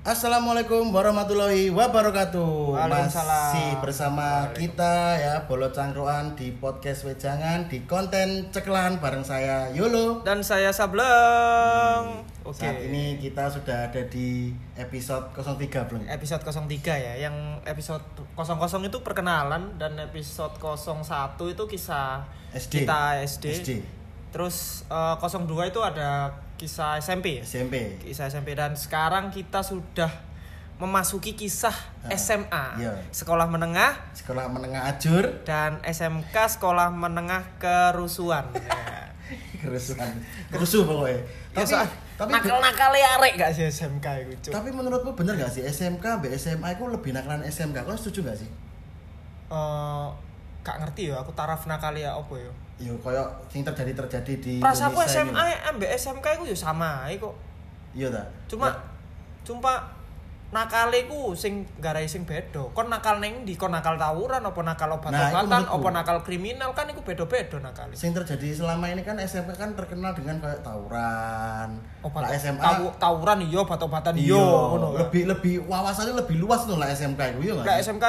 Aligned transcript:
Assalamualaikum 0.00 0.96
warahmatullahi 0.96 1.68
wabarakatuh. 1.68 2.72
Waalaikumsalam. 2.72 3.52
Masih 3.52 3.70
bersama 3.84 4.48
kita 4.56 5.20
ya 5.20 5.44
Bolot 5.44 5.76
Cangkruan 5.76 6.32
di 6.40 6.56
podcast 6.56 7.04
Wejangan 7.04 7.68
di 7.68 7.84
konten 7.84 8.48
ceklan 8.48 8.96
bareng 8.96 9.20
saya 9.20 9.68
Yolo. 9.76 10.24
Dan 10.24 10.40
saya 10.40 10.72
Sableng. 10.72 12.24
Oke. 12.48 12.64
Saat 12.64 12.80
ini 12.80 13.20
kita 13.20 13.52
sudah 13.52 13.92
ada 13.92 14.00
di 14.08 14.56
episode 14.80 15.36
03 15.36 15.68
belum? 15.92 16.08
Episode 16.08 16.48
03 16.48 16.96
ya. 16.96 17.14
Yang 17.28 17.60
episode 17.68 18.04
00 18.40 18.88
itu 18.88 19.04
perkenalan 19.04 19.76
dan 19.76 20.00
episode 20.00 20.56
01 20.56 21.04
itu 21.44 21.64
kisah 21.76 22.24
SD. 22.56 22.88
kita 22.88 23.20
SD. 23.20 23.44
SD. 23.52 23.70
Terus 24.32 24.88
eh, 24.88 25.14
02 25.20 25.44
itu 25.68 25.84
ada 25.84 26.32
kisah 26.60 27.00
SMP 27.00 27.40
ya. 27.40 27.42
SMP. 27.42 27.96
Kisah 27.96 28.28
SMP 28.28 28.52
dan 28.52 28.76
sekarang 28.76 29.32
kita 29.32 29.64
sudah 29.64 30.12
memasuki 30.76 31.32
kisah 31.32 31.72
Ah, 32.04 32.12
SMA. 32.12 32.64
iya. 32.76 32.92
Sekolah 33.08 33.48
menengah 33.48 33.96
Sekolah 34.12 34.48
menengah 34.48 34.84
ajur 34.88 35.44
dan 35.44 35.80
SMK 35.80 36.36
sekolah 36.60 36.92
menengah 36.92 37.56
kerusuhan. 37.56 38.44
ya. 38.52 39.08
kerusuhan. 39.64 40.12
Kerusuh 40.48 40.84
pokoknya. 40.84 41.20
Ya, 41.50 41.64
Tapi 41.64 41.72
tapi 42.20 42.30
nakal-nakal 42.36 42.92
arek 42.92 43.40
gak 43.40 43.52
sih 43.56 43.64
SMK 43.64 44.06
itu, 44.28 44.52
tapi 44.52 44.68
menurutmu 44.68 45.16
bener 45.16 45.40
gak 45.40 45.48
sih 45.48 45.64
SMK 45.64 46.20
B 46.20 46.28
SMA 46.36 46.76
itu 46.76 46.84
lebih 46.84 47.16
nakalan 47.16 47.40
SMK? 47.42 47.80
Kau 47.80 47.96
setuju 47.96 48.28
gak 48.28 48.36
sih? 48.36 48.48
eh 49.50 50.06
gak 50.62 50.76
ngerti 50.78 51.08
ya 51.10 51.18
aku 51.18 51.32
taraf 51.32 51.64
nakali 51.66 52.04
ya 52.04 52.12
apa 52.14 52.34
ya 52.36 52.52
Yo 52.80 52.96
koyo 52.96 53.20
sing 53.46 53.60
terjadi 53.60 53.92
terjadi 53.94 54.32
di 54.36 54.52
Indonesia 54.58 54.88
SMA 55.04 55.44
ambek 55.68 55.90
SMK 55.92 56.26
itu 56.34 56.44
ya 56.48 56.56
sama 56.58 57.04
ae 57.04 57.14
kok 57.14 57.36
Iya 57.90 58.08
ta. 58.08 58.22
cuma 58.46 58.72
cuma 59.42 59.72
nakale 60.50 61.04
ku 61.04 61.30
sing 61.32 61.62
garai 61.76 62.04
sing 62.04 62.24
beda 62.24 62.58
kon 62.70 62.86
nakal 62.86 63.18
neng 63.18 63.44
di 63.44 63.54
kon 63.54 63.68
nakal 63.68 63.94
tawuran 63.94 64.40
apa 64.40 64.60
nakal 64.60 64.88
Nah, 64.90 64.96
iku 64.96 65.06
obat-obatan 65.06 65.46
menurutku. 65.60 65.76
apa 65.76 65.88
nakal 65.92 66.16
kriminal 66.20 66.70
kan 66.72 66.86
iku 66.86 67.00
beda-beda 67.00 67.56
nakale 67.60 67.92
Sing 67.92 68.10
terjadi 68.10 68.50
selama 68.56 68.88
ini 68.88 69.02
kan 69.02 69.14
SMK 69.16 69.52
kan 69.52 69.70
terkenal 69.74 70.10
dengan 70.10 70.38
kayak 70.38 70.58
tawuran. 70.60 71.68
obat 72.00 72.22
Lah 72.24 72.30
SMA 72.32 72.58
tawu- 72.58 72.94
tawuran 72.96 73.38
iya 73.42 73.58
obat-obatan 73.60 74.12
iya 74.16 74.26
iya, 74.26 74.40
ngono 74.40 74.86
kan. 74.88 74.98
lebih 75.04 75.22
lebih 75.28 75.54
wawasannya 75.64 76.14
lebih 76.16 76.36
luas 76.38 76.64
tuh 76.64 76.74
lah 76.74 76.88
SMK 76.88 77.20
itu 77.30 77.40
iya 77.44 77.54
Lah? 77.56 77.76
SMK 77.76 78.04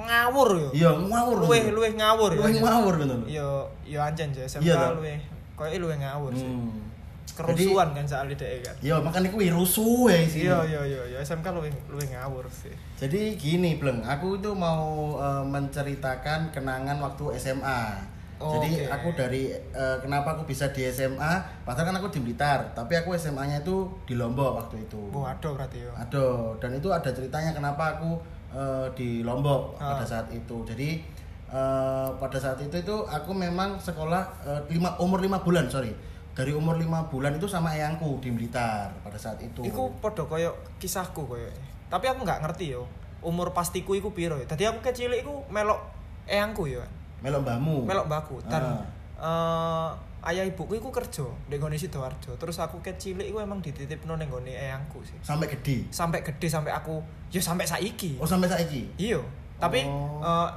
ngawur 0.00 0.48
yo 0.56 0.68
Iya, 0.72 0.90
ngawur. 0.96 1.36
luweh 1.44 1.62
luweh 1.70 1.92
ngawur 1.94 2.30
Luweh 2.32 2.52
ya 2.52 2.60
ngawur 2.60 2.94
loh. 3.00 3.20
yo 3.26 3.48
yo 3.84 3.98
anjen 3.98 4.28
ya 4.30 4.44
SMK 4.44 4.64
Iya, 4.64 4.96
luweh 4.96 5.18
koyo 5.54 5.76
luweh 5.76 5.96
ngawur 5.96 6.32
sih 6.32 6.46
Hmm. 6.46 6.88
kerusuhan 7.30 7.94
kan 7.94 8.04
soal 8.04 8.28
dhek 8.28 8.60
kan 8.60 8.74
Iya, 8.82 9.00
makanya 9.00 9.30
aku 9.30 9.38
rusuh 9.40 10.08
ya 10.08 10.20
sih. 10.24 10.44
Iya 10.44 10.58
iya 10.66 10.80
iya 10.84 11.02
iya 11.08 11.18
SMK 11.20 11.46
luwih 11.50 11.72
luwih 11.88 12.08
ngawur 12.12 12.44
sih. 12.50 12.74
Jadi 12.98 13.32
gini, 13.34 13.80
Bleng, 13.80 14.04
aku 14.04 14.36
itu 14.36 14.50
mau 14.52 15.16
eh, 15.16 15.44
menceritakan 15.44 16.50
kenangan 16.50 17.00
waktu 17.00 17.24
SMA. 17.38 17.96
Jadi 18.40 18.72
Oke. 18.72 18.88
aku 18.88 19.08
dari 19.14 19.52
eh, 19.52 19.96
kenapa 20.00 20.32
aku 20.32 20.44
bisa 20.44 20.68
di 20.68 20.84
SMA, 20.86 21.32
padahal 21.60 21.88
kan 21.88 21.96
aku 21.96 22.08
di 22.08 22.20
Blitar, 22.20 22.72
tapi 22.72 22.96
aku 22.96 23.12
SMA-nya 23.14 23.60
itu 23.60 23.84
di 24.04 24.16
Lombok 24.16 24.56
waktu 24.58 24.80
itu. 24.82 25.00
Oh, 25.08 25.24
aduh 25.24 25.52
berarti 25.52 25.84
yo. 25.84 25.92
Aduh, 25.92 26.56
dan 26.56 26.72
itu 26.72 26.88
ada 26.88 27.08
ceritanya 27.08 27.52
kenapa 27.52 27.96
aku 27.96 28.16
eh, 28.52 28.86
di 28.92 29.22
Lombok 29.22 29.76
Ah. 29.76 29.94
pada 29.94 30.04
saat 30.04 30.28
itu. 30.30 30.62
Jadi 30.62 31.02
eh, 31.48 32.08
pada 32.14 32.36
saat 32.36 32.58
itu 32.58 32.74
itu 32.74 32.96
aku 33.04 33.30
memang 33.30 33.76
sekolah 33.76 34.22
eh, 34.42 34.60
lima 34.68 34.94
umur 34.96 35.18
lima 35.18 35.38
bulan, 35.38 35.66
sorry. 35.66 35.90
Dari 36.30 36.54
umur 36.54 36.76
lima 36.76 37.04
bulan 37.04 37.34
itu 37.34 37.44
sama 37.44 37.70
eyangku 37.70 38.16
di 38.18 38.30
Blitar 38.30 38.94
pada 39.00 39.18
saat 39.18 39.36
itu. 39.38 39.60
Iku 39.60 39.98
podo 39.98 40.24
koyo 40.24 40.54
kisahku 40.78 41.26
koyo. 41.26 41.50
Tapi 41.86 42.06
aku 42.06 42.22
nggak 42.22 42.40
ngerti 42.40 42.72
yo. 42.72 42.86
Umur 43.20 43.50
pastiku 43.50 43.92
iku 43.92 44.10
piro 44.10 44.34
ya. 44.34 44.46
Tadi 44.46 44.64
aku 44.64 44.80
kecil 44.80 45.10
iku 45.12 45.44
melok 45.48 45.82
eyangku 46.24 46.64
yo. 46.66 46.80
melok 47.20 47.44
mbahmu. 47.44 47.84
Melok 47.84 48.06
mbakku 48.08 48.36
dan 48.48 48.62
Ah. 48.64 48.80
eh, 49.20 49.90
ayah 50.22 50.44
ibuku 50.44 50.74
iku 50.74 50.88
kerja 50.88 51.24
di 51.46 51.54
nggone 51.54 51.74
Sidoarjo. 51.74 52.34
Terus 52.34 52.56
aku 52.56 52.80
kecil 52.80 53.16
iku 53.18 53.38
emang 53.38 53.58
dititipno 53.58 54.14
ning 54.14 54.26
nggone 54.26 54.52
eyangku 54.52 55.00
sih. 55.00 55.16
sampai 55.20 55.48
gede. 55.48 55.88
Sampai 55.88 56.20
gede 56.20 56.46
sampai 56.46 56.70
aku 56.70 57.00
yo 57.28 57.38
sampai 57.38 57.64
saiki. 57.64 58.16
Oh 58.16 58.24
sampai 58.24 58.46
saiki. 58.46 58.90
Iya. 58.96 59.20
Tapi 59.56 59.84
Oh. 59.84 60.20
a- 60.20 60.52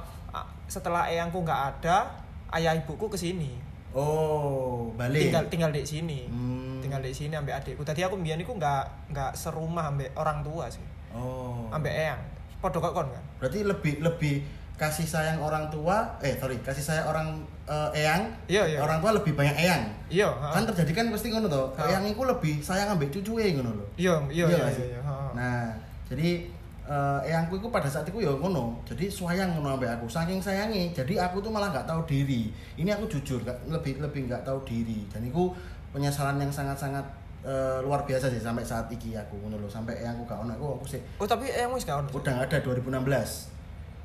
setelah 0.64 1.06
eyangku 1.06 1.38
nggak 1.38 1.60
ada, 1.76 2.08
ayah 2.50 2.72
ibuku 2.72 3.06
ke 3.06 3.16
sini. 3.16 3.52
Oh, 3.94 4.90
balik. 4.92 5.30
tinggal 5.30 5.44
tinggal 5.46 5.70
di 5.70 5.86
sini 5.86 6.26
Hmm. 6.26 6.82
tinggal 6.82 6.98
di 6.98 7.14
sini 7.14 7.30
ambek 7.32 7.54
adikku 7.54 7.80
tadi 7.80 8.02
aku 8.02 8.18
mbiyen 8.18 8.36
iku 8.36 8.52
nggak 8.52 8.82
nggak 9.08 9.32
serumah 9.32 9.86
ambek 9.86 10.10
orang 10.14 10.42
tua 10.42 10.66
sih 10.66 10.82
Oh. 11.10 11.70
ambek 11.70 11.94
eyang 11.94 12.18
podo 12.58 12.82
kok 12.82 12.90
kon 12.90 13.06
kan 13.06 13.22
Berarti 13.38 13.62
lebih 13.62 14.02
lebih 14.02 14.34
kasih 14.74 15.04
sayang 15.04 15.38
orang 15.38 15.66
tua, 15.68 16.02
eh 16.18 16.34
sorry, 16.34 16.58
kasih 16.58 16.82
sayang 16.82 17.06
orang 17.06 17.26
eh, 17.64 17.98
eyang. 18.02 18.26
Iya, 18.44 18.62
iya. 18.66 18.78
Orang 18.78 18.98
tua 18.98 19.14
lebih 19.14 19.32
banyak 19.32 19.54
eyang. 19.54 19.86
iya 20.08 20.26
Kan 20.28 20.66
terjadi 20.66 20.92
kan 20.92 21.06
pasti 21.08 21.30
ngono 21.30 21.46
toh. 21.46 21.70
Eyang 21.78 22.04
itu 22.04 22.18
lebih 22.20 22.58
sayang 22.58 22.90
ambek 22.90 23.08
cucuke 23.10 23.46
ngono 23.52 23.70
lho. 23.72 23.86
iya 23.94 24.18
iya 24.28 24.44
Iya 24.44 24.56
iya 24.58 24.66
iya 24.68 24.86
iya. 24.90 25.00
Nah, 25.32 25.70
jadi 26.04 26.50
eh, 26.84 27.20
eyangku 27.24 27.56
itu 27.56 27.68
pada 27.68 27.86
saat 27.86 28.04
itu 28.04 28.18
ya 28.18 28.30
ngono. 28.30 28.82
Jadi 28.82 29.06
sayang 29.06 29.54
ngono 29.54 29.74
ambek 29.74 29.94
aku. 29.94 30.06
Saking 30.06 30.38
sayangi, 30.38 30.90
jadi 30.90 31.22
aku 31.22 31.38
tuh 31.38 31.48
malah 31.48 31.70
nggak 31.70 31.86
tahu 31.86 32.02
diri. 32.04 32.50
Ini 32.74 32.90
aku 32.92 33.06
jujur, 33.08 33.40
nggak- 33.40 33.70
lebih 33.70 33.98
lebih 33.98 34.26
nggak 34.26 34.42
tahu 34.42 34.58
diri. 34.62 35.06
Dan 35.08 35.22
itu 35.22 35.54
penyesalan 35.90 36.36
yang 36.36 36.50
sangat-sangat 36.50 37.06
eh, 37.40 37.78
luar 37.80 38.02
biasa 38.02 38.26
sih 38.26 38.42
sampai 38.42 38.60
saat 38.60 38.90
iki 38.90 39.14
aku 39.14 39.38
ngono 39.38 39.56
lho. 39.56 39.68
Sampai 39.68 39.94
eyangku 39.96 40.24
gak 40.24 40.40
ono 40.40 40.50
aku 40.50 40.66
aku 40.74 40.86
sih 40.88 41.00
oh 41.16 41.24
tapi 41.24 41.46
eyang 41.46 41.70
wis 41.70 41.84
gak 41.84 42.00
ono 42.00 42.08
udah 42.10 42.42
ada 42.42 42.56
2016 42.58 42.90
Oh. 42.90 43.53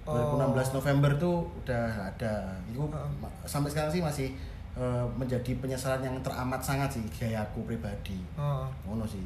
2016 0.10 0.76
November 0.76 1.12
tuh 1.16 1.36
udah 1.58 1.86
ada. 2.08 2.34
Itu 2.66 2.86
ma- 2.90 3.30
sampai 3.44 3.70
sekarang 3.70 3.90
sih 3.90 4.02
masih 4.02 4.28
eh, 4.74 5.06
menjadi 5.14 5.52
penyesalan 5.58 6.02
yang 6.02 6.16
teramat 6.20 6.60
sangat 6.60 6.90
sih 6.90 7.04
gaya 7.12 7.42
aku 7.42 7.64
pribadi. 7.64 8.18
Heeh. 8.34 8.66
ngono 8.84 9.04
sih. 9.04 9.22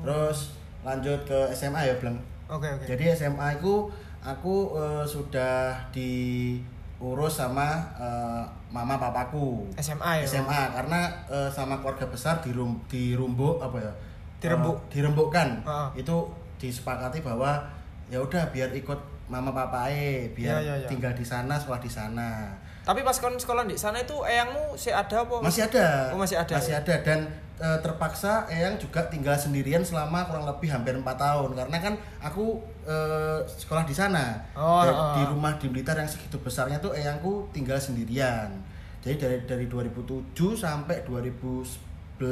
Terus 0.00 0.52
lanjut 0.82 1.18
ke 1.22 1.38
SMA 1.50 1.82
ya 1.82 1.94
Bleng? 1.96 2.16
Oke 2.46 2.68
oke. 2.68 2.84
Jadi 2.84 3.10
SMA 3.10 3.56
aku 3.56 3.88
aku 4.20 4.54
eh, 4.74 5.04
sudah 5.04 5.74
diurus 5.90 7.34
sama 7.36 7.80
eh, 7.96 8.44
mama 8.68 8.96
papaku. 8.96 9.66
SMA 9.76 10.22
ya? 10.22 10.24
SMA 10.26 10.60
karena 10.72 11.00
eh, 11.26 11.48
sama 11.48 11.78
keluarga 11.78 12.06
besar 12.06 12.38
di 12.40 12.50
rum 12.50 12.76
di 12.86 13.12
Rumbuk 13.12 13.58
apa 13.58 13.78
ya? 13.78 13.92
Dirembuk. 14.36 14.76
Eh, 14.76 15.00
dirembukkan 15.00 15.48
Heeh. 15.64 15.88
itu 15.96 16.16
disepakati 16.56 17.20
bahwa 17.20 17.60
ya 18.08 18.16
udah 18.16 18.48
biar 18.48 18.72
ikut 18.72 18.96
mama 19.26 19.50
papae 19.50 20.30
biar 20.30 20.62
Iya, 20.62 20.62
iya, 20.62 20.74
iya. 20.82 20.88
tinggal 20.88 21.10
di 21.12 21.26
sana 21.26 21.58
sekolah 21.58 21.82
di 21.82 21.90
sana. 21.90 22.54
Tapi 22.86 23.02
pas 23.02 23.18
kon 23.18 23.34
sekolah 23.34 23.66
di 23.66 23.74
sana 23.74 23.98
itu 23.98 24.14
eyangmu 24.22 24.78
si 24.78 24.94
ada 24.94 25.26
apa? 25.26 25.42
Masih 25.42 25.66
ada. 25.66 26.14
Oh, 26.14 26.18
masih 26.22 26.38
ada, 26.38 26.54
masih 26.54 26.78
ya? 26.78 26.82
ada. 26.86 26.94
Dan 27.02 27.26
eh, 27.58 27.78
terpaksa 27.82 28.46
eyang 28.46 28.78
juga 28.78 29.02
tinggal 29.10 29.34
sendirian 29.34 29.82
selama 29.82 30.22
kurang 30.30 30.46
lebih 30.46 30.70
hampir 30.70 30.94
empat 30.94 31.18
tahun. 31.18 31.58
Karena 31.58 31.82
kan 31.82 31.98
aku 32.22 32.62
eh, 32.86 33.42
sekolah 33.42 33.82
di 33.82 33.90
sana. 33.90 34.38
Oh, 34.54 34.86
Dan 34.86 34.94
oh, 34.94 35.18
di 35.18 35.22
oh. 35.26 35.34
rumah 35.34 35.58
di 35.58 35.66
Blitar 35.66 35.98
yang 35.98 36.06
segitu 36.06 36.38
besarnya 36.38 36.78
tuh 36.78 36.94
eyangku 36.94 37.50
tinggal 37.50 37.82
sendirian. 37.82 38.54
Jadi 39.02 39.18
dari 39.18 39.38
dari 39.42 39.66
2007 39.66 40.30
sampai 40.54 41.02
2011 41.02 42.22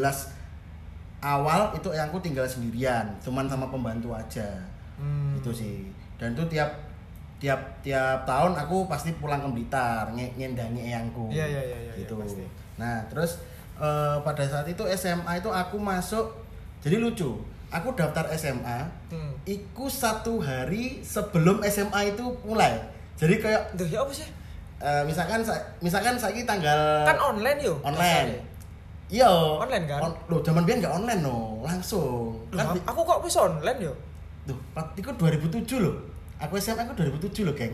awal 1.18 1.74
itu 1.74 1.90
eyangku 1.90 2.22
tinggal 2.22 2.46
sendirian. 2.46 3.10
Cuman 3.18 3.50
sama 3.50 3.66
pembantu 3.74 4.14
aja. 4.14 4.46
Hmm. 4.94 5.34
itu 5.42 5.50
sih 5.50 5.90
dan 6.16 6.32
itu 6.32 6.44
tiap 6.48 6.70
tiap 7.36 7.60
tiap 7.80 8.24
tahun 8.24 8.54
aku 8.54 8.86
pasti 8.86 9.12
pulang 9.12 9.38
ke 9.38 9.48
Blitar 9.50 10.08
nge- 10.10 10.32
nyendangi 10.34 10.80
eyangku. 10.84 11.28
Iya, 11.28 11.44
iya, 11.44 11.62
iya, 11.62 11.78
iya, 11.82 11.92
gitu. 11.96 12.16
pasti. 12.16 12.44
nah 12.74 13.04
terus 13.06 13.38
eh, 13.76 14.16
pada 14.20 14.42
saat 14.42 14.64
itu 14.64 14.82
SMA 14.90 15.38
itu 15.38 15.46
aku 15.46 15.76
masuk 15.76 16.26
jadi 16.80 16.98
lucu 16.98 17.36
aku 17.68 17.92
daftar 17.92 18.30
SMA 18.32 18.86
hmm. 19.10 19.32
Iku 19.44 19.86
satu 19.86 20.38
hari 20.38 21.04
sebelum 21.04 21.60
SMA 21.64 22.08
itu 22.08 22.24
mulai. 22.42 22.80
Jadi 23.14 23.36
kayak 23.36 23.74
Duh, 23.74 23.84
ya 23.84 24.00
apa 24.00 24.08
sih? 24.08 24.24
Eh, 24.78 25.02
misalkan 25.04 25.44
sa- 25.44 25.60
misalkan 25.78 26.14
saya 26.14 26.32
tanggal 26.44 27.04
kan 27.04 27.18
online 27.20 27.60
yo 27.60 27.76
online. 27.82 28.40
iya. 29.06 29.28
Online 29.28 29.84
kan? 29.84 30.00
On, 30.00 30.12
loh 30.26 30.40
zaman 30.40 30.64
biar 30.64 30.80
nggak 30.80 30.94
online 30.94 31.20
no 31.20 31.60
langsung. 31.60 32.32
Loh, 32.48 32.56
kan 32.56 32.72
aku 32.84 33.00
kok 33.02 33.20
bisa 33.20 33.38
online 33.44 33.80
yo 33.82 33.92
Tuh, 34.44 34.56
pat- 34.70 34.92
itu 34.92 35.08
2007 35.08 35.80
loh. 35.80 35.96
Aku 36.36 36.56
SMA 36.56 36.82
aku 36.82 36.92
2007 36.94 37.42
loh, 37.42 37.54
geng. 37.54 37.72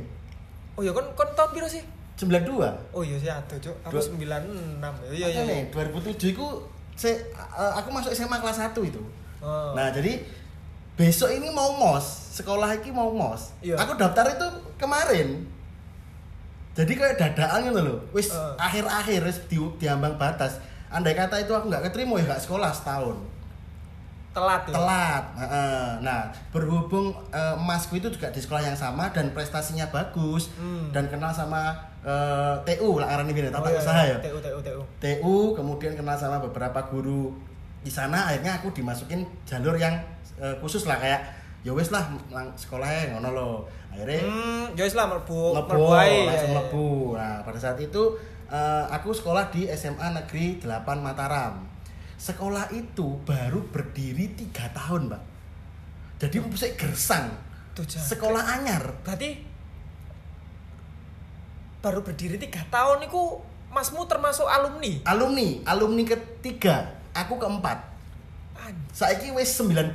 oh 0.74 0.82
ya 0.82 0.90
kon 0.90 1.04
kon 1.12 1.26
tahun 1.30 1.50
piro 1.50 1.66
sih 1.66 1.82
92. 2.16 2.46
oh 2.92 3.02
iya 3.02 3.16
sih 3.16 3.28
ada 3.28 3.52
cuk 3.54 3.74
aku 3.82 3.92
Dua- 3.92 4.06
96 4.16 4.80
iya 5.12 5.26
iya 5.26 5.40
Makanya, 5.40 5.54
iya 5.58 5.64
2007 5.68 6.30
itu 6.30 6.46
saya 6.94 7.16
eh, 7.32 7.72
aku 7.74 7.88
masuk 7.90 8.10
SMA 8.10 8.36
kelas 8.36 8.60
1 8.62 8.76
itu. 8.82 9.00
Oh. 9.40 9.72
Nah, 9.72 9.88
jadi 9.88 10.20
besok 10.94 11.28
ini 11.28 11.48
mau 11.48 11.72
mos, 11.74 12.04
sekolah 12.30 12.70
ini 12.72 12.90
mau 12.90 13.08
mos. 13.10 13.56
Iya. 13.58 13.76
Aku 13.78 13.96
daftar 13.96 14.28
itu 14.30 14.46
kemarin. 14.76 15.48
Jadi 16.70 16.92
kayak 16.94 17.18
dadaan 17.18 17.66
gitu 17.66 17.80
loh. 17.82 17.98
Wis 18.12 18.30
Eh. 18.30 18.54
akhir-akhir 18.56 19.20
wis 19.22 19.38
di, 19.48 19.58
diambang 19.76 20.14
batas. 20.14 20.60
Andai 20.88 21.12
kata 21.12 21.40
itu 21.40 21.50
aku 21.50 21.66
nggak 21.66 21.88
keterima 21.88 22.14
ya 22.16 22.30
nggak 22.30 22.42
sekolah 22.42 22.70
setahun. 22.70 23.16
Telat 24.30 24.62
ya. 24.62 24.72
telat. 24.72 25.24
Nah, 26.00 26.20
berhubung 26.50 27.10
eh, 27.28 27.54
masku 27.56 27.96
itu 27.96 28.08
juga 28.08 28.28
di 28.28 28.38
sekolah 28.38 28.62
yang 28.62 28.74
sama 28.74 29.10
dan 29.10 29.30
prestasinya 29.30 29.86
bagus 29.86 30.54
Hmm. 30.54 30.90
dan 30.90 31.06
kenal 31.06 31.30
sama 31.30 31.74
eh, 32.00 32.54
TU 32.64 32.96
lah 32.96 33.10
arane 33.10 33.30
gini, 33.30 33.48
tata 33.48 33.60
Oh, 33.60 33.68
iya, 33.68 33.76
usaha 33.76 34.00
iya. 34.00 34.14
ya. 34.14 34.18
TU 34.22 34.38
TU 34.38 34.58
TU. 34.60 34.80
TU 34.96 35.34
kemudian 35.52 35.92
kenal 35.92 36.14
sama 36.14 36.38
beberapa 36.38 36.80
guru 36.84 37.34
di 37.80 37.88
sana 37.88 38.26
akhirnya 38.26 38.54
aku 38.54 38.70
dimasukin 38.70 39.20
jalur 39.42 39.74
yang 39.74 39.98
eh, 40.36 40.54
khusus 40.58 40.84
lah 40.84 40.96
kayak 40.96 41.20
ya 41.60 41.70
wis 41.70 41.90
lah 41.90 42.00
lang- 42.28 42.54
sekolahnya 42.54 43.12
ngono 43.12 43.28
lo. 43.30 43.50
Akhirnya 43.90 44.22
Hmm, 44.22 44.64
ya 44.72 44.82
wis 44.82 44.94
lah 44.94 45.04
mlebu 45.06 45.52
mlebu 45.52 45.90
langsung 46.24 46.30
ya, 46.46 46.54
ya. 46.54 46.56
mlebu. 46.56 46.88
Nah, 47.18 47.36
pada 47.42 47.58
saat 47.58 47.76
itu 47.76 48.02
eh, 48.46 48.84
aku 48.88 49.10
sekolah 49.10 49.50
di 49.50 49.66
SMA 49.68 50.14
Negeri 50.14 50.56
8 50.56 50.70
Mataram. 50.96 51.66
Sekolah 52.20 52.68
itu 52.76 53.16
baru 53.24 53.64
berdiri 53.72 54.36
tiga 54.36 54.68
tahun, 54.76 55.08
Mbak. 55.08 55.22
Jadi 56.20 56.36
mesti 56.44 56.76
gersang. 56.76 57.32
Tuh, 57.72 57.88
Jan. 57.88 58.04
Sekolah 58.04 58.60
anyar. 58.60 58.84
Berarti 59.00 59.40
baru 61.80 62.04
berdiri 62.04 62.36
tiga 62.36 62.60
tahun 62.68 63.08
niku 63.08 63.40
Masmu 63.70 64.02
termasuk 64.10 64.50
alumni. 64.50 64.98
Alumni, 65.06 65.62
alumni 65.62 66.02
ketiga, 66.02 66.90
aku 67.14 67.38
keempat. 67.38 67.78
An, 68.58 68.74
Saiki 68.90 69.30
wis 69.30 69.54
19. 69.54 69.94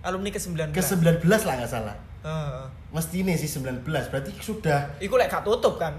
alumni 0.00 0.32
ke-19. 0.32 0.72
Ke 0.72 0.80
19 0.80 1.20
lah 1.20 1.54
nggak 1.60 1.68
salah. 1.68 1.96
Heeh. 2.24 2.64
Mesti 2.88 3.20
ini 3.20 3.36
sih 3.36 3.44
19. 3.44 3.84
Berarti 3.84 4.32
sudah 4.40 4.88
Iku 4.96 5.20
lek 5.20 5.28
gak 5.28 5.44
tutup 5.44 5.76
kan? 5.76 5.92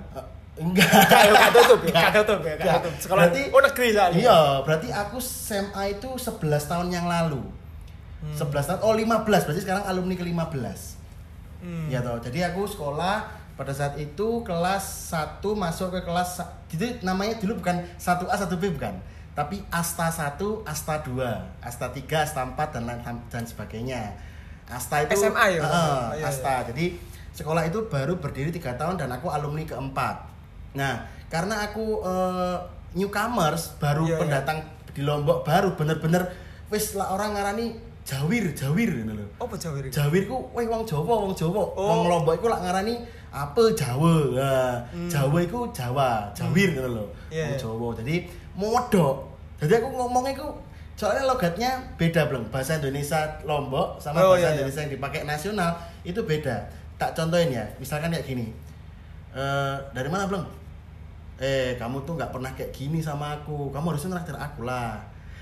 Enggak. 0.59 0.85
Gak 0.85 1.21
ya, 1.23 1.31
gak 1.33 1.51
tutup 1.55 1.79
ya, 1.81 1.89
Enggak. 1.89 2.03
gak 2.03 2.13
tutup 2.13 2.39
ya, 2.39 2.53
gak 2.53 2.59
Enggak. 2.59 2.79
tutup. 2.83 2.93
Sekolah 2.99 3.23
berarti, 3.25 3.41
oh 3.49 3.61
negeri 3.63 3.87
soalnya. 3.95 4.19
Iya, 4.19 4.39
berarti 4.61 4.87
aku 4.91 5.17
SMA 5.17 5.83
itu 5.95 6.09
11 6.11 6.69
tahun 6.69 6.87
yang 6.91 7.05
lalu. 7.07 7.41
Hmm. 8.19 8.35
11 8.35 8.67
tahun, 8.67 8.79
oh 8.83 8.93
15, 8.93 9.25
berarti 9.47 9.61
sekarang 9.63 9.83
alumni 9.87 10.15
ke-15. 10.15 10.79
Hmm. 11.59 11.87
Ya 11.87 11.99
toh. 11.99 12.19
Jadi 12.19 12.39
aku 12.43 12.67
sekolah 12.67 13.27
pada 13.55 13.71
saat 13.71 13.95
itu 13.95 14.43
kelas 14.43 15.11
1 15.11 15.43
masuk 15.43 15.91
ke 15.91 16.07
kelas 16.07 16.39
jadi 16.69 17.01
namanya 17.03 17.35
dulu 17.41 17.59
bukan 17.59 17.81
1A 17.97 18.35
1B 18.37 18.77
bukan. 18.77 18.93
Tapi 19.33 19.63
Asta 19.71 20.11
1, 20.11 20.39
Asta 20.67 20.99
2, 21.01 21.63
Asta 21.63 21.87
3, 21.89 22.23
Asta 22.23 22.43
4 22.45 22.75
dan 22.75 22.83
lain 22.85 22.99
dan 23.31 23.43
sebagainya. 23.43 24.13
Asta 24.69 25.01
itu 25.01 25.17
SMA 25.17 25.57
ya? 25.57 25.61
Heeh, 25.65 25.65
Oh, 25.65 26.05
iya, 26.13 26.27
Asta. 26.29 26.61
Jadi 26.69 26.99
sekolah 27.33 27.65
itu 27.65 27.89
baru 27.89 28.19
berdiri 28.19 28.53
tiga 28.53 28.77
tahun 28.77 29.01
dan 29.01 29.09
aku 29.09 29.31
alumni 29.31 29.65
keempat. 29.65 30.29
Nah, 30.73 31.01
karena 31.27 31.65
aku 31.65 32.01
eh, 32.01 32.57
newcomers 32.93 33.77
baru 33.77 34.05
Iya, 34.05 34.11
iya. 34.11 34.19
pendatang 34.19 34.57
di 34.89 35.01
Lombok 35.01 35.45
baru 35.45 35.73
bener-bener 35.73 36.25
wis 36.67 36.93
lah 36.93 37.13
orang 37.13 37.33
ngarani 37.33 37.77
jawir, 38.01 38.49
jawir 38.53 38.89
gitu 38.89 39.13
loh. 39.13 39.27
Oh, 39.37 39.45
Jawir. 39.49 39.85
Jawir 39.87 40.25
ku 40.25 40.49
weh 40.51 40.65
wong 40.65 40.81
Jawa, 40.81 41.13
wong 41.21 41.33
Jawa. 41.33 41.61
Oh. 41.77 41.85
Wong 41.85 42.01
Lombok 42.09 42.33
iku 42.35 42.49
lak 42.49 42.65
ngarani 42.65 42.97
apa 43.29 43.61
Jawa. 43.73 44.13
Nah, 44.33 44.73
Hmm. 44.89 45.05
Jawa 45.05 45.37
iku 45.39 45.69
Jawa, 45.69 46.25
Jawir 46.33 46.73
gitu 46.73 46.89
loh. 46.89 47.05
Iya, 47.29 47.45
Wong 47.45 47.53
iya. 47.53 47.61
Jawa. 47.61 47.87
Jadi 48.01 48.15
modok. 48.57 49.15
Jadi 49.61 49.73
aku 49.75 49.87
ngomongnya 49.93 50.33
iku 50.33 50.49
soalnya 50.97 51.23
logatnya 51.23 51.71
beda 51.95 52.27
belum 52.27 52.49
bahasa 52.49 52.75
Indonesia 52.75 53.23
Lombok 53.45 54.01
sama 54.01 54.19
Oh, 54.19 54.33
bahasa 54.33 54.41
iya, 54.41 54.47
iya. 54.49 54.55
Indonesia 54.57 54.81
yang 54.83 54.93
dipakai 54.97 55.21
nasional 55.23 55.71
itu 56.01 56.19
beda. 56.19 56.57
Tak 56.97 57.15
contohin 57.15 57.53
ya, 57.53 57.63
misalkan 57.77 58.09
kayak 58.09 58.25
gini. 58.25 58.49
Eh 59.39 59.75
dari 59.89 60.09
mana 60.09 60.27
belum? 60.27 60.43
Eh 61.39 61.73
kamu 61.75 62.03
tuh 62.03 62.13
nggak 62.13 62.29
pernah 62.29 62.51
kayak 62.51 62.69
gini 62.69 62.99
sama 62.99 63.37
aku. 63.37 63.71
Kamu 63.71 63.85
harusnya 63.89 64.11
nraktir 64.13 64.35
aku 64.35 64.61
lah. 64.61 64.99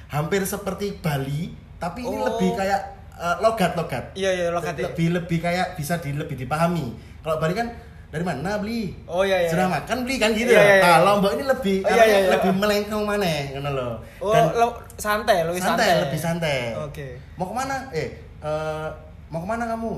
Hampir 0.08 0.46
seperti 0.46 0.98
Bali, 0.98 1.50
tapi 1.76 2.00
ini 2.02 2.14
Oh. 2.16 2.30
lebih 2.30 2.54
kayak 2.54 2.82
eh, 3.18 3.36
logat-logat 3.42 4.14
Iya, 4.14 4.30
iya, 4.32 4.48
logatnya. 4.48 4.88
lebih 4.88 5.08
lebih 5.12 5.38
kayak 5.42 5.74
bisa 5.74 5.98
di 5.98 6.14
lebih 6.14 6.38
dipahami 6.38 6.94
kalau 7.20 7.42
Bali 7.42 7.52
kan 7.52 7.66
dari 8.08 8.22
mana 8.22 8.62
beli 8.62 8.94
Oh, 9.04 9.26
iya, 9.26 9.42
iya. 9.42 9.50
sudah 9.50 9.66
makan 9.66 10.06
beli 10.06 10.16
kan 10.16 10.30
gitu 10.32 10.48
Iya, 10.48 10.62
iya, 10.62 10.76
iya. 10.78 10.84
nah 10.86 10.98
Lombok 11.02 11.34
ini 11.34 11.44
lebih 11.44 11.82
Oh, 11.82 11.90
iya, 11.90 11.98
arahnya 11.98 12.06
iya, 12.08 12.20
iya. 12.22 12.30
lebih 12.38 12.52
melengkung 12.56 13.04
mana 13.04 13.26
ngono 13.52 13.70
loh 13.74 13.94
Oh, 14.22 14.30
dan 14.30 14.54
lo, 14.54 14.68
santai, 14.96 15.42
lebih 15.44 15.58
santai, 15.60 15.82
santai. 15.90 16.04
lebih 16.06 16.20
santai 16.22 16.60
Oke. 16.78 17.08
mau 17.34 17.50
ke 17.50 17.56
mana 17.58 17.76
eh 17.90 18.10
eh, 18.38 18.88
mau 19.28 19.40
ke 19.42 19.48
mana 19.50 19.64
kamu 19.66 19.92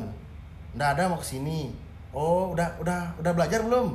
nggak 0.73 0.89
ada 0.95 1.03
mau 1.05 1.19
ke 1.19 1.27
sini 1.27 1.75
oh 2.11 2.51
udah 2.51 2.67
udah 2.77 3.15
udah 3.17 3.31
belajar 3.31 3.61
belum 3.61 3.87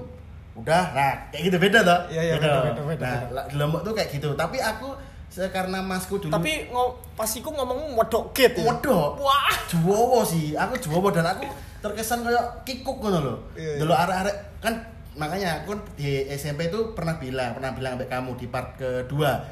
udah 0.55 0.85
nah 0.93 1.13
kayak 1.29 1.51
gitu 1.51 1.57
beda 1.59 1.79
toh 1.83 2.01
Iya, 2.09 2.23
iya, 2.23 2.35
Gitu. 2.39 2.47
beda, 2.47 2.59
beda, 2.63 2.83
beda, 2.85 3.03
nah 3.03 3.19
beda. 3.21 3.35
la- 3.35 3.47
di 3.47 3.55
Lombok 3.57 3.81
tuh 3.83 3.93
kayak 3.93 4.11
gitu 4.13 4.29
tapi 4.35 4.59
aku 4.59 4.89
karena 5.35 5.83
masku 5.83 6.15
dulu 6.17 6.31
Tapi 6.31 6.71
ngo, 6.71 6.95
pas 7.13 7.27
iku 7.27 7.51
ngomong 7.51 7.91
modok 7.91 8.31
git 8.31 8.55
ya. 8.55 8.71
Modok. 8.71 9.19
Wah. 9.19 9.51
Juwowo 9.67 10.23
sih, 10.23 10.55
aku 10.55 10.79
Juwowo 10.79 11.11
dan 11.11 11.27
aku 11.27 11.43
terkesan 11.83 12.23
kayak 12.23 12.63
kikuk 12.63 13.03
ngono 13.03 13.19
loh. 13.19 13.39
Iya, 13.53 13.75
iya. 13.75 13.79
Dulu 13.83 13.91
arek-arek 13.91 14.37
kan 14.63 14.79
makanya 15.19 15.59
aku 15.59 15.75
kan 15.75 15.81
di 15.99 16.31
SMP 16.31 16.71
itu 16.71 16.95
pernah 16.95 17.19
bilang, 17.19 17.51
pernah 17.51 17.75
bilang 17.75 17.99
sampai 17.99 18.07
kamu 18.09 18.31
di 18.39 18.47
part 18.47 18.79
kedua. 18.79 19.43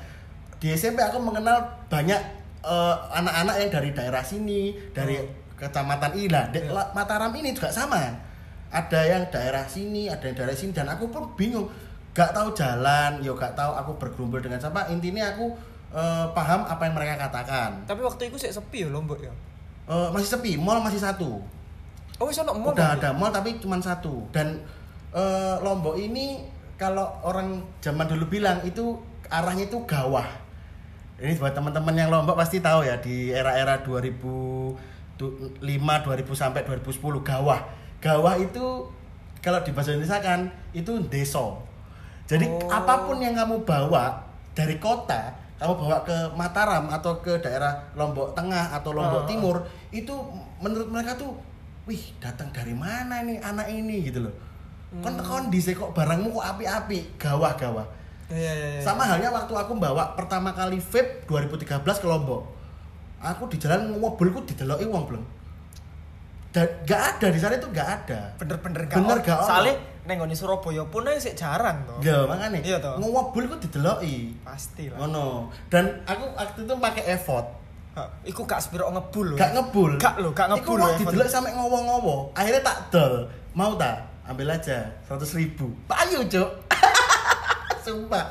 Di 0.57 0.71
SMP 0.71 1.03
aku 1.03 1.19
mengenal 1.19 1.59
banyak 1.91 2.21
eh, 2.63 2.97
anak-anak 3.11 3.55
yang 3.59 3.71
dari 3.75 3.91
daerah 3.91 4.23
sini, 4.23 4.79
dari 4.95 5.19
Oh. 5.19 5.27
kecamatan 5.59 6.15
lah. 6.31 6.47
De- 6.47 6.63
Iya. 6.63 6.95
Mataram 6.95 7.35
ini 7.35 7.51
juga 7.51 7.75
sama. 7.75 7.99
Ada 8.73 9.01
yang 9.05 9.23
daerah 9.29 9.69
sini, 9.69 10.09
ada 10.09 10.25
yang 10.25 10.37
daerah 10.37 10.57
sini 10.57 10.73
dan 10.73 10.89
aku 10.89 11.13
pun 11.13 11.29
bingung. 11.37 11.69
Gak 12.17 12.33
tahu 12.33 12.53
jalan, 12.57 13.21
yo 13.21 13.37
gak 13.37 13.53
tahu 13.53 13.73
aku 13.73 14.01
bergerombol 14.01 14.41
dengan 14.41 14.61
siapa. 14.61 14.89
Intinya 14.89 15.29
aku 15.33 15.53
eh, 15.93 16.27
paham 16.33 16.65
apa 16.65 16.83
yang 16.89 16.95
mereka 16.97 17.29
katakan. 17.29 17.85
Tapi 17.85 18.01
waktu 18.01 18.33
itu 18.33 18.37
sih 18.41 18.49
sepi 18.49 18.85
ya 18.85 18.89
Lombok 18.89 19.21
ya. 19.21 19.33
Eh, 19.89 20.09
masih 20.13 20.29
sepi, 20.33 20.57
mall 20.57 20.81
masih 20.81 21.01
satu. 21.01 21.41
Oh, 22.17 22.29
wis 22.29 22.41
ono 22.41 22.57
mall. 22.57 22.73
Udah 22.73 22.97
ada 22.97 23.13
mall 23.13 23.33
tapi 23.33 23.61
cuma 23.61 23.77
satu. 23.81 24.25
Dan 24.33 24.61
eh, 25.13 25.57
Lombok 25.61 26.01
ini 26.01 26.49
kalau 26.81 27.13
orang 27.23 27.61
zaman 27.85 28.09
dulu 28.09 28.27
bilang 28.29 28.65
itu 28.65 28.97
arahnya 29.29 29.69
itu 29.69 29.81
gawah. 29.85 30.27
Ini 31.23 31.39
buat 31.39 31.55
teman-teman 31.55 31.95
yang 31.95 32.09
Lombok 32.11 32.35
pasti 32.35 32.59
tahu 32.59 32.83
ya 32.83 32.99
di 32.99 33.31
era-era 33.31 33.79
2005 33.85 35.21
2000 35.21 36.35
sampai 36.35 36.67
2010 36.67 37.23
gawah. 37.23 37.61
Gawah 38.03 38.35
itu 38.35 38.67
kalau 39.39 39.63
di 39.63 39.71
bahasa 39.71 39.95
Indonesia 39.95 40.19
kan 40.19 40.51
itu 40.75 40.91
deso. 41.07 41.63
Jadi 42.27 42.47
Oh. 42.47 42.67
apa 42.67 43.07
pun 43.07 43.19
yang 43.19 43.35
kamu 43.35 43.63
bawa 43.63 44.15
dari 44.53 44.77
kota, 44.77 45.31
kamu 45.59 45.75
bawa 45.79 46.03
ke 46.03 46.17
Mataram 46.35 46.91
atau 46.91 47.19
ke 47.19 47.39
daerah 47.39 47.71
Lombok 47.95 48.35
Tengah 48.35 48.75
atau 48.75 48.91
Lombok 48.91 49.23
Ah. 49.23 49.29
Timur, 49.29 49.57
itu 49.91 50.15
menurut 50.59 50.91
mereka 50.91 51.15
tuh, 51.15 51.35
wih 51.87 52.01
datang 52.19 52.51
dari 52.51 52.75
mana 52.75 53.23
nih 53.23 53.39
anak 53.39 53.67
ini 53.67 54.07
gitu 54.07 54.23
loh. 54.23 54.35
Kon 55.01 55.17
Hmm. 55.17 55.25
kondisi 55.25 55.73
kok 55.73 55.95
barangmu 55.95 56.31
kok 56.31 56.47
api-api, 56.57 57.17
gawah-gawah. 57.17 57.87
Iya, 58.29 58.53
iya, 58.53 58.69
iya. 58.77 58.81
Sama 58.81 59.05
halnya 59.05 59.29
waktu 59.29 59.53
aku 59.53 59.77
bawa 59.77 60.17
pertama 60.17 60.53
kali 60.53 60.81
vape 60.81 61.25
2013 61.25 62.01
ke 62.01 62.07
Lombok. 62.07 62.45
Aku 63.21 63.45
di 63.47 63.57
jalan 63.57 63.93
mobilku 63.97 64.43
dideloki 64.43 64.85
wong 64.85 65.05
belum. 65.07 65.25
Dan 66.53 66.69
gak 66.85 67.03
ada 67.17 67.27
di 67.33 67.41
sana 67.41 67.57
itu 67.57 67.69
gak 67.73 67.89
ada. 68.05 68.21
bener-bener 68.37 68.85
gak 68.85 69.01
Bener 69.01 69.19
gak. 69.25 69.41
Soalnya 69.41 69.75
neng 70.05 70.21
ngone 70.21 70.37
Surabaya 70.37 70.85
pun 70.85 71.09
aja 71.09 71.17
sih 71.17 71.33
jarang 71.33 71.81
toh. 71.89 71.97
Ya 72.05 72.29
makanya. 72.29 72.61
Iya 72.61 72.77
toh. 72.77 73.01
Mobilku 73.01 73.57
dideloki. 73.57 74.37
Pasti 74.45 74.93
lah. 74.93 75.01
Ngono. 75.01 75.49
Dan 75.73 76.05
aku 76.05 76.29
waktu 76.37 76.69
itu 76.69 76.75
pakai 76.77 77.05
effort. 77.17 77.47
Ha, 77.93 78.09
Iku 78.25 78.45
gak 78.45 78.61
sepiro 78.61 78.89
ngebul 78.93 79.33
loh. 79.33 79.39
Gak 79.41 79.53
ngebul. 79.57 79.91
Gak 79.97 80.21
lho, 80.21 80.33
gak 80.33 80.49
ngebul 80.53 80.77
Iku 80.77 80.81
lho, 80.81 80.89
didelok 81.01 81.29
sampai 81.29 81.53
ngowo-ngowo. 81.57 82.17
Akhirnya 82.37 82.61
tak 82.61 82.79
dol. 82.93 83.15
Mau 83.57 83.73
tak? 83.77 83.97
Ambil 84.29 84.53
aja 84.53 84.85
100 85.09 85.25
ribu. 85.41 85.73
Payu, 85.89 86.21
Cuk. 86.29 86.51
Sumpah. 87.85 88.29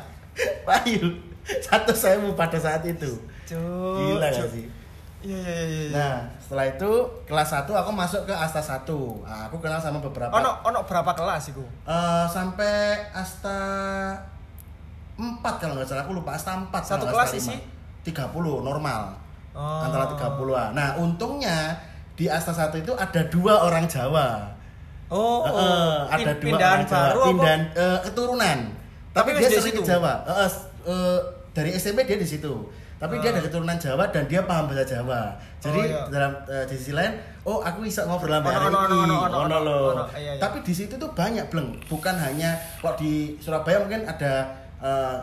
Payu. 0.65 1.13
Satu 1.61 1.93
sewu 1.93 2.33
pada 2.37 2.57
saat 2.57 2.85
itu. 2.85 3.17
Cuk, 3.49 3.97
Gila 3.97 4.29
gak 4.29 4.49
sih? 4.49 4.65
Iya, 5.21 5.37
iya, 5.37 5.61
iya, 5.61 5.81
iya. 5.83 5.93
Nah, 5.93 6.15
setelah 6.35 6.65
itu 6.67 6.91
kelas 7.23 7.49
1 7.51 7.69
aku 7.71 7.91
masuk 7.91 8.21
ke 8.23 8.33
Asta 8.33 8.57
1. 8.57 8.89
Nah, 9.21 9.45
aku 9.45 9.57
kenal 9.57 9.77
sama 9.77 9.97
beberapa 9.97 10.33
ono 10.33 10.49
ono 10.63 10.81
berapa 10.81 11.11
kelas 11.11 11.49
iku? 11.49 11.61
Eh, 11.83 12.25
sampai 12.27 12.73
Asta 13.11 13.57
4 15.15 15.21
kalau 15.55 15.73
nggak 15.75 15.85
salah 15.85 16.01
aku 16.01 16.13
lupa 16.15 16.33
Asta 16.33 16.57
4 16.57 16.73
Satu 16.81 17.05
kelas 17.05 17.29
Asta 17.29 17.37
isi? 17.37 17.55
5. 18.03 18.03
30 18.03 18.33
normal 18.61 19.03
Oh. 19.51 19.83
antara 19.83 20.07
30-an 20.07 20.71
nah 20.71 20.95
untungnya 20.95 21.75
di 22.15 22.23
Asta 22.25 22.49
1 22.49 22.71
itu 22.77 22.95
ada 22.95 23.19
dua 23.27 23.61
orang 23.61 23.83
Jawa 23.83 24.47
Oh, 25.05 25.43
oh. 25.43 25.51
eh, 25.51 25.99
ada 26.07 26.31
dua 26.31 26.55
pindahan 26.55 26.79
orang 26.79 26.87
Jawa 26.87 27.03
baru 27.03 27.19
apa? 27.19 27.27
pindahan 27.27 27.61
eh, 27.75 27.99
keturunan 28.01 28.57
tapi, 29.11 29.29
Tapi 29.29 29.43
dia 29.43 29.49
di 29.51 29.55
sering 29.59 29.75
ke 29.75 29.83
situ? 29.83 29.91
Jawa 29.91 30.13
s- 30.41 30.65
eh, 30.81 31.19
dari 31.51 31.75
SMP 31.75 32.07
dia 32.07 32.15
di 32.15 32.23
situ 32.25 32.47
tapi 33.01 33.17
dia 33.17 33.33
Ah. 33.33 33.35
ada 33.35 33.41
keturunan 33.41 33.73
Jawa 33.75 34.05
dan 34.13 34.23
dia 34.29 34.45
paham 34.45 34.69
bahasa 34.69 34.85
Jawa 34.85 35.33
jadi 35.57 35.81
Oh, 35.81 35.85
iya. 35.89 36.01
dalam 36.07 36.31
eh, 36.45 36.65
di 36.69 36.75
sisi 36.77 36.93
lain 36.93 37.17
oh 37.41 37.59
aku 37.59 37.81
bisa 37.81 38.05
ngobrol 38.05 38.29
sama 38.29 38.45
hari 38.47 38.69
ini 38.69 39.15
ono, 39.17 39.37
ono, 39.41 39.57
iya, 40.13 40.21
iya. 40.21 40.33
tapi 40.37 40.61
di 40.61 40.69
situ 40.69 40.93
tuh 40.95 41.09
banyak 41.11 41.49
bleng 41.49 41.73
bukan 41.89 42.13
hanya 42.13 42.53
kok 42.77 42.93
di 42.95 43.33
Surabaya 43.37 43.81
mungkin 43.81 44.05
ada 44.05 44.45
eh, 44.77 45.17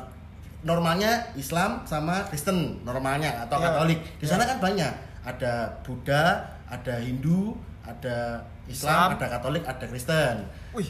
normalnya 0.59 1.23
Islam 1.35 1.87
sama 1.87 2.27
Kristen 2.27 2.83
normalnya 2.83 3.47
atau 3.47 3.63
Iya. 3.63 3.67
Katolik. 3.71 3.99
Di 4.19 4.27
sana 4.27 4.43
Iya. 4.43 4.51
kan 4.51 4.59
banyak. 4.59 4.93
Ada 5.23 5.53
Buddha, 5.87 6.25
ada 6.67 6.95
Hindu, 6.99 7.55
ada 7.87 8.43
Islam, 8.67 9.15
Islam. 9.15 9.23
ada 9.23 9.27
Katolik, 9.39 9.63
ada 9.63 9.85
Kristen. 9.87 10.35
Wih, 10.75 10.89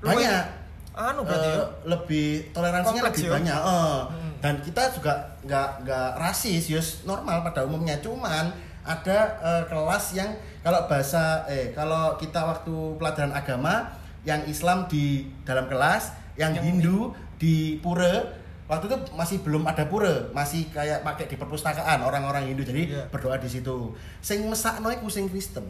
Banyak. 0.00 0.44
Anu 0.90 1.22
berarti 1.22 1.46
Eh, 1.46 1.54
ya. 1.54 1.66
lebih 1.86 2.26
toleransinya 2.50 3.00
Kompleks 3.00 3.16
lebih 3.16 3.26
ya. 3.26 3.34
banyak. 3.38 3.60
eh. 3.60 4.00
Hmm. 4.10 4.32
Dan 4.40 4.54
kita 4.60 4.82
juga 4.90 5.12
nggak 5.40 5.68
nggak 5.84 6.10
rasis, 6.16 6.64
yus 6.66 6.88
normal 7.04 7.42
pada 7.42 7.62
umumnya. 7.62 7.96
Cuman 7.98 8.50
ada 8.82 9.18
eh, 9.38 9.62
kelas 9.66 10.04
yang 10.12 10.30
kalau 10.60 10.84
bahasa 10.86 11.44
eh 11.46 11.70
kalau 11.70 12.16
kita 12.16 12.42
waktu 12.42 12.74
pelajaran 12.96 13.30
agama 13.30 13.86
yang 14.22 14.42
Islam 14.44 14.84
di 14.86 15.24
dalam 15.42 15.64
kelas, 15.64 16.10
yang, 16.34 16.52
Yang 16.52 16.64
Hindu 16.66 16.98
di 17.36 17.54
pura. 17.78 18.36
Waktu 18.64 18.86
itu 18.86 18.96
masih 19.12 19.42
belum 19.42 19.66
ada 19.66 19.82
pura, 19.84 20.30
masih 20.30 20.70
kayak 20.70 21.02
pakai 21.02 21.26
di 21.26 21.34
perpustakaan 21.34 22.00
orang-orang 22.00 22.46
Hindu. 22.46 22.62
Jadi 22.62 22.86
Iya. 22.88 23.02
berdoa 23.08 23.34
di 23.34 23.46
situ. 23.46 23.90
Sing 24.20 24.46
mesakno 24.46 24.86
iku 24.88 25.06
sing 25.06 25.26
Kristen. 25.26 25.66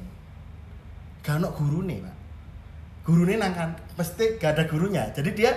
Gak 1.20 1.36
ono 1.36 1.48
gurune, 1.50 2.00
Pak 2.00 2.14
gurunya 3.02 3.36
nang 3.40 3.54
kan 3.56 3.70
mesti 3.96 4.36
gak 4.36 4.56
ada 4.58 4.64
gurunya 4.68 5.08
jadi 5.10 5.30
dia 5.32 5.52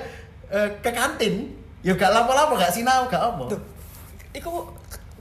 eh, 0.50 0.70
ke 0.80 0.90
kantin 0.90 1.52
ya 1.84 1.94
gak 1.94 2.12
lapo-lapo 2.12 2.56
gak 2.56 2.72
sinau 2.72 3.06
gak 3.12 3.20
apa 3.20 3.44
Tuh. 3.52 3.62
Iku 4.34 4.50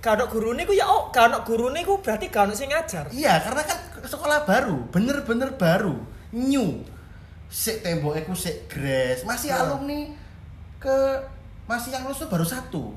gak 0.02 0.18
ada 0.18 0.24
gurune 0.26 0.64
iku 0.64 0.72
ya 0.74 0.86
oh, 0.88 1.10
gak 1.14 1.30
ada 1.30 1.38
gurune 1.46 1.78
iku 1.78 2.00
berarti 2.02 2.26
gak 2.26 2.50
ada 2.50 2.54
sing 2.56 2.70
ngajar. 2.72 3.06
iya 3.14 3.38
karena 3.38 3.62
kan 3.62 3.78
sekolah 4.02 4.42
baru 4.42 4.90
bener-bener 4.90 5.54
baru 5.54 5.94
new 6.34 6.82
sik 7.46 7.84
tembok 7.84 8.16
ku 8.24 8.32
sik 8.34 8.66
gres 8.66 9.22
masih 9.22 9.52
Ya. 9.52 9.60
alumni 9.62 10.10
ke 10.80 10.96
masih 11.68 11.94
yang 11.94 12.02
lulus 12.08 12.18
tuh 12.18 12.30
baru 12.32 12.42
satu 12.42 12.96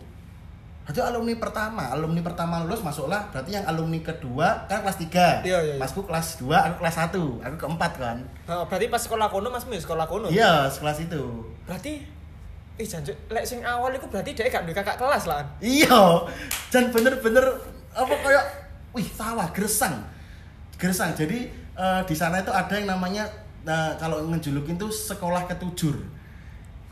Berarti 0.85 1.01
alumni 1.01 1.33
pertama, 1.41 1.83
alumni 1.89 2.21
pertama 2.21 2.61
lulus 2.61 2.85
masuklah. 2.85 3.25
Berarti 3.33 3.57
yang 3.57 3.65
alumni 3.65 3.97
kedua 4.05 4.69
kan 4.69 4.85
kelas 4.85 5.01
3. 5.01 5.41
Iya, 5.41 5.57
iya, 5.65 5.73
iya. 5.73 5.75
Masku 5.81 6.05
kelas 6.05 6.37
2, 6.37 6.53
aku 6.53 6.75
kelas 6.85 6.95
1. 7.09 7.41
Aku 7.41 7.55
keempat 7.57 7.91
kan. 7.97 8.17
Nah, 8.45 8.69
berarti 8.69 8.93
pas 8.93 9.01
sekolah 9.01 9.25
kono 9.33 9.49
Mas 9.49 9.65
Mi 9.65 9.81
sekolah 9.81 10.05
kono. 10.05 10.29
Iya, 10.29 10.69
sekelas 10.69 11.09
itu. 11.09 11.41
Berarti 11.65 12.15
Ih 12.75 12.83
janjuk, 12.83 13.15
lek 13.31 13.47
sing 13.47 13.63
awal 13.63 13.87
iku 13.95 14.11
berarti 14.11 14.35
dia 14.35 14.51
gak 14.51 14.67
duwe 14.67 14.75
kakak 14.75 14.99
kelas 14.99 15.31
lah. 15.31 15.39
Iya, 15.63 16.27
dan 16.67 16.91
bener-bener 16.91 17.47
apa 17.95 18.11
kayak, 18.19 18.45
wih 18.91 19.07
sawah 19.15 19.47
gersang, 19.55 20.03
gersang. 20.75 21.15
Jadi 21.15 21.47
eh, 21.55 22.01
di 22.03 22.11
sana 22.11 22.43
itu 22.43 22.51
ada 22.51 22.75
yang 22.75 22.91
namanya 22.91 23.31
nah, 23.63 23.95
kalau 23.95 24.27
ngejulukin 24.27 24.75
tuh 24.75 24.91
sekolah 24.91 25.47
ketujur. 25.47 25.95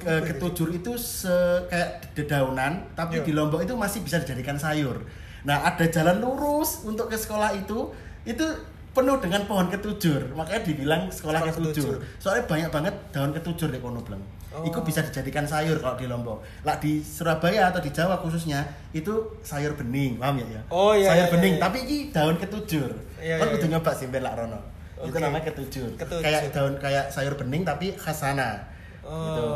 Eh, 0.03 0.11
Apa 0.11 0.19
itu? 0.19 0.27
ketujur 0.35 0.69
itu 0.69 0.91
se 0.93 1.31
kayak 1.67 2.11
dedaunan, 2.13 2.83
tapi 2.93 3.19
Iya. 3.19 3.23
di 3.23 3.31
Lombok 3.31 3.63
itu 3.63 3.73
masih 3.73 4.03
bisa 4.03 4.19
dijadikan 4.19 4.55
sayur. 4.55 4.99
Nah 5.43 5.63
ada 5.63 5.85
jalan 5.87 6.19
lurus 6.19 6.83
untuk 6.83 7.07
ke 7.07 7.15
sekolah 7.15 7.51
itu, 7.53 7.87
itu 8.23 8.45
penuh 8.93 9.17
dengan 9.17 9.41
pohon 9.43 9.67
ketujur, 9.67 10.21
makanya 10.35 10.61
dibilang 10.61 11.01
sekolah, 11.07 11.41
Sekolah 11.41 11.55
ketujur. 11.55 11.97
ketujur. 11.97 12.19
Soalnya 12.19 12.43
banyak 12.45 12.69
banget 12.69 12.93
daun 13.09 13.31
ketujur 13.31 13.67
di 13.67 13.79
kono 13.79 14.03
Bleng. 14.03 14.21
Oh. 14.53 14.61
Itu 14.61 14.85
bisa 14.85 15.01
dijadikan 15.01 15.41
sayur 15.43 15.81
kalau 15.81 15.97
di 15.97 16.05
Lombok. 16.05 16.45
Lah 16.61 16.77
di 16.77 17.01
Surabaya 17.01 17.73
atau 17.73 17.81
di 17.81 17.89
Jawa 17.89 18.21
khususnya 18.21 18.61
itu 18.93 19.09
sayur 19.41 19.73
bening, 19.73 20.21
paham 20.21 20.37
ya? 20.37 20.45
ya? 20.45 20.61
Oh, 20.69 20.93
iya, 20.93 21.09
Sayur 21.09 21.25
iya, 21.25 21.33
bening, 21.33 21.53
iya. 21.57 21.61
tapi 21.65 21.77
ini 21.89 21.97
daun 22.13 22.37
ketujur. 22.37 22.91
Iya, 23.17 23.41
kan 23.41 23.49
iya, 23.49 23.53
kudu 23.57 23.65
iya. 23.65 23.73
nyoba 23.73 23.91
sih 23.97 24.05
Mbak 24.13 24.35
Rono. 24.37 24.59
Itu 25.03 25.09
Oke. 25.09 25.25
namanya 25.25 25.43
ketujur. 25.49 25.89
Ketujur. 25.97 26.21
Kayak 26.21 26.53
daun 26.53 26.73
kayak 26.77 27.05
sayur 27.09 27.33
bening 27.33 27.65
tapi 27.65 27.97
khas 27.97 28.21
sana. 28.21 28.61
Gitu. 29.01 29.47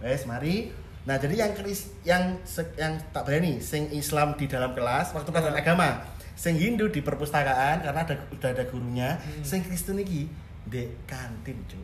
Oh. 0.00 0.04
Wes, 0.04 0.24
mari. 0.24 0.70
Nah, 1.06 1.16
jadi 1.16 1.46
yang 1.46 1.52
Kris 1.54 1.94
yang 2.02 2.34
yang 2.74 2.98
tak 3.14 3.22
berani 3.22 3.62
sing 3.62 3.86
Islam 3.94 4.34
di 4.34 4.50
dalam 4.50 4.74
kelas 4.74 5.14
waktu 5.14 5.30
pelajaran 5.30 5.54
Iya. 5.54 5.62
agama. 5.62 5.88
Sing 6.36 6.58
Hindu 6.58 6.90
di 6.90 7.00
perpustakaan 7.00 7.80
karena 7.80 8.00
ada 8.02 8.14
udah 8.28 8.50
ada 8.50 8.64
gurunya. 8.66 9.14
Hmm. 9.16 9.40
Sing 9.40 9.62
Kristen 9.62 9.96
iki 9.96 10.26
di 10.66 10.82
kantin, 11.06 11.56
Cuk. 11.64 11.80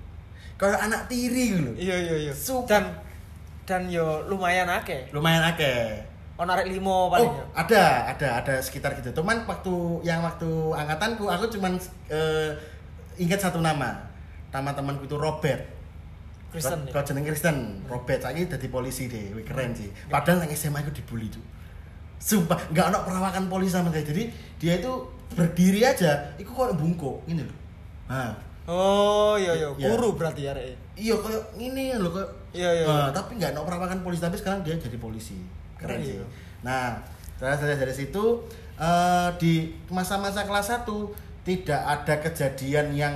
Kayak 0.58 0.90
anak 0.90 1.06
tiri 1.06 1.54
gitu. 1.56 1.72
Iya 1.78 1.96
iya 1.96 2.16
iya. 2.28 2.32
Dan 2.66 2.84
dan 3.62 3.86
yo 3.88 4.26
lumayan 4.26 4.66
akeh. 4.68 5.08
Lumayan 5.14 5.54
akeh. 5.54 6.02
Ono 6.36 6.50
arek 6.50 6.66
limo 6.66 7.06
paling 7.06 7.28
Oh, 7.30 7.46
ada, 7.54 8.10
ada, 8.10 8.28
ada 8.42 8.54
sekitar 8.58 8.98
gitu. 8.98 9.14
Cuman 9.14 9.46
waktu 9.46 9.72
yang 10.02 10.24
waktu 10.26 10.48
angkatanku 10.74 11.30
aku 11.30 11.46
cuman 11.54 11.78
eh, 12.10 12.50
ingat 13.16 13.38
satu 13.38 13.62
nama. 13.62 13.94
Nama 14.50 14.74
temanku 14.74 15.06
itu 15.06 15.14
Robert. 15.14 15.62
Kristen. 16.52 16.84
Kau 16.92 17.00
jeneng 17.00 17.24
Kristen, 17.24 17.56
Robert 17.88 18.20
saiki 18.20 18.44
dadi 18.44 18.68
polisi 18.68 19.08
deh, 19.08 19.32
wih 19.32 19.40
keren 19.42 19.72
sih. 19.72 19.88
Padahal 20.06 20.44
yang 20.44 20.52
SMA 20.52 20.84
itu 20.84 20.92
dibully 21.00 21.32
tuh. 21.32 21.40
Sumpah, 22.20 22.60
nggak 22.70 22.86
ada 22.92 22.98
perawakan 23.02 23.48
polisi 23.48 23.72
sama 23.72 23.88
sekali. 23.88 24.04
Jadi 24.06 24.22
dia 24.60 24.78
itu 24.78 24.92
berdiri 25.32 25.80
aja, 25.82 26.12
itu 26.36 26.46
kok 26.46 26.76
bungkuk, 26.76 27.24
ini 27.26 27.42
loh. 27.42 27.56
Nah, 28.06 28.36
Oh 28.62 29.34
iya 29.34 29.58
iya, 29.58 29.66
Iya. 29.74 29.90
guru 29.90 30.14
berarti 30.14 30.46
arek. 30.46 30.78
iya 30.94 31.18
kayak 31.18 31.58
ini 31.58 31.98
loh 31.98 32.14
kayak. 32.14 32.30
Iya, 32.54 32.70
iya, 32.70 32.84
Nah, 32.86 33.10
iya. 33.10 33.10
tapi 33.10 33.34
nggak 33.34 33.50
ada 33.50 33.66
perawakan 33.66 34.06
polisi, 34.06 34.22
tapi 34.22 34.38
sekarang 34.38 34.62
dia 34.62 34.78
jadi 34.78 35.02
polisi. 35.02 35.34
Keren 35.74 35.98
Keren, 35.98 36.06
sih. 36.06 36.14
iya. 36.14 36.26
Nah, 36.62 36.94
saya 37.40 37.58
dari 37.74 37.90
situ 37.90 38.22
eh, 38.78 39.28
di 39.42 39.66
masa-masa 39.90 40.46
kelas 40.46 40.70
1 40.86 41.10
tidak 41.42 41.82
ada 41.82 42.14
kejadian 42.22 42.94
yang 42.94 43.14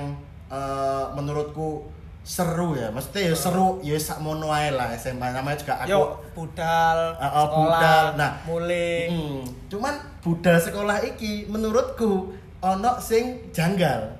eh, 0.51 1.05
menurutku 1.15 1.87
seru 2.27 2.75
ya. 2.75 2.91
Maksudnya 2.91 3.31
ya 3.31 3.35
seru, 3.39 3.79
ya 3.79 3.95
sak 3.95 4.19
mono 4.19 4.51
ae 4.51 4.75
lah 4.75 4.91
SMA 4.99 5.31
namanya 5.31 5.55
juga 5.55 5.79
aku 5.79 5.87
Yo 5.87 6.01
budal, 6.35 7.15
Ah, 7.15 7.23
ah, 7.23 7.45
sekolah, 7.47 7.55
budal. 7.55 8.03
Nah, 8.19 8.31
mulai. 8.43 9.07
Hmm, 9.07 9.41
cuman 9.71 9.95
budal 10.19 10.59
sekolah 10.59 10.97
iki 11.07 11.47
menurutku 11.47 12.35
ono 12.59 12.99
sing 12.99 13.47
janggal. 13.55 14.19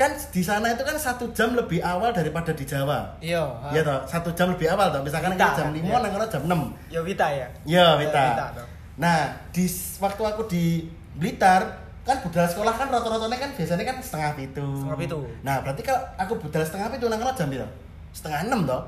Kan 0.00 0.16
di 0.16 0.40
sana 0.40 0.72
itu 0.72 0.80
kan 0.80 0.96
satu 0.96 1.28
jam 1.36 1.52
lebih 1.52 1.84
awal 1.84 2.08
daripada 2.08 2.56
di 2.56 2.64
Jawa. 2.64 3.20
Iya. 3.20 3.44
Iya 3.68 3.84
toh, 3.84 4.00
satu 4.08 4.32
jam 4.32 4.48
lebih 4.48 4.72
awal 4.72 4.88
toh. 4.88 5.04
Misalkan 5.04 5.36
Wita, 5.36 5.44
kita 5.52 5.58
jam 5.60 5.68
5 5.76 5.84
iya. 5.84 5.96
nang 6.00 6.12
jam 6.24 6.42
6. 6.48 6.88
Yo 6.88 7.00
Vita 7.04 7.28
ya. 7.28 7.36
Iya, 7.36 7.44
Iya, 7.68 7.86
Wita. 8.00 8.24
Wita 8.32 8.46
toh. 8.56 8.66
Nah, 8.96 9.28
di 9.52 9.68
waktu 10.00 10.22
aku 10.24 10.42
di 10.48 10.88
Blitar 11.20 11.89
kan 12.10 12.18
budal 12.26 12.42
sekolah 12.42 12.74
kan 12.74 12.90
rata-ratanya 12.90 13.38
kan 13.38 13.50
biasanya 13.54 13.84
kan 13.86 13.96
setengah 14.02 14.30
pitu. 14.34 14.66
Setengah 14.82 14.98
pitu. 14.98 15.18
Nah, 15.46 15.62
berarti 15.62 15.82
kalau 15.86 16.02
aku 16.18 16.32
budal 16.42 16.62
setengah 16.66 16.90
pitu 16.90 17.06
nang 17.06 17.22
jam 17.22 17.46
piro? 17.46 17.68
Setengah 18.10 18.50
enam 18.50 18.66
toh? 18.66 18.82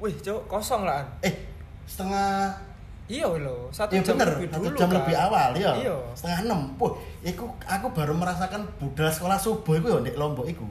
Wih, 0.00 0.16
cok 0.16 0.48
kosong 0.48 0.88
lah. 0.88 1.04
Eh, 1.20 1.32
setengah 1.84 2.48
Iya 3.06 3.30
lho, 3.38 3.70
satu 3.70 3.94
Iya 3.94 4.02
jam 4.02 4.18
bener, 4.18 4.34
lebih 4.34 4.48
satu 4.50 4.66
dulu 4.66 4.78
jam 4.82 4.88
kan. 4.90 4.96
lebih 4.98 5.14
awal 5.14 5.50
ya. 5.54 5.70
Iya. 5.78 5.94
Setengah 6.18 6.38
enam. 6.42 6.60
Puh, 6.74 6.90
iku 7.22 7.46
aku 7.62 7.86
baru 7.94 8.10
merasakan 8.18 8.66
budal 8.82 9.06
sekolah 9.06 9.38
subuh 9.38 9.78
iku 9.78 9.86
ya 9.94 10.10
di 10.10 10.12
Lombok 10.18 10.42
iku. 10.50 10.66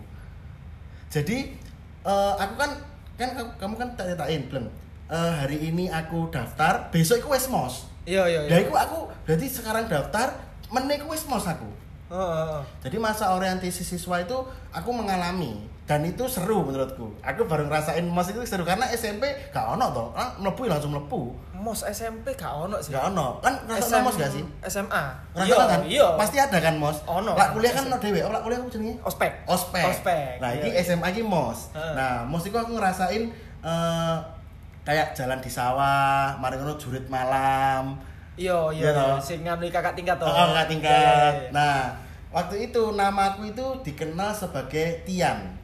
Jadi 1.08 1.56
eh, 2.04 2.34
aku 2.36 2.54
kan 2.60 2.72
kan 3.16 3.30
kamu, 3.56 3.74
kan 3.80 3.88
tak 3.96 4.12
ceritain 4.12 4.52
belum. 4.52 4.68
Eh, 5.08 5.32
hari 5.32 5.72
ini 5.72 5.88
aku 5.88 6.28
daftar, 6.28 6.92
besok 6.92 7.24
iku 7.24 7.32
wes 7.32 7.48
mos. 7.48 7.88
Iya 8.04 8.28
iya 8.28 8.40
Ya 8.52 8.60
iya. 8.60 8.68
iku 8.68 8.76
aku 8.76 9.08
berarti 9.24 9.48
sekarang 9.48 9.88
daftar, 9.88 10.36
meneh 10.76 11.00
iku 11.00 11.08
wes 11.16 11.24
mos 11.32 11.48
aku. 11.48 11.72
Heeh, 12.12 12.32
heeh. 12.44 12.62
Jadi 12.84 12.98
masa 13.00 13.32
orientasi 13.34 13.82
siswa 13.82 14.20
itu 14.22 14.38
aku 14.76 14.90
mengalami 14.92 15.64
dan 15.86 16.02
itu 16.02 16.26
seru 16.26 16.66
menurutku. 16.66 17.14
Aku 17.22 17.46
baru 17.46 17.66
ngerasain 17.70 18.06
mos 18.06 18.30
itu 18.30 18.42
seru 18.46 18.66
karena 18.66 18.90
SMP 18.90 19.26
gak 19.54 19.78
ono 19.78 19.90
toh, 19.94 20.08
kan 20.18 20.34
mlebu 20.38 20.66
langsung 20.70 20.94
mlebu. 20.94 21.34
Mos 21.56 21.82
SMP 21.86 22.34
gak 22.34 22.54
ono 22.54 22.78
sih. 22.78 22.94
Gak 22.94 23.14
ono. 23.14 23.42
Kan 23.42 23.58
ngerasa 23.66 24.02
mos 24.02 24.18
gak 24.18 24.34
sih? 24.34 24.44
SMA. 24.66 25.04
Ngerasa 25.34 25.64
kan? 25.66 25.82
Iya. 25.86 26.18
Pasti 26.18 26.38
ada 26.42 26.58
kan 26.58 26.76
mos. 26.78 27.02
Ono. 27.06 27.34
Lah 27.34 27.54
kuliah 27.54 27.74
kan 27.74 27.86
ono 27.86 27.98
dhewe. 27.98 28.22
Oh, 28.26 28.34
lah 28.34 28.42
kuliah 28.42 28.62
aku 28.62 28.70
jenenge 28.70 28.98
ospek. 29.02 29.46
ospek. 29.46 29.86
Ospek. 29.86 30.42
Nah, 30.42 30.50
ini 30.58 30.74
iya. 30.74 30.82
SMA 30.82 31.10
iki 31.10 31.22
mos. 31.26 31.74
Nah, 31.74 32.26
mos 32.26 32.46
iku 32.46 32.62
aku 32.62 32.78
ngerasain 32.78 33.30
eh 33.66 34.18
kayak 34.86 35.18
jalan 35.18 35.42
di 35.42 35.50
sawah, 35.50 36.38
mari 36.38 36.62
ngono 36.62 36.78
jurit 36.78 37.06
malam. 37.10 37.98
Iya 38.36 38.58
Iya 38.70 38.90
toh. 38.92 39.08
iya. 39.10 39.22
Sing 39.22 39.40
ngambil 39.42 39.70
kakak 39.70 39.94
tingkat 39.94 40.16
toh. 40.16 40.28
Oh, 40.28 40.34
kakak 40.50 40.56
Iya, 40.58 40.64
tingkat. 40.68 40.92
iya, 40.94 41.42
iya. 41.42 41.50
Nah, 41.50 41.76
waktu 42.30 42.56
itu 42.66 42.82
namaku 42.92 43.42
itu 43.50 43.66
dikenal 43.84 44.32
sebagai 44.32 45.04
Tian. 45.04 45.56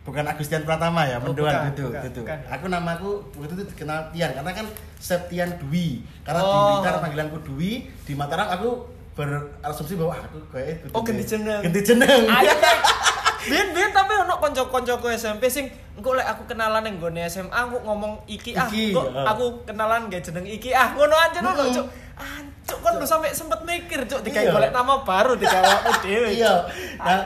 Bukan 0.00 0.20
Agustian 0.22 0.62
Pratama 0.62 1.04
ya, 1.04 1.16
Oh, 1.16 1.32
mendoan 1.32 1.72
gitu. 1.72 1.88
bukan. 2.20 2.38
Aku 2.50 2.68
namaku 2.68 3.10
waktu 3.34 3.52
itu 3.54 3.64
dikenal 3.66 4.12
Tian 4.12 4.30
karena 4.32 4.52
kan 4.52 4.66
Septian 4.98 5.56
Dwi. 5.58 6.04
Karena 6.20 6.40
di 6.40 6.48
Oh. 6.50 6.64
Blitar 6.76 7.00
panggilanku 7.00 7.38
Dwi, 7.42 7.72
di 8.00 8.12
Mataram 8.12 8.48
aku 8.50 8.84
berasumsi 9.14 9.94
bahwa 9.94 10.12
aku 10.18 10.36
kayak 10.50 10.88
Oh, 10.90 11.00
ganti 11.00 11.24
jeneng. 11.24 11.60
Ganti 11.62 11.80
jeneng. 11.82 12.20
Ayo. 12.26 12.52
Biyen 13.44 13.68
biyen 13.70 13.90
tapi 13.90 14.12
ono 14.14 14.34
kanca-kancaku 14.36 15.06
SMP 15.10 15.46
sing 15.46 15.66
engko 15.94 16.12
lek 16.12 16.24
aku 16.24 16.42
kenalan 16.46 16.80
ning 16.80 16.96
gone 16.96 17.20
SMA 17.24 17.50
aku 17.50 17.76
ngomong 17.78 18.16
iki 18.24 18.52
ah 18.52 18.64
Iki, 18.64 18.90
kok 18.90 19.06
ya. 19.10 19.22
aku 19.26 19.44
kenalan 19.64 20.08
gak 20.08 20.22
jeneng 20.22 20.42
iki 20.42 20.70
ah 20.70 20.90
ngono 20.90 21.12
aja 21.12 21.38
ono 21.38 21.50
Mm-mm. 21.52 21.74
cuk. 21.74 21.86
Ancuk 22.14 22.78
kan 22.80 22.92
lu 22.94 23.04
sampe 23.04 23.28
sempet 23.28 23.60
mikir 23.62 24.00
cuk 24.02 24.20
Iya. 24.20 24.26
digawe 24.40 24.46
golek 24.50 24.72
nama 24.72 24.94
baru 25.00 25.32
digawe 25.34 25.66
aku 25.78 25.90
dhewe. 26.02 26.28
Iya. 26.32 26.50
Cuk. 26.50 26.62
Nah, 26.98 27.20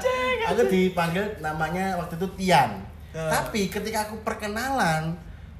aku 0.48 0.62
dipanggil 0.66 1.24
namanya 1.38 1.94
waktu 1.94 2.14
itu 2.14 2.26
Tian. 2.34 2.82
Ya. 3.08 3.24
Tapi 3.30 3.66
ketika 3.66 4.04
aku 4.04 4.20
perkenalan, 4.20 5.14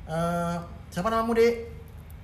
eh, 0.04 0.54
siapa 0.88 1.06
namamu 1.06 1.32
dek? 1.32 1.54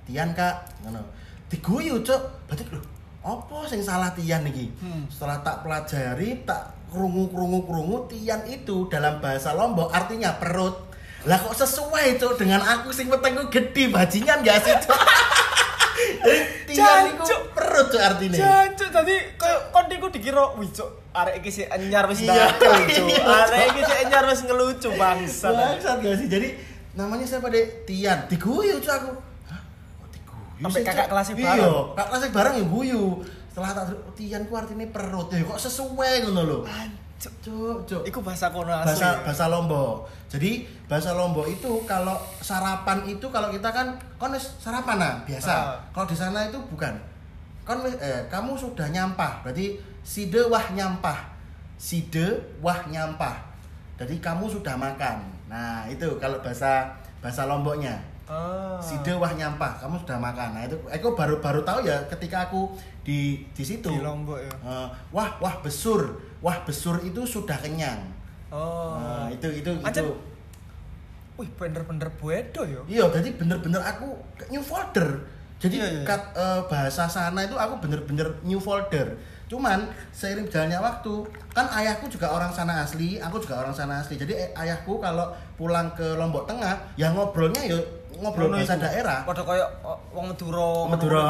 Tian 0.03 0.29
kak 0.31 0.53
ngono 0.81 1.01
diguyu 1.45 1.97
cuk 1.99 2.21
berarti 2.45 2.61
lho 2.67 2.81
apa 3.21 3.57
sing 3.63 3.79
salah 3.79 4.11
Tian 4.11 4.43
iki 4.43 4.69
Hmm. 4.75 5.05
setelah 5.07 5.39
tak 5.39 5.61
pelajari 5.61 6.43
tak 6.43 6.74
krungu 6.87 7.27
krungu 7.27 7.59
krungu 7.63 7.97
Tian 8.05 8.41
itu 8.45 8.87
dalam 8.87 9.17
bahasa 9.17 9.51
Lombok 9.51 9.89
artinya 9.89 10.35
perut 10.35 10.87
lah 11.25 11.37
kok 11.37 11.53
sesuai 11.53 12.15
cuk 12.15 12.37
dengan 12.37 12.61
aku 12.61 12.89
sing 12.89 13.07
wetengku 13.07 13.49
gede 13.49 13.89
bajingan 13.89 14.41
gak 14.41 14.61
sih 14.61 14.75
Jadi 15.95 16.39
Tian 16.69 17.03
itu 17.09 17.35
perut 17.51 17.87
cuk 17.87 18.01
artinya 18.01 18.37
Jancuk 18.37 18.89
tadi 18.91 19.15
koyo 19.35 19.57
kon 19.69 19.85
iku 19.87 20.07
dikira 20.09 20.53
wih 20.55 20.69
cuk 20.69 20.89
arek 21.11 21.39
iki 21.39 21.49
sik 21.53 21.67
anyar 21.69 22.05
wis 22.05 22.21
Iya, 22.21 22.51
bakal 22.51 22.75
cuk. 22.91 23.07
iya, 23.07 23.23
Arek 23.23 23.63
iki 23.71 23.81
sik 23.81 23.97
anyar 24.03 24.23
wis 24.25 24.41
ngelucu 24.43 24.89
bangsa. 24.93 25.47
Bangsat 25.49 25.97
gak 25.99 26.15
sih? 26.19 26.27
Jadi 26.27 26.47
namanya 26.93 27.23
siapa 27.23 27.47
deh? 27.47 27.63
Tian. 27.83 28.27
Diguyu 28.27 28.75
tuh 28.77 28.91
aku. 28.91 29.11
Hah? 29.47 29.61
Kok 29.95 30.07
diguyu 30.11 30.61
Sampai 30.61 30.75
sih, 30.75 30.83
kakak 30.83 30.99
Cok? 30.99 31.09
kelasnya 31.09 31.33
Iya, 31.33 31.45
bareng? 31.47 31.85
kakak 31.89 32.07
kelasnya 32.11 32.29
bareng 32.31 32.53
ya 32.53 32.65
guyu. 32.67 33.03
Setelah 33.55 33.71
tak 33.71 33.95
Tian 34.19 34.43
ku 34.51 34.59
artinya 34.59 34.83
perut 34.91 35.31
ya 35.31 35.39
kok 35.47 35.55
sesuai 35.55 36.27
ngono 36.27 36.43
lho. 36.43 36.59
Cuk, 37.15 37.87
cuk. 37.87 38.03
Iku 38.03 38.19
bahasa 38.19 38.51
kono 38.51 38.67
asli. 38.67 38.91
Bahasa 38.91 39.07
ya? 39.07 39.23
bahasa 39.23 39.45
Lombok. 39.47 40.03
Jadi 40.27 40.67
bahasa 40.91 41.15
Lombok 41.15 41.47
itu 41.47 41.71
kalau 41.87 42.19
sarapan 42.43 43.07
itu 43.07 43.23
kalau 43.31 43.47
kita 43.47 43.71
kan 43.71 43.95
kon 44.19 44.35
sarapan 44.35 44.99
nah, 44.99 45.15
biasa. 45.23 45.55
Ah. 45.55 45.79
Kalau 45.95 46.03
di 46.03 46.19
sana 46.19 46.51
itu 46.51 46.59
bukan. 46.67 46.91
Kon 47.63 47.87
eh 47.87 48.27
kamu 48.27 48.59
sudah 48.59 48.91
nyampah. 48.91 49.47
Berarti 49.47 49.79
side 50.03 50.51
wah 50.51 50.75
nyampah. 50.75 51.31
Side 51.79 52.59
wah 52.59 52.83
nyampah. 52.91 53.39
Jadi 53.95 54.19
kamu 54.19 54.51
sudah 54.51 54.75
makan. 54.75 55.23
Nah, 55.47 55.87
itu 55.87 56.19
kalau 56.19 56.43
bahasa 56.43 56.91
bahasa 57.23 57.47
Lomboknya. 57.47 57.95
Ah. 58.25 58.81
Side 58.81 59.13
wah 59.13 59.29
nyampah, 59.29 59.77
kamu 59.77 60.01
sudah 60.01 60.17
makan. 60.17 60.57
Nah, 60.57 60.65
itu 60.65 60.73
aku 60.89 61.13
baru 61.13 61.37
baru 61.37 61.61
tahu 61.61 61.85
ya 61.85 62.01
ketika 62.09 62.49
aku 62.49 62.73
di 63.05 63.45
di 63.53 63.63
situ. 63.63 63.85
Di 63.85 64.01
Lombok 64.01 64.41
ya. 64.41 64.49
Eh, 64.65 64.87
wah, 65.13 65.29
wah 65.37 65.55
besur. 65.61 66.17
Wah, 66.41 66.57
besur 66.65 66.97
itu 67.05 67.21
sudah 67.21 67.57
kenyang. 67.61 68.01
Oh. 68.49 68.97
Nah, 68.97 69.29
itu 69.29 69.45
itu 69.49 69.69
Ancen- 69.85 70.09
itu. 70.09 70.13
Wih, 71.35 71.49
bener-bener 71.53 72.09
buedo 72.17 72.61
yo. 72.65 72.81
Iya, 72.87 73.11
jadi 73.11 73.35
bener-bener 73.35 73.81
aku 73.83 74.17
new 74.49 74.63
folder. 74.63 75.21
Jadi 75.59 75.79
Iya, 75.79 75.87
iya, 75.87 76.03
kat- 76.03 76.33
eh, 76.35 76.61
bahasa 76.67 77.07
sana 77.07 77.45
itu 77.45 77.55
aku 77.55 77.77
bener-bener 77.79 78.27
new 78.41 78.57
folder. 78.59 79.15
Cuman 79.45 79.85
seiring 80.09 80.49
berjalannya 80.49 80.81
waktu, 80.81 81.13
kan 81.53 81.69
ayahku 81.69 82.09
juga 82.09 82.33
orang 82.33 82.49
sana 82.49 82.81
asli, 82.81 83.21
aku 83.21 83.37
juga 83.37 83.61
orang 83.61 83.69
sana 83.71 84.01
asli. 84.01 84.17
Jadi 84.17 84.33
eh, 84.33 84.49
ayahku 84.57 84.97
kalau 84.97 85.29
pulang 85.53 85.93
ke 85.93 86.17
Lombok 86.17 86.49
Tengah, 86.49 86.75
ya 86.97 87.13
ngobrolnya 87.13 87.61
ya 87.61 87.77
ngobrol 88.19 88.51
iku. 88.55 88.77
daerah. 88.79 89.23
Padha 89.27 89.43
koyo 89.43 89.65
oh, 89.83 89.97
wong 90.15 90.31
Madura. 90.31 90.89
Madura. 90.91 91.25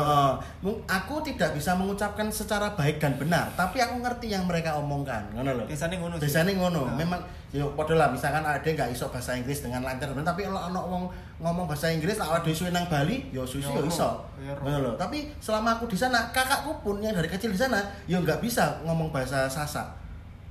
aku 0.86 1.16
tidak 1.26 1.56
bisa 1.58 1.74
mengucapkan 1.74 2.28
secara 2.30 2.74
baik 2.78 3.02
dan 3.02 3.18
benar, 3.18 3.50
tapi 3.58 3.82
aku 3.82 4.02
ngerti 4.02 4.34
yang 4.34 4.46
mereka 4.46 4.78
omongkan, 4.78 5.26
ngono 5.34 5.64
loh. 5.64 5.66
Biasanya 5.66 5.98
ngono 6.02 6.16
sih. 6.20 6.30
Biasanya 6.30 6.52
ngono. 6.58 6.82
Nah. 6.90 6.96
Memang 6.98 7.22
yo 7.56 7.72
padha 7.72 7.96
lah 7.96 8.12
misalkan 8.12 8.44
ada 8.44 8.60
nggak 8.60 8.92
iso 8.92 9.08
bahasa 9.08 9.32
Inggris 9.32 9.64
dengan 9.64 9.80
lancar 9.80 10.12
tapi 10.12 10.44
kalau 10.44 10.60
ono 10.68 10.82
wong 10.92 11.04
ngomong 11.40 11.66
bahasa 11.72 11.88
Inggris 11.88 12.20
lah 12.20 12.36
ada 12.36 12.52
suwe 12.52 12.72
nang 12.72 12.88
Bali, 12.92 13.32
yo 13.32 13.48
susi 13.48 13.68
Yo, 13.68 13.84
iso. 13.88 14.24
Ngono 14.40 14.78
loh. 14.80 14.94
Tapi 14.96 15.32
selama 15.40 15.80
aku 15.80 15.88
di 15.88 15.98
sana, 16.00 16.32
kakakku 16.32 16.84
pun 16.84 17.00
yang 17.00 17.16
dari 17.16 17.28
kecil 17.28 17.52
di 17.52 17.60
sana, 17.60 17.80
yo 18.08 18.20
nggak 18.20 18.40
bisa 18.44 18.84
ngomong 18.84 19.12
bahasa 19.12 19.48
Sasak. 19.48 19.88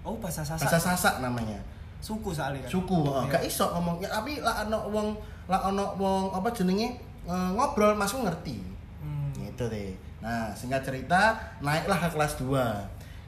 Oh, 0.04 0.20
bahasa 0.20 0.44
Sasak. 0.44 0.68
Bahasa 0.68 0.78
Sasak 0.80 1.14
namanya. 1.24 1.56
Suku 2.04 2.28
soalnya 2.28 2.60
kan. 2.60 2.70
Suku, 2.70 2.98
heeh. 3.00 3.24
Iya. 3.24 3.32
gak 3.32 3.44
iso 3.48 3.64
ngomong. 3.72 3.96
Ya, 3.96 4.12
tapi 4.12 4.44
lah 4.44 4.68
ono 4.68 4.92
wong 4.92 5.08
lah 5.48 5.60
ono 5.64 5.96
wong 5.96 6.36
apa 6.36 6.52
jenenge 6.52 7.00
eh, 7.24 7.48
ngobrol 7.56 7.96
masuk 7.96 8.28
ngerti. 8.28 8.60
Hmm. 9.00 9.32
Gitu 9.32 9.64
deh. 9.72 9.96
Nah, 10.20 10.52
singkat 10.52 10.84
cerita, 10.84 11.32
naiklah 11.60 11.96
ke 11.96 12.08
kelas 12.12 12.36
2. 12.36 12.52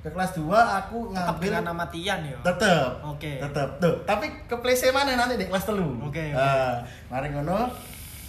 Ke 0.00 0.09
kelas 0.09 0.33
2 0.33 0.49
aku 0.52 1.11
Tetap 1.11 1.37
ngambil 1.37 1.49
dengan 1.50 1.64
nama 1.66 1.85
Tian 1.88 2.21
yo. 2.25 2.38
tetep. 2.40 2.88
Oke. 3.02 3.37
Tetep. 3.37 3.68
Tuh, 3.80 3.97
tapi 4.04 4.28
ke 4.45 4.56
place 4.61 4.92
mana 4.92 5.12
nanti 5.12 5.36
di 5.36 5.45
kelas 5.45 5.65
telu. 5.65 5.97
Oke, 6.04 6.32
oke. 6.32 6.36
Nah, 6.36 6.80
mari 7.08 7.32
ngono 7.32 7.69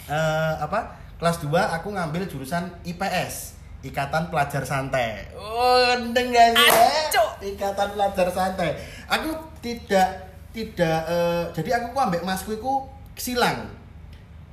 eh, 0.07 0.53
apa? 0.57 0.79
Kelas 1.17 1.39
2 1.39 1.49
aku 1.49 1.91
ngambil 1.91 2.27
jurusan 2.27 2.67
IPS. 2.83 3.55
Ikatan 3.81 4.27
Pelajar 4.27 4.65
Santai. 4.65 5.31
Oh, 5.31 5.95
endeng 5.95 6.33
gak 6.33 6.49
sih? 6.51 6.67
ya? 6.67 7.23
Ikatan 7.39 7.93
Pelajar 7.93 8.27
Santai. 8.27 8.73
Aku 9.07 9.31
tidak 9.63 10.26
tidak 10.57 10.99
eh, 11.05 11.43
jadi 11.53 11.69
aku 11.77 11.93
ku 11.93 11.99
ambek 12.01 12.25
masku 12.25 12.49
iku 12.51 12.89
silang. 13.13 13.69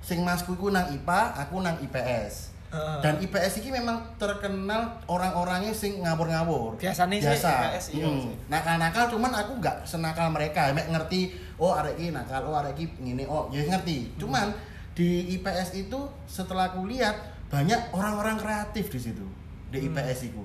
Sing 0.04 0.20
masku 0.20 0.52
iku 0.52 0.68
nang 0.68 0.92
IPA, 0.92 1.20
aku 1.40 1.64
nang 1.64 1.80
IPS. 1.80 2.52
Dan 2.74 3.22
IPS 3.22 3.62
ini 3.62 3.78
memang 3.78 4.02
terkenal 4.18 4.98
orang-orangnya 5.06 5.70
sing 5.70 6.02
ngawur-ngawur. 6.02 6.74
Biasanya 6.74 7.16
sih 7.16 7.26
Biasa. 7.30 7.52
IPS 7.70 7.84
iya 7.94 8.04
Hmm. 8.04 8.18
sih. 8.20 8.34
Nakal-nakal 8.50 9.04
cuman 9.06 9.30
aku 9.30 9.52
nggak 9.62 9.76
senakal 9.86 10.26
mereka. 10.28 10.74
Mek 10.74 10.90
ngerti, 10.90 11.30
oh 11.54 11.70
arek 11.70 11.94
iki 11.96 12.10
nakal, 12.10 12.42
oh 12.44 12.58
arek 12.58 12.74
iki 12.74 12.90
ngene, 12.98 13.24
oh 13.30 13.46
ya 13.54 13.62
ngerti. 13.62 14.10
Hmm. 14.10 14.14
Cuman 14.18 14.46
di 14.90 15.38
IPS 15.38 15.86
itu 15.86 16.00
setelah 16.26 16.74
aku 16.74 16.90
lihat 16.90 17.14
banyak 17.46 17.94
orang-orang 17.94 18.36
kreatif 18.36 18.90
di 18.90 18.98
situ. 19.00 19.26
Di 19.70 19.78
Hmm. 19.78 19.94
IPS 19.94 20.34
itu. 20.34 20.42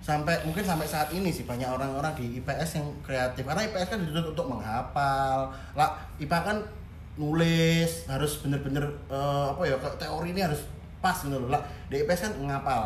Sampai 0.00 0.38
mungkin 0.42 0.62
sampai 0.62 0.86
saat 0.86 1.10
ini 1.10 1.28
sih 1.28 1.42
banyak 1.42 1.66
orang-orang 1.66 2.14
di 2.14 2.38
IPS 2.38 2.78
yang 2.78 2.86
kreatif 3.02 3.42
karena 3.42 3.62
IPS 3.64 3.88
kan 3.90 3.98
dituntut 4.00 4.32
untuk 4.32 4.46
menghafal. 4.48 5.50
Lah 5.74 5.90
IPA 6.16 6.38
kan 6.42 6.56
nulis 7.16 8.04
harus 8.06 8.38
bener-bener 8.38 8.84
eh, 9.08 9.46
apa 9.50 9.62
ya 9.64 9.74
teori 9.96 10.30
ini 10.30 10.40
harus 10.44 10.60
pas 11.00 11.16
gitu 11.16 11.34
loh. 11.34 11.48
Lah 11.50 11.62
di 11.88 11.98
IPS 11.98 12.20
kan 12.28 12.32
ngapal. 12.40 12.82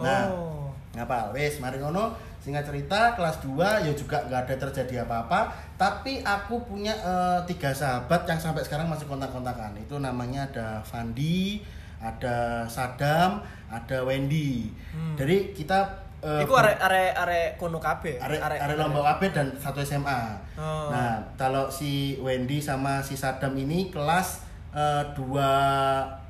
Nah, 0.00 0.26
Oh. 0.32 0.68
ngapal 0.92 1.32
wes 1.32 1.56
mari 1.56 1.80
ngono 1.80 2.12
singkat 2.36 2.68
cerita 2.68 3.16
kelas 3.16 3.40
2 3.40 3.56
ya 3.80 3.92
juga 3.94 4.20
nggak 4.28 4.44
ada 4.44 4.54
terjadi 4.60 5.08
apa-apa 5.08 5.48
tapi 5.78 6.20
aku 6.20 6.60
punya 6.66 6.92
eh, 6.92 7.40
tiga 7.46 7.72
sahabat 7.72 8.28
yang 8.28 8.36
sampai 8.36 8.60
sekarang 8.60 8.90
masih 8.90 9.06
kontak-kontakan 9.06 9.72
itu 9.78 9.96
namanya 9.96 10.44
ada 10.50 10.68
Fandi 10.84 11.64
ada 11.96 12.66
Sadam 12.66 13.40
ada 13.70 13.98
Wendy 14.04 14.68
Hmm. 14.92 15.14
jadi 15.16 15.54
kita 15.54 15.86
eh, 16.22 16.40
Iku 16.40 16.54
arek 16.54 16.78
arek 16.78 17.12
arek 17.16 17.48
kono 17.56 17.76
kabeh. 17.76 18.16
arek 18.16 18.38
arek 18.40 18.74
Lombok 18.74 19.02
kabeh 19.04 19.28
dan 19.30 19.46
satu 19.54 19.82
SMA. 19.82 20.38
Oh. 20.54 20.88
Nah, 20.88 21.18
kalau 21.34 21.66
si 21.66 21.90
Wendy 22.16 22.56
sama 22.58 22.98
si 22.98 23.12
Sadam 23.12 23.52
ini 23.54 23.88
kelas 23.88 24.46
eh, 24.70 25.02
2 25.12 25.18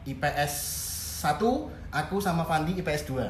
IPS 0.05 0.55
1, 1.23 1.39
aku 1.93 2.17
sama 2.19 2.43
Fandi 2.43 2.75
IPS 2.75 3.07
2. 3.07 3.23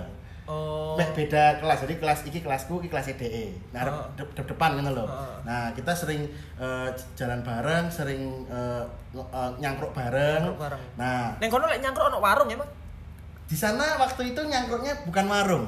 Oh. 0.45 0.95
Mek 0.95 1.13
beda 1.13 1.55
kelas, 1.57 1.83
jadi 1.83 1.97
kelas 1.97 2.27
iki 2.27 2.41
kelasku, 2.41 2.79
iki 2.79 2.89
kelas 2.89 3.11
EDE. 3.11 3.55
Nah, 3.71 3.83
Oh. 3.85 4.03
de 4.13 4.27
de- 4.29 4.43
depan 4.45 4.75
gitu 4.75 4.91
loh. 4.93 5.07
Oh. 5.07 5.39
Nah, 5.43 5.71
kita 5.71 5.93
sering 5.93 6.27
eh, 6.57 6.89
jalan 7.15 7.41
bareng, 7.41 7.87
sering 7.87 8.43
nge- 8.45 8.87
eh, 9.31 9.51
nyangkruk 9.57 9.93
bareng. 9.93 10.43
Nyangkruk 10.43 10.59
bareng. 10.61 10.83
Nah, 10.95 11.31
Neng 11.39 11.47
kono 11.49 11.67
lek 11.67 11.79
nyangkruk 11.79 12.07
ono 12.07 12.19
warung 12.19 12.47
emang. 12.49 12.71
di 13.43 13.55
sana 13.55 13.85
waktu 13.99 14.33
itu 14.33 14.41
nyangkruknya 14.41 15.05
bukan 15.05 15.29
warung 15.29 15.67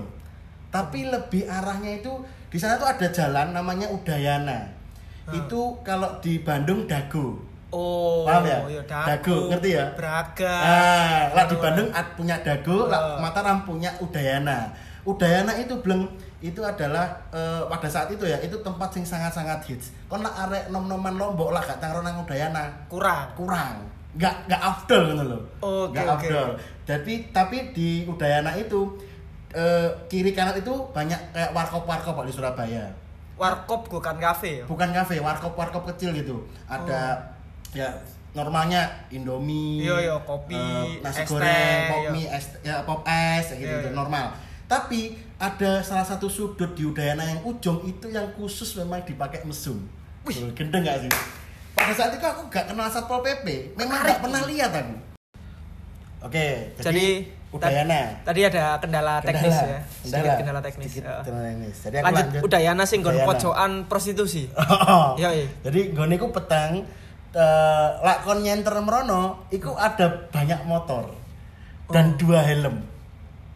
tapi 0.75 1.07
lebih 1.07 1.47
arahnya 1.47 1.97
itu 1.97 2.11
di 2.47 2.59
sana 2.59 2.75
tuh 2.75 2.89
ada 2.89 3.07
jalan 3.09 3.51
namanya 3.51 3.87
Udayana 3.87 4.59
Hmm. 5.25 5.39
itu 5.39 5.57
kalau 5.81 6.21
di 6.21 6.43
Bandung 6.43 6.85
Dago 6.85 7.39
Oh, 7.71 8.23
Paham 8.23 8.45
ya? 8.45 8.59
iya, 8.69 8.83
Dago, 8.85 9.49
ngerti 9.49 9.71
ya? 9.73 9.83
Braga. 9.95 10.53
ah 10.53 11.23
lah 11.33 11.45
di. 11.45 11.57
Bandung 11.57 11.89
ad- 11.91 12.13
punya 12.13 12.37
Dago 12.39 12.87
lah 12.87 13.01
Oh. 13.01 13.19
Mataram 13.19 13.63
punya 13.63 13.89
Udayana 13.97 14.69
Udayana 15.03 15.55
itu 15.55 15.73
belum 15.77 16.05
itu 16.39 16.61
adalah 16.61 17.09
eh, 17.31 17.63
pada 17.65 17.89
saat 17.89 18.07
itu 18.09 18.21
ya 18.23 18.37
itu 18.37 18.53
tempat 18.59 18.93
yang 18.93 19.03
sangat-sangat 19.03 19.65
hits 19.65 19.97
kon 20.05 20.21
lah 20.21 20.45
arek 20.45 20.69
nom-noman 20.69 21.15
Lombok 21.15 21.51
lah 21.51 21.63
gak 21.63 21.79
tangro 21.79 22.01
nang 22.01 22.21
Udayana 22.21 22.69
kurang. 22.87 23.33
kurang 23.33 23.81
nggak 24.15 24.47
nggak 24.47 24.61
afdol 24.63 25.03
gitu 25.09 25.25
loh 25.27 25.43
Oke, 25.59 25.97
nggak 25.97 26.07
afdol 26.15 26.49
jadi 26.85 27.15
tapi 27.33 27.73
di 27.73 27.89
Udayana 28.05 28.53
itu 28.55 28.93
eh, 29.55 29.89
kiri 30.11 30.35
kanan 30.35 30.59
itu 30.59 30.75
banyak 30.91 31.19
kayak 31.31 31.55
warkop 31.55 31.87
warkop 31.87 32.27
di 32.27 32.35
Surabaya. 32.35 32.85
Warkop 33.35 33.91
bukan 33.91 34.19
kafe 34.19 34.63
ya. 34.63 34.65
bukan 34.67 34.91
kafe 34.95 35.19
warkop 35.19 35.55
warkop 35.55 35.87
kecil 35.95 36.15
gitu. 36.15 36.43
Ada 36.67 37.19
ya 37.75 37.91
normalnya 38.35 38.91
Indomie 39.15 39.87
Oh. 39.87 39.99
Iya, 39.99 40.11
iya, 40.11 40.17
kopi, 40.27 40.59
eh, 40.59 40.99
nasi 40.99 41.23
es 41.23 41.31
goreng 41.31 41.81
pop 41.87 42.03
mie 42.11 42.27
es 42.27 42.47
ya 42.67 42.83
pop 42.83 43.01
es 43.07 43.47
gitu, 43.55 43.63
gitu, 43.63 43.89
iya. 43.91 43.95
normal. 43.95 44.35
Tapi 44.67 45.15
ada 45.39 45.79
salah 45.83 46.03
satu 46.03 46.27
sudut 46.27 46.75
di 46.75 46.83
Udayana 46.83 47.23
yang 47.23 47.41
ujung 47.47 47.83
itu 47.87 48.11
yang 48.11 48.27
khusus 48.35 48.75
memang 48.83 49.07
dipakai 49.07 49.47
mesum. 49.47 49.79
Tuh, 50.25 50.51
gendeng 50.57 50.83
gak 50.83 51.05
sih? 51.05 51.13
Pada 51.77 51.93
saat 51.93 52.17
itu 52.17 52.25
aku 52.25 52.49
gak 52.49 52.71
kenal 52.71 52.89
satpol 52.89 53.21
pp 53.21 53.77
memang 53.77 54.01
Menarik. 54.01 54.09
gak 54.09 54.21
pernah 54.25 54.43
lihat 54.49 54.73
aku. 54.73 54.95
Oke 56.25 56.73
jadi, 56.81 56.87
Jadi 56.89 57.07
Udayana 57.55 57.95
ta- 57.95 58.15
Tadi 58.27 58.41
ada 58.43 58.65
kendala 58.77 59.15
teknis 59.21 59.55
ya. 59.55 59.79
Sedikit 60.01 60.35
kendala 60.37 60.61
teknis. 60.61 60.91
Sedikit 60.91 61.07
ya. 61.07 61.23
kendala 61.23 61.47
teknis. 61.49 61.77
Jadi 61.81 61.95
aku 61.97 62.05
Lanjut, 62.05 62.27
Udayana 62.43 62.85
sing 62.85 62.99
nggon 63.01 63.19
pojokan 63.23 63.73
prostitusi. 63.87 64.51
Oh. 64.85 65.15
Iya, 65.15 65.31
iya. 65.33 65.47
Jadi 65.63 65.95
nggone 65.95 66.15
iku 66.15 66.29
petang 66.29 66.83
eh 67.33 67.89
lak 67.99 68.23
kon 68.23 68.39
nyenter 68.41 68.75
merono 68.79 69.47
iku 69.49 69.75
ada 69.75 70.07
banyak 70.29 70.61
motor. 70.65 71.11
dan 71.87 72.17
dua 72.17 72.41
helm. 72.41 72.81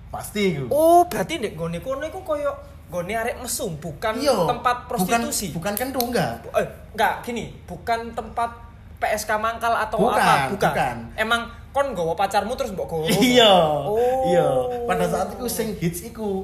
Pasti 0.09 0.53
iku. 0.53 0.65
Oh, 0.69 1.01
berarti 1.05 1.37
ndek 1.37 1.53
nggone 1.55 1.79
kono 1.79 2.05
iku 2.05 2.21
koyo 2.23 2.53
nggone 2.89 3.13
arek 3.13 3.37
mesum, 3.39 3.77
bukan 3.77 4.17
Iya, 4.17 4.33
tempat 4.47 4.89
prostitusi. 4.89 5.53
Bukan, 5.53 5.73
bukan 5.73 5.75
kentu 5.77 6.01
enggak. 6.03 6.41
Eh, 6.51 6.65
enggak, 6.93 7.21
gini, 7.21 7.53
bukan 7.65 8.13
tempat 8.13 8.49
PSK 8.97 9.37
mangkal 9.37 9.77
atau 9.79 9.97
Bukan, 10.01 10.17
apa, 10.19 10.49
bukan. 10.49 10.73
bukan. 10.73 10.97
Emang 11.15 11.43
kon 11.79 11.95
nggawa 11.95 12.19
pacarmu 12.19 12.59
terus 12.59 12.75
mbok 12.75 12.91
gowo. 12.91 13.07
Iya. 13.07 13.55
Oh. 13.87 14.27
Iya. 14.27 14.47
Pada 14.91 15.07
saat 15.07 15.39
itu 15.39 15.47
sing 15.47 15.79
hits 15.79 16.03
iku 16.03 16.43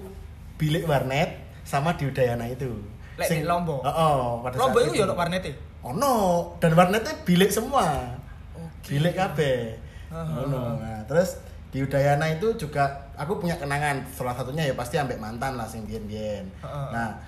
bilik 0.55 0.87
warnet 0.87 1.43
sama 1.67 1.99
di 1.99 2.07
Udayana 2.07 2.47
itu. 2.47 2.71
Lek 3.19 3.27
di 3.27 3.43
Lombok? 3.43 3.83
Heeh, 3.83 4.19
pada 4.47 4.55
Lombok 4.55 4.79
saat 4.79 4.95
iku 4.95 5.03
yo 5.03 5.07
warnete. 5.11 5.51
Ono 5.83 6.15
dan 6.63 6.73
warnetnya 6.79 7.15
bilik 7.27 7.51
semua. 7.51 8.15
Oke. 8.55 8.95
Bilik 8.95 9.19
kabeh. 9.19 9.75
Aha. 10.15 10.47
Ono. 10.47 10.79
Nah, 10.79 11.03
terus 11.11 11.43
di 11.75 11.83
Udayana 11.83 12.31
itu 12.31 12.55
juga 12.55 13.11
aku 13.19 13.43
punya 13.43 13.59
kenangan 13.59 14.07
salah 14.15 14.39
satunya 14.39 14.71
ya 14.71 14.79
pasti 14.79 15.03
ambek 15.03 15.19
mantan 15.19 15.59
lah 15.59 15.67
sing 15.67 15.83
biyen-biyen. 15.83 16.47
Heeh. 16.63 16.89
Nah, 16.95 17.19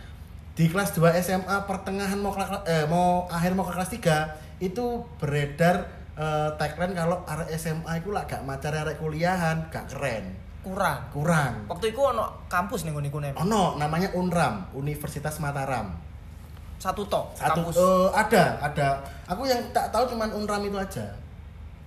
di 0.54 0.70
kelas 0.70 0.94
2 0.94 1.10
SMA 1.26 1.56
pertengahan 1.66 2.22
mau 2.22 2.30
kelas 2.30 2.62
eh, 2.70 2.86
mau 2.86 3.26
akhir 3.26 3.58
mau 3.58 3.66
ke 3.66 3.74
kelas 3.74 3.90
3 3.90 4.62
itu 4.62 5.02
beredar 5.18 6.05
eh, 6.16 6.48
tagline 6.56 6.96
kalau 6.96 7.22
arek 7.24 7.52
SMA 7.54 8.00
itu 8.00 8.10
lah 8.10 8.24
gak 8.24 8.42
macar 8.42 8.72
arek 8.72 8.96
kuliahan, 8.96 9.68
gak 9.68 9.86
keren. 9.92 10.32
Kurang. 10.66 10.98
Kurang. 11.14 11.52
Waktu 11.70 11.94
itu 11.94 12.00
ono 12.02 12.42
kampus 12.50 12.82
ning 12.82 12.98
ngene 12.98 13.08
Nem. 13.30 13.34
Ono 13.38 13.78
namanya 13.78 14.10
Unram, 14.18 14.66
Universitas 14.74 15.38
Mataram. 15.38 15.94
Satu 16.76 17.06
tok 17.06 17.32
Satu 17.32 17.62
kampus. 17.64 17.78
eh, 17.78 18.08
ada, 18.12 18.44
ada. 18.60 18.88
Aku 19.30 19.46
yang 19.46 19.62
tak 19.70 19.94
tahu 19.94 20.10
cuman 20.10 20.28
Unram 20.34 20.60
itu 20.66 20.74
aja. 20.74 21.06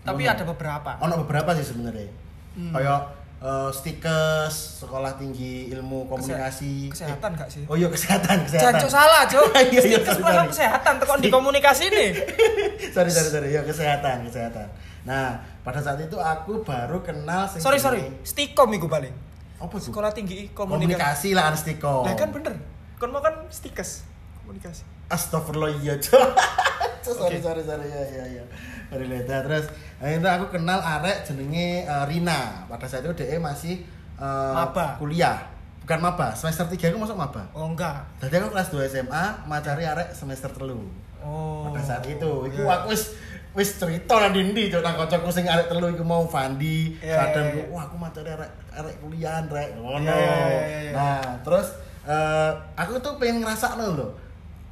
Tapi 0.08 0.24
Ono. 0.24 0.32
ada 0.32 0.44
beberapa. 0.48 0.92
Ono 1.04 1.14
beberapa 1.28 1.52
sih 1.60 1.68
sebenarnya. 1.68 2.08
Hmm. 2.56 2.72
Kayak 2.72 3.19
eh, 3.40 3.70
stikes, 3.70 4.52
sekolah 4.78 5.16
tinggi 5.16 5.68
ilmu 5.70 6.06
komunikasi. 6.06 6.88
Kesehatan 6.88 7.34
gak 7.34 7.48
sih? 7.48 7.64
Oh 7.66 7.74
iya 7.74 7.88
kesehatan, 7.88 8.44
kesehatan. 8.44 8.76
Jancu 8.76 8.88
salah, 8.88 9.24
Cok. 9.26 9.46
Iya, 9.66 9.66
iya, 9.66 9.82
Stikes 9.82 10.08
sorry, 10.10 10.24
malah 10.26 10.46
kesehatan 10.46 10.94
tekon 10.98 11.20
di 11.20 11.30
komunikasi 11.30 11.86
nih. 11.88 12.10
sorry 12.96 13.08
sorry 13.08 13.30
sorry 13.30 13.50
ya 13.50 13.62
kesehatan 13.62 14.24
kesehatan 14.24 14.68
nah 15.00 15.32
pada 15.62 15.80
saat 15.80 15.96
itu 15.98 16.16
aku 16.16 16.60
baru 16.62 17.00
kenal 17.00 17.48
sing 17.48 17.60
Sorry, 17.60 17.80
sorry. 17.80 18.04
Stikom 18.22 18.68
iku 18.70 18.86
paling. 18.86 19.16
apa 19.58 19.76
sih 19.76 19.88
Sekolah 19.88 20.12
tinggi 20.12 20.52
komunikasi. 20.52 20.92
komunikasi 20.92 21.30
lah 21.32 21.50
Anstiko 21.50 22.04
Lah 22.04 22.14
kan 22.14 22.30
bener. 22.30 22.60
Kon 22.96 23.10
mau 23.10 23.20
kan 23.20 23.48
stikes 23.48 24.04
komunikasi. 24.38 24.84
astagfirullah 25.08 25.72
iya 25.78 25.96
Sorry 27.12 27.36
Oke. 27.36 27.42
sorry 27.42 27.62
sorry 27.62 27.86
ya 27.86 28.02
ya 28.04 28.26
ya 28.32 28.44
Leda. 28.92 29.42
terus 29.42 29.66
akhirnya 29.98 30.30
aku 30.36 30.50
kenal 30.52 30.78
arek 30.78 31.22
jenenge 31.22 31.84
eh, 31.84 32.04
Rina 32.06 32.66
pada 32.66 32.86
saat 32.86 33.02
itu 33.02 33.14
DE 33.16 33.38
masih 33.38 33.82
eh, 34.16 34.54
Maba. 34.54 34.98
kuliah 34.98 35.38
bukan 35.82 36.00
maba 36.00 36.28
semester 36.32 36.66
3 36.66 36.90
aku 36.90 37.00
masuk 37.00 37.16
maba 37.16 37.42
Oh 37.52 37.66
enggak. 37.68 38.06
jadi 38.20 38.40
aku 38.40 38.54
kelas 38.54 38.70
2 38.70 38.86
SMA 38.88 39.24
macari 39.46 39.84
arek 39.84 40.10
semester 40.12 40.50
telu 40.50 40.86
Oh. 41.20 41.68
pada 41.68 41.84
saat 41.84 42.04
itu 42.06 42.32
iku 42.48 42.64
Iya. 42.64 42.80
aku 42.80 42.96
wis 42.96 43.12
wis 43.52 43.76
cerita 43.76 44.24
nang 44.24 44.32
ndi 44.32 44.70
cok 44.70 44.80
nang 44.80 44.96
kancaku 44.96 45.28
sing 45.30 45.44
arek 45.44 45.68
telu 45.68 45.90
iku 45.90 46.00
mau 46.00 46.24
Fandi 46.24 46.96
Iya, 46.98 47.12
sadam 47.20 47.44
iya, 47.46 47.60
iya. 47.60 47.66
wah 47.68 47.84
aku 47.84 48.00
macari 48.00 48.30
arek 48.30 48.48
arek 48.72 48.96
kuliahan 49.00 49.46
rek 49.46 49.70
ngono 49.76 50.00
Iya, 50.00 50.16
iya, 50.16 50.38
iya, 50.40 50.80
iya. 50.80 50.92
nah 50.96 51.20
terus 51.42 51.76
eh, 52.06 52.52
aku 52.74 52.96
tuh 52.98 53.20
pengen 53.20 53.44
ngerasakno 53.44 54.00
lho 54.00 54.08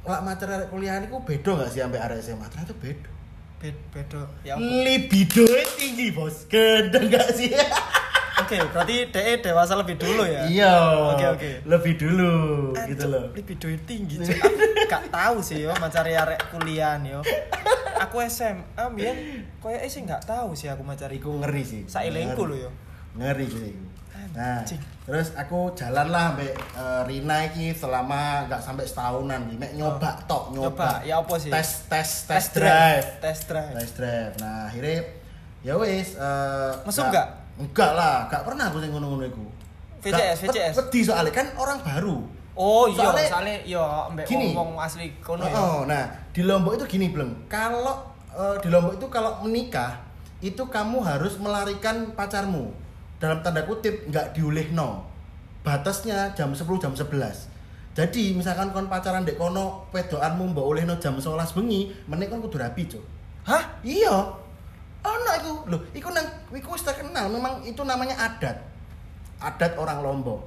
lak 0.02 0.20
macari 0.22 0.52
arek 0.54 0.68
kuliahan 0.68 1.02
iku 1.04 1.18
beda 1.20 1.50
gak 1.56 1.68
sih 1.68 1.80
sampai 1.80 1.98
arek 1.98 2.18
SMA 2.20 2.46
ternyata 2.46 2.74
beda 2.74 3.10
Be- 3.58 3.74
Bedo. 3.90 4.22
Ya. 4.40 4.54
libido 4.54 5.42
tinggi 5.74 6.14
bos 6.14 6.46
gendeng 6.46 7.08
gak 7.08 7.28
sih 7.32 7.50
Oke, 8.38 8.54
berarti 8.70 9.10
DE 9.10 9.42
dewasa 9.42 9.74
lebih 9.74 9.98
dulu 9.98 10.22
ya. 10.22 10.46
iya 10.46 10.70
Oke, 11.10 11.26
oke. 11.28 11.50
lebih 11.66 11.98
dulu 11.98 12.30
gitu 12.86 13.02
Ancuk, 13.02 13.10
loh 13.10 13.24
Libido 13.34 13.66
tinggi, 13.82 14.14
Cuk. 14.16 14.30
Gak 14.86 15.10
tahu 15.10 15.42
sih 15.42 15.66
yo 15.66 15.74
mencari 15.74 16.14
arek 16.14 16.38
kuliah 16.48 16.94
yo. 17.02 17.18
Aku 17.98 18.22
SMA 18.22 18.62
mbiyen 18.88 19.42
koyo 19.58 19.82
sih 19.84 20.06
gak 20.06 20.22
tahu 20.22 20.54
sih 20.54 20.70
aku 20.70 20.86
mencari 20.86 21.18
iku 21.18 21.34
ngeri 21.34 21.66
sih 21.66 21.82
Sailengku 21.84 22.46
lho 22.46 22.56
yo. 22.56 22.70
ngeri 23.18 23.46
sih 23.50 23.74
nah 24.38 24.62
Anjing. 24.62 24.78
terus 25.02 25.34
aku 25.34 25.74
jalan 25.74 26.06
lah 26.08 26.30
sampai 26.30 26.46
eh, 26.54 27.02
Rina 27.04 27.42
iki 27.44 27.74
selama 27.74 28.46
nggak 28.46 28.62
sampai 28.62 28.86
setahunan 28.86 29.40
nih 29.44 29.56
mek 29.58 29.72
nyoba 29.74 30.14
tok 30.24 30.54
nyoba 30.54 30.70
Coba, 30.70 31.02
ya 31.02 31.18
apa 31.18 31.34
sih? 31.34 31.50
tes 31.50 31.68
tes 31.84 32.08
tes 32.24 32.44
drive 32.54 33.06
Test 33.18 33.42
drive. 33.44 33.74
tes 33.74 33.90
drive 33.92 34.32
nah 34.38 34.70
akhirnya 34.70 35.02
ya 35.58 35.74
wis 35.74 36.14
eh, 36.14 36.72
Mesum 36.86 37.10
nggak? 37.10 37.26
enggak 37.58 37.90
lah 37.92 38.30
enggak 38.30 38.42
pernah 38.44 38.64
aku 38.64 38.78
sing 38.78 38.90
ngono-ngono 38.90 39.26
iku 39.26 39.42
VCS, 39.98 40.14
Nggak, 40.38 40.54
VCS. 40.54 40.74
Wedi 40.78 41.00
soalnya 41.02 41.32
kan 41.34 41.46
orang 41.58 41.82
baru 41.82 42.18
Oh 42.54 42.86
iya, 42.86 43.02
Soalnya- 43.04 43.30
soalnya 43.30 43.56
yo 43.64 43.82
mbek 44.10 44.26
Gini. 44.26 44.50
wong 44.50 44.74
asli 44.74 45.14
kono 45.18 45.42
ya. 45.42 45.54
Oh, 45.54 45.86
nah 45.86 46.06
di 46.28 46.42
Lombok 46.42 46.74
itu 46.74 46.90
gini 46.90 47.06
belum. 47.08 47.46
Kalau 47.46 48.02
eh, 48.28 48.58
di 48.58 48.66
Lombok 48.66 48.94
itu 48.94 49.06
kalau 49.06 49.38
menikah 49.40 49.94
itu 50.38 50.58
kamu 50.58 50.98
harus 50.98 51.38
melarikan 51.38 52.10
pacarmu 52.14 52.74
dalam 53.18 53.42
tanda 53.42 53.66
kutip 53.66 54.06
nggak 54.08 54.34
diulihno. 54.34 55.04
Batasnya 55.66 56.32
jam 56.32 56.54
10 56.54 56.64
jam 56.78 56.94
11. 56.94 57.58
Jadi 57.98 58.30
misalkan 58.30 58.70
kon 58.70 58.86
pacaran 58.86 59.26
dek 59.26 59.34
kono 59.34 59.90
wedokanmu 59.90 60.54
mbok 60.54 60.66
olehno 60.70 60.94
jam 61.02 61.18
11 61.18 61.50
bengi, 61.58 61.90
meneh 62.06 62.30
kon 62.30 62.38
kudu 62.38 62.62
rapi, 62.62 62.86
Cuk. 62.86 63.02
Hah? 63.42 63.82
Iya. 63.82 64.14
Ono 65.02 65.30
iku. 65.42 65.52
Loh, 65.66 65.80
iku 65.90 66.14
nang 66.14 66.26
iku 66.54 66.78
wis 66.78 66.86
terkenal. 66.86 67.26
Memang 67.26 67.66
itu 67.66 67.82
namanya 67.82 68.14
adat. 68.14 68.54
Adat 69.42 69.74
orang 69.74 69.98
Lombok. 69.98 70.46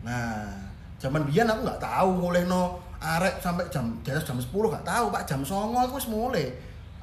Nah, 0.00 0.48
zaman 0.96 1.28
biyen 1.28 1.44
aku 1.44 1.60
nggak 1.68 1.82
tahu 1.84 2.24
ngolehno 2.24 2.80
arek 3.04 3.36
sampai 3.44 3.68
jam 3.68 3.92
atas 4.00 4.24
jam 4.24 4.40
10 4.40 4.48
nggak 4.48 4.86
tahu, 4.88 5.12
Pak. 5.12 5.22
Jam 5.28 5.44
09.00 5.44 5.76
aku 5.92 5.94
wis 6.00 6.08
mulai. 6.08 6.46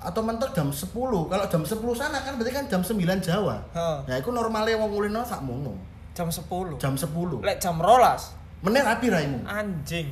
Atau 0.03 0.21
mentok 0.21 0.51
jam 0.51 0.67
10. 0.67 0.91
Kalau 1.31 1.45
jam 1.47 1.63
10 1.63 1.79
sana 1.95 2.19
kan 2.19 2.35
berarti 2.35 2.51
kan 2.51 2.65
jam 2.67 2.81
9 2.83 2.99
Jawa. 3.23 3.55
Heeh. 3.71 3.97
Nah, 4.11 4.15
iku 4.19 4.29
normalnya 4.29 4.75
wong 4.75 4.91
ngolehno 4.91 5.23
sakmono. 5.23 5.73
Jam 6.11 6.27
10. 6.27 6.75
Jam 6.77 6.93
10. 6.93 7.39
Lek 7.41 7.57
jam 7.57 7.79
rolas. 7.79 8.35
Meneh 8.59 8.83
rapi 8.83 9.07
raimu. 9.07 9.39
Anjing. 9.47 10.11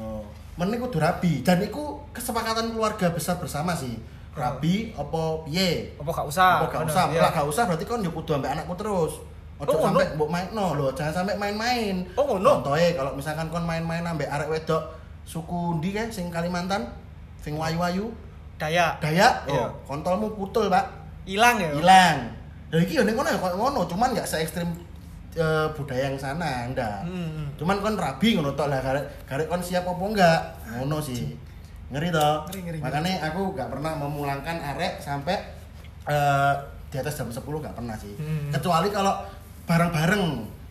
Oh. 0.00 0.24
Meneh 0.56 0.80
kudu 0.80 0.98
rapi. 0.98 1.44
Dan 1.44 1.60
iku 1.62 2.02
kesepakatan 2.10 2.72
keluarga 2.72 3.12
besar 3.12 3.36
bersama 3.36 3.76
sih. 3.76 3.94
Rapi 4.32 4.94
apa 4.94 5.22
piye? 5.44 5.92
Apa 5.98 6.10
gak 6.14 6.26
usah? 6.30 6.62
Apa 6.62 6.70
gak 6.70 6.86
usah, 6.86 7.04
iya. 7.10 7.20
lah 7.26 7.30
gak 7.34 7.48
usah 7.48 7.66
berarti 7.66 7.84
kon 7.84 8.00
yo 8.00 8.10
kudu 8.14 8.38
ambek 8.38 8.54
anakmu 8.54 8.74
terus. 8.78 9.18
Ojo 9.58 9.74
Oh, 9.74 9.82
sampai 9.82 10.06
ngono? 10.06 10.14
mbok 10.14 10.30
main 10.30 10.46
no 10.54 10.66
lho, 10.78 10.86
jangan 10.94 11.10
sampai 11.10 11.34
main-main. 11.34 12.06
Oh, 12.14 12.22
ngono? 12.22 12.62
Contohnya 12.62 12.94
kalau 12.94 13.18
misalkan 13.18 13.50
kon 13.50 13.66
main-main 13.66 14.06
ambek 14.06 14.30
arek 14.30 14.46
wedok 14.46 14.94
suku 15.26 15.82
ndi 15.82 15.90
kae 15.90 16.06
sing 16.14 16.30
Kalimantan, 16.30 16.86
sing 17.42 17.58
wayu-wayu, 17.58 18.14
Daya. 18.58 18.86
Dayak, 18.98 19.46
Iya. 19.46 19.62
oh, 19.62 19.68
kontolmu 19.84 20.28
putul, 20.30 20.66
Pak. 20.66 20.84
Hilang 21.24 21.56
ya. 21.56 21.70
Hilang. 21.72 22.16
Lah 22.68 22.80
iki 22.80 22.94
yo 22.94 23.02
ning 23.02 23.14
kono 23.14 23.26
ya 23.26 23.38
ngono, 23.38 23.86
cuman 23.86 24.12
gak 24.12 24.26
se 24.26 24.38
ekstrim 24.38 24.68
eh, 25.30 25.66
budaya 25.72 26.10
yang 26.10 26.18
sana, 26.18 26.66
ndak. 26.66 27.00
Hmm, 27.02 27.28
hmm. 27.30 27.46
Cuman 27.54 27.78
kon 27.78 27.94
rabi 27.94 28.34
ngono 28.34 28.52
tok 28.52 28.66
lah 28.66 28.78
garek 28.78 29.04
garek 29.24 29.46
kon 29.46 29.60
siap 29.60 29.82
apa 29.82 30.02
enggak. 30.02 30.40
Ngono 30.74 30.98
sih. 30.98 31.32
Ngeri 31.88 32.10
toh. 32.10 32.44
Ngeri, 32.44 32.60
ngeri, 32.60 32.76
ngeri. 32.76 32.84
Makanya 32.84 33.12
aku 33.24 33.42
gak 33.54 33.70
pernah 33.70 33.92
memulangkan 33.94 34.56
arek 34.66 34.98
sampai 34.98 35.38
eh, 36.04 36.52
di 36.88 36.96
atas 36.96 37.14
jam 37.14 37.28
10 37.28 37.38
gak 37.40 37.72
pernah 37.72 37.94
sih. 37.94 38.12
Hmm. 38.14 38.50
Kecuali 38.50 38.88
kalau 38.88 39.14
bareng-bareng 39.64 40.22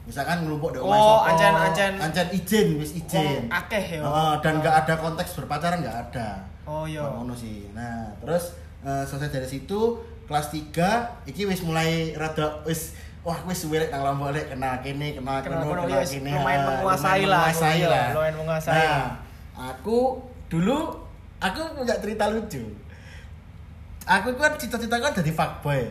misalkan 0.04 0.41
ngelumpuk 0.41 0.71
di 0.71 0.80
Oh, 0.80 0.88
omahe 0.88 0.97
sapa, 0.97 1.28
ancen- 1.30 1.60
ancen- 1.62 2.00
ancen 2.00 2.28
izin 2.32 2.67
wis 2.76 2.91
izin. 2.95 3.43
Wong 3.43 3.52
akeh 3.54 3.84
ya. 3.91 4.02
Heeh, 4.02 4.32
dan 4.39 4.54
nggak 4.58 4.76
ada 4.82 4.93
konteks 4.95 5.30
berpacaran 5.36 5.78
nggak 5.80 5.97
ada. 6.02 6.28
Oh 6.68 6.84
iya. 6.84 7.00
Ngono 7.02 7.32
sih. 7.32 7.72
Nah, 7.72 8.12
terus 8.20 8.54
eh, 8.82 9.04
selesai 9.04 9.32
dari 9.32 9.48
situ 9.48 9.80
kelas 10.28 10.52
3 10.52 11.24
iki 11.26 11.48
wis 11.48 11.64
mulai 11.64 12.12
rada 12.14 12.60
wis 12.62 12.92
wah 13.24 13.40
wis 13.44 13.64
suwe 13.64 13.80
nang 13.88 14.04
Lombok 14.06 14.32
rek 14.32 14.52
kenal 14.52 14.76
kene, 14.82 15.16
kenal 15.16 15.40
Kenal 15.40 15.64
kono, 15.64 15.72
kono, 15.74 15.82
kenal 15.84 15.96
ya 15.96 16.04
wis 16.04 16.12
kene. 16.14 16.32
lumayan 16.34 16.60
ah, 16.60 16.68
menguasai 16.70 17.24
lah, 17.24 17.44
menguasai 17.48 17.78
iya, 17.78 17.88
lah. 17.88 18.08
lumayan 18.12 18.36
menguasai 18.36 18.76
Nah, 18.76 19.04
aku 19.56 19.98
dulu 20.46 20.78
aku 21.40 21.60
punya 21.74 21.96
cerita 21.98 22.28
lucu. 22.28 22.64
Aku 24.04 24.32
kan 24.36 24.56
cita-cita 24.56 24.96
kan 24.98 25.12
jadi 25.12 25.32
fuckboy. 25.32 25.84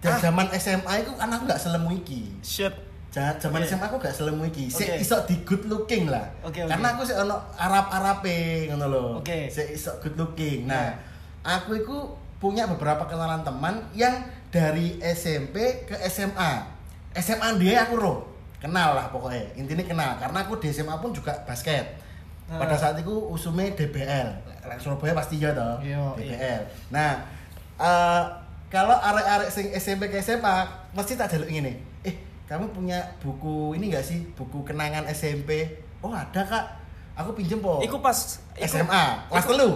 Dan 0.00 0.12
Ah. 0.12 0.20
zaman 0.20 0.46
SMA 0.54 1.00
itu 1.00 1.12
kan 1.12 1.28
aku 1.28 1.44
gak 1.44 1.56
selemu 1.56 1.88
iki. 1.94 2.28
Shit. 2.40 2.72
Ja- 3.14 3.38
Zaman 3.38 3.62
Oke. 3.62 3.70
SMA 3.70 3.86
aku 3.86 3.96
gak 3.96 4.10
selemu 4.12 4.42
iki. 4.44 4.66
Sik 4.66 4.90
Oke. 4.90 4.98
iso 4.98 5.16
di 5.22 5.36
good 5.46 5.62
looking 5.64 6.10
lah. 6.10 6.26
Oke, 6.42 6.58
oke. 6.58 6.66
Karena 6.66 6.86
aku 6.90 7.06
sik 7.06 7.14
ono 7.16 7.38
Arab-Arape 7.54 8.38
ngono 8.68 8.86
lho. 8.88 9.04
Oke. 9.22 9.46
Sik 9.46 9.70
iso 9.70 9.94
good 10.02 10.18
looking. 10.18 10.66
Nah, 10.66 10.90
Ya. 10.90 10.98
aku 11.46 11.78
itu 11.78 11.96
punya 12.36 12.66
beberapa 12.66 13.06
kenalan 13.06 13.40
teman 13.40 13.78
yang 13.92 14.18
dari 14.50 14.98
SMP 15.00 15.56
ke 15.84 15.94
SMA. 16.04 16.66
SMA 17.14 17.54
dia 17.56 17.86
aku 17.86 17.94
roh. 17.94 18.18
Kenal 18.58 18.92
lah 18.92 19.06
pokoknya. 19.08 19.46
Intinya 19.54 19.84
kenal 19.84 20.10
karena 20.18 20.38
aku 20.40 20.58
di 20.58 20.68
SMA 20.68 20.98
pun 20.98 21.14
juga 21.14 21.38
basket. 21.44 21.86
Pada 22.44 22.74
Ah. 22.74 22.76
saat 22.76 22.98
itu 22.98 23.14
usumnya 23.30 23.70
DBL. 23.70 24.28
Surabaya 24.76 25.14
pasti 25.14 25.38
ya 25.38 25.54
toh. 25.54 25.78
Iya, 25.78 26.00
DBL. 26.12 26.60
Nah, 26.90 27.22
eh, 27.76 28.22
kalau 28.66 28.96
arek-arek 28.96 29.48
sing 29.48 29.70
SMP 29.70 30.08
ke 30.08 30.18
SMA 30.18 30.64
mesti 30.90 31.14
tak 31.14 31.30
jaluk 31.30 31.46
ngene. 31.46 31.78
Eh, 32.02 32.14
kamu 32.44 32.70
punya 32.70 33.00
buku 33.18 33.72
ini 33.72 33.88
enggak 33.88 34.04
sih? 34.04 34.20
Buku 34.30 34.60
kenangan 34.62 35.08
SMP? 35.08 35.64
Oh, 35.98 36.12
ada, 36.12 36.40
Kak. 36.40 36.64
Aku 37.14 37.32
pinjem 37.32 37.58
po. 37.58 37.80
Iku 37.80 37.98
pas 37.98 38.16
iku- 38.52 38.66
SMA, 38.84 39.04
kelas 39.26 39.46
telu. 39.46 39.70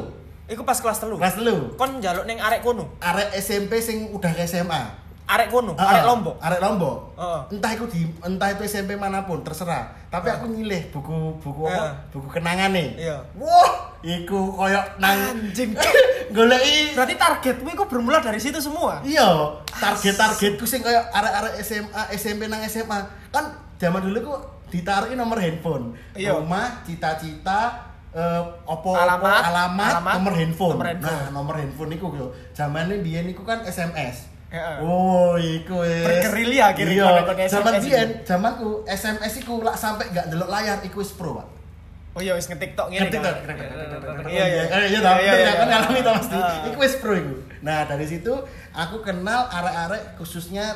Iku 0.44 0.62
pas 0.62 0.76
kelas 0.76 0.98
telu. 0.98 1.16
Kelas 1.16 1.36
telu. 1.36 1.72
Kon 1.74 1.96
njaluk 1.96 2.24
ning 2.24 2.36
arek 2.36 2.60
kono. 2.60 2.98
Arek 2.98 3.32
SMP 3.34 3.78
sing 3.78 4.10
udah 4.10 4.28
ke 4.28 4.44
SMA. 4.44 4.82
Arek 5.24 5.48
kono, 5.48 5.76
Ah, 5.76 5.92
arek 5.92 6.04
Lombok. 6.04 6.36
Arek 6.40 6.56
Lombok. 6.58 6.96
Heeh. 7.14 7.40
Entah 7.52 7.70
itu 7.70 7.84
di 7.86 8.00
entah 8.18 8.48
itu 8.48 8.64
SMP 8.64 8.96
mana 8.96 9.22
pun 9.22 9.40
terserah. 9.40 9.92
Tapi 10.08 10.24
Ah. 10.26 10.36
aku 10.36 10.48
nyilih 10.48 10.88
buku-buku 10.88 11.62
apa? 11.64 11.76
Ah. 11.78 11.92
Buku 12.08 12.28
kenangan 12.30 12.72
nih. 12.72 12.96
Iya. 12.98 13.16
Wah, 13.36 13.87
iku 14.02 14.54
koyo 14.54 14.78
nang 15.02 15.18
Anjing. 15.34 15.74
goleki 16.36 16.92
Berarti 16.92 17.14
targetmu 17.16 17.68
iku 17.72 17.84
bermula 17.88 18.20
dari 18.20 18.38
situ 18.38 18.60
semua. 18.60 19.00
Iya, 19.02 19.58
target-targetku 19.64 20.64
sing 20.68 20.84
kayak 20.84 21.08
arek-arek 21.10 21.54
SMA, 21.64 22.02
SMP 22.14 22.46
nang 22.46 22.60
SMA. 22.68 22.98
Kan 23.32 23.56
zaman 23.80 24.04
dulu 24.04 24.18
ku 24.22 24.34
ditaruhi 24.68 25.16
nomor 25.16 25.40
handphone. 25.40 25.96
Iya. 26.12 26.36
Rumah, 26.36 26.84
cita-cita, 26.84 27.90
eh 28.12 28.42
opo 28.68 28.92
Alamat, 28.92 29.40
opo, 29.40 29.48
alamat, 29.48 29.92
alamat, 29.96 30.14
nomor 30.20 30.34
handphone. 30.36 30.74
nomor 30.76 30.88
handphone. 30.92 31.16
Nah, 31.16 31.26
nomor 31.32 31.54
handphone 31.56 31.90
iku 31.96 32.06
yo. 32.12 32.26
Zamane 32.52 33.00
biyen 33.00 33.26
iku 33.32 33.42
kan 33.42 33.64
SMS. 33.64 34.28
Heeh. 34.48 34.80
Oh, 34.80 35.36
iku 35.36 35.84
wis. 35.84 36.08
Bergerilya 36.08 36.72
akhirnya 36.72 37.04
Iya, 37.04 37.48
zaman 37.52 37.72
biyen, 37.84 38.08
zamanku 38.24 38.84
SMS 38.88 39.44
iku 39.44 39.60
lak 39.60 39.76
sampai 39.76 40.08
gak 40.08 40.32
delok 40.32 40.48
layar 40.48 40.80
iku 40.84 41.04
wis 41.04 41.12
pro, 41.12 41.36
Pak. 41.36 41.57
Oh 42.18 42.22
iya 42.26 42.34
wis 42.34 42.50
nge-TikTok 42.50 42.90
ngene. 42.90 43.06
Ngerti 43.06 43.18
kan? 43.22 43.34
Iya 44.26 44.44
iya. 44.50 44.62
Eh, 44.66 44.86
iya 44.90 44.98
tau, 44.98 45.16
Iya, 45.22 45.54
kan 45.54 45.66
ngalami 45.70 46.00
tau 46.02 46.14
pasti. 46.18 46.34
Ah. 46.34 46.66
Iku 46.66 46.78
wis 46.82 46.98
pro 46.98 47.14
iku. 47.14 47.34
Nah, 47.62 47.86
dari 47.86 48.10
situ 48.10 48.34
aku 48.74 49.06
kenal 49.06 49.46
arek-arek 49.46 50.18
khususnya 50.18 50.66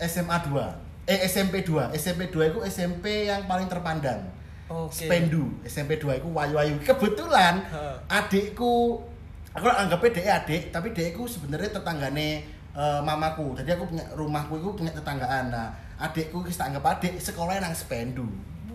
SMA 0.00 0.40
2. 0.48 1.04
Eh 1.04 1.28
SMP 1.28 1.60
2. 1.60 1.92
SMP 1.92 2.32
2 2.32 2.48
itu 2.56 2.58
SMP 2.64 3.28
yang 3.28 3.44
paling 3.44 3.68
terpandang. 3.68 4.24
Oke. 4.72 5.04
Spendu. 5.04 5.52
SMP 5.68 6.00
2 6.00 6.16
itu 6.24 6.28
wayu-wayu. 6.32 6.80
Kebetulan 6.80 7.68
Heeh. 7.68 7.96
adikku 8.08 9.04
aku 9.52 9.66
anggapnya 9.68 10.08
dia 10.16 10.32
adik, 10.40 10.72
tapi 10.72 10.96
adikku 10.96 11.28
sebenarnya 11.28 11.76
tetanggane 11.76 12.40
eh, 12.72 13.00
mamaku. 13.04 13.52
Jadi 13.52 13.76
aku 13.76 13.84
punya 13.92 14.04
rumahku 14.16 14.56
itu 14.56 14.68
punya 14.80 14.92
tetanggaan. 14.96 15.52
Nah, 15.52 15.76
adikku 16.00 16.40
kita 16.40 16.72
anggap 16.72 16.96
adik 16.96 17.20
sekolahnya 17.20 17.68
nang 17.68 17.76
Spendu. 17.76 18.24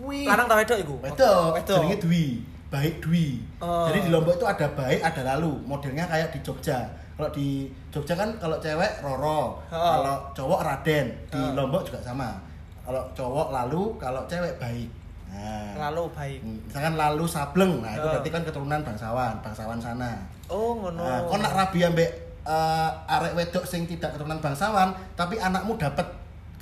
Wih. 0.04 0.26
Lanang 0.28 0.46
ta 0.46 0.54
wedok 0.54 0.78
iku? 0.78 0.94
Wedok, 1.00 1.56
Wedok. 1.56 1.76
jenenge 1.80 1.98
Dwi. 2.00 2.24
Baik 2.68 2.94
Dwi. 3.00 3.38
Oh. 3.58 3.86
Jadi 3.86 3.98
di 4.04 4.10
Lombok 4.10 4.34
itu 4.34 4.46
ada 4.46 4.66
baik, 4.70 5.00
ada 5.00 5.22
lalu. 5.34 5.52
Modelnya 5.64 6.04
kayak 6.04 6.30
di 6.30 6.38
Jogja. 6.42 6.84
Kalau 7.14 7.30
di 7.30 7.70
Jogja 7.88 8.14
kan 8.14 8.34
kalau 8.36 8.58
cewek 8.58 8.98
Roro, 9.00 9.62
Oh. 9.70 9.70
kalau 9.70 10.16
cowok 10.34 10.60
Raden. 10.66 11.06
Di 11.30 11.38
Oh. 11.38 11.54
Lombok 11.54 11.86
juga 11.86 12.02
sama. 12.02 12.34
Kalau 12.82 13.00
cowok 13.14 13.48
lalu, 13.54 13.94
kalau 13.96 14.26
cewek 14.26 14.58
baik. 14.58 14.90
Nah. 15.30 15.90
Lalu 15.90 16.02
baik. 16.14 16.38
Misalkan 16.42 16.94
lalu 16.94 17.24
Sableng, 17.26 17.82
nah 17.82 17.90
itu 17.90 18.06
berarti 18.06 18.30
kan 18.30 18.42
keturunan 18.42 18.80
bangsawan, 18.82 19.34
bangsawan 19.42 19.78
sana. 19.78 20.14
Oh 20.46 20.78
ngono. 20.78 21.02
Nah, 21.02 21.26
kau 21.26 21.38
nak 21.38 21.54
rabi 21.54 21.82
ambek 21.82 22.10
eh, 22.44 22.90
arek 23.08 23.32
wedok 23.34 23.64
sing 23.64 23.88
tidak 23.88 24.14
keturunan 24.14 24.38
bangsawan, 24.38 24.92
tapi 25.16 25.40
anakmu 25.40 25.74
dapat 25.74 26.04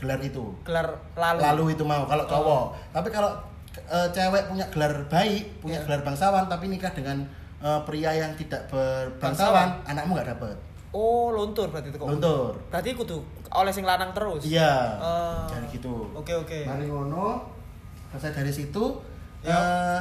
gelar 0.02 0.18
itu 0.18 0.42
gelar 0.62 0.98
lalu. 1.14 1.38
lalu 1.40 1.64
itu 1.72 1.84
mau 1.84 2.02
kalau 2.04 2.26
cowok 2.26 2.42
Oh. 2.42 2.64
tapi 2.90 3.08
kalau 3.08 3.30
eh, 3.72 4.08
cewek 4.10 4.42
punya 4.48 4.66
gelar 4.68 4.92
baik 5.06 5.62
punya 5.62 5.78
Iya. 5.78 5.86
gelar 5.86 6.02
bangsawan 6.02 6.44
tapi 6.46 6.66
nikah 6.66 6.90
dengan 6.90 7.22
eh, 7.58 7.80
pria 7.82 8.10
yang 8.12 8.34
tidak 8.34 8.66
berbangsawan 8.66 9.78
anakmu 9.84 10.12
nggak 10.12 10.34
dapet 10.34 10.56
Oh, 10.92 11.32
luntur 11.32 11.72
berarti 11.72 11.88
itu 11.88 11.96
kok. 11.96 12.04
luntur 12.04 12.52
Berarti 12.68 12.92
kudu 12.92 13.16
oleh 13.50 13.70
sing 13.70 13.80
lanang 13.82 14.12
terus. 14.12 14.44
iya 14.44 14.98
Oh. 14.98 15.46
jadi 15.46 15.66
gitu 15.70 16.10
Oke, 16.12 16.34
oke. 16.34 16.66
mari 16.66 16.84
ngono 16.84 17.40
selesai 18.10 18.36
dari 18.36 18.52
situ 18.52 18.84
Ya. 19.40 19.54
eh, 19.54 20.00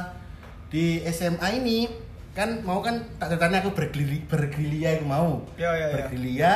di 0.68 0.84
SMA 1.04 1.48
ini 1.54 1.88
kan 2.32 2.60
mau 2.60 2.78
kan 2.78 2.96
tak 3.16 3.28
ceritanya 3.30 3.60
aku 3.60 3.72
bergerilya 3.72 4.20
bergerilya 4.26 4.88
itu 4.94 5.04
mau 5.04 5.40
Ya, 5.54 5.68
ya, 5.70 5.86
ya. 5.86 5.94
bergerilya 5.94 6.52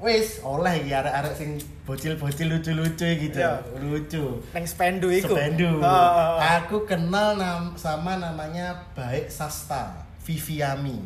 wis 0.00 0.40
oleh 0.40 0.80
iki 0.80 0.90
arek-arek 0.90 1.32
sing 1.32 1.50
bocil-bocil 1.84 2.48
lucu-lucu 2.48 3.08
gitu 3.20 3.36
Ya. 3.36 3.60
lucu 3.76 4.40
Neng 4.50 4.64
spendu 4.64 5.12
iku. 5.12 5.36
Sependu. 5.36 5.78
Oh, 5.78 5.84
oh, 5.84 6.16
oh. 6.34 6.36
Aku 6.40 6.76
kenal 6.84 7.36
nam 7.36 7.76
sama 7.76 8.16
namanya 8.16 8.88
Baik 8.96 9.28
Sasta, 9.28 9.92
Viviami. 10.24 10.96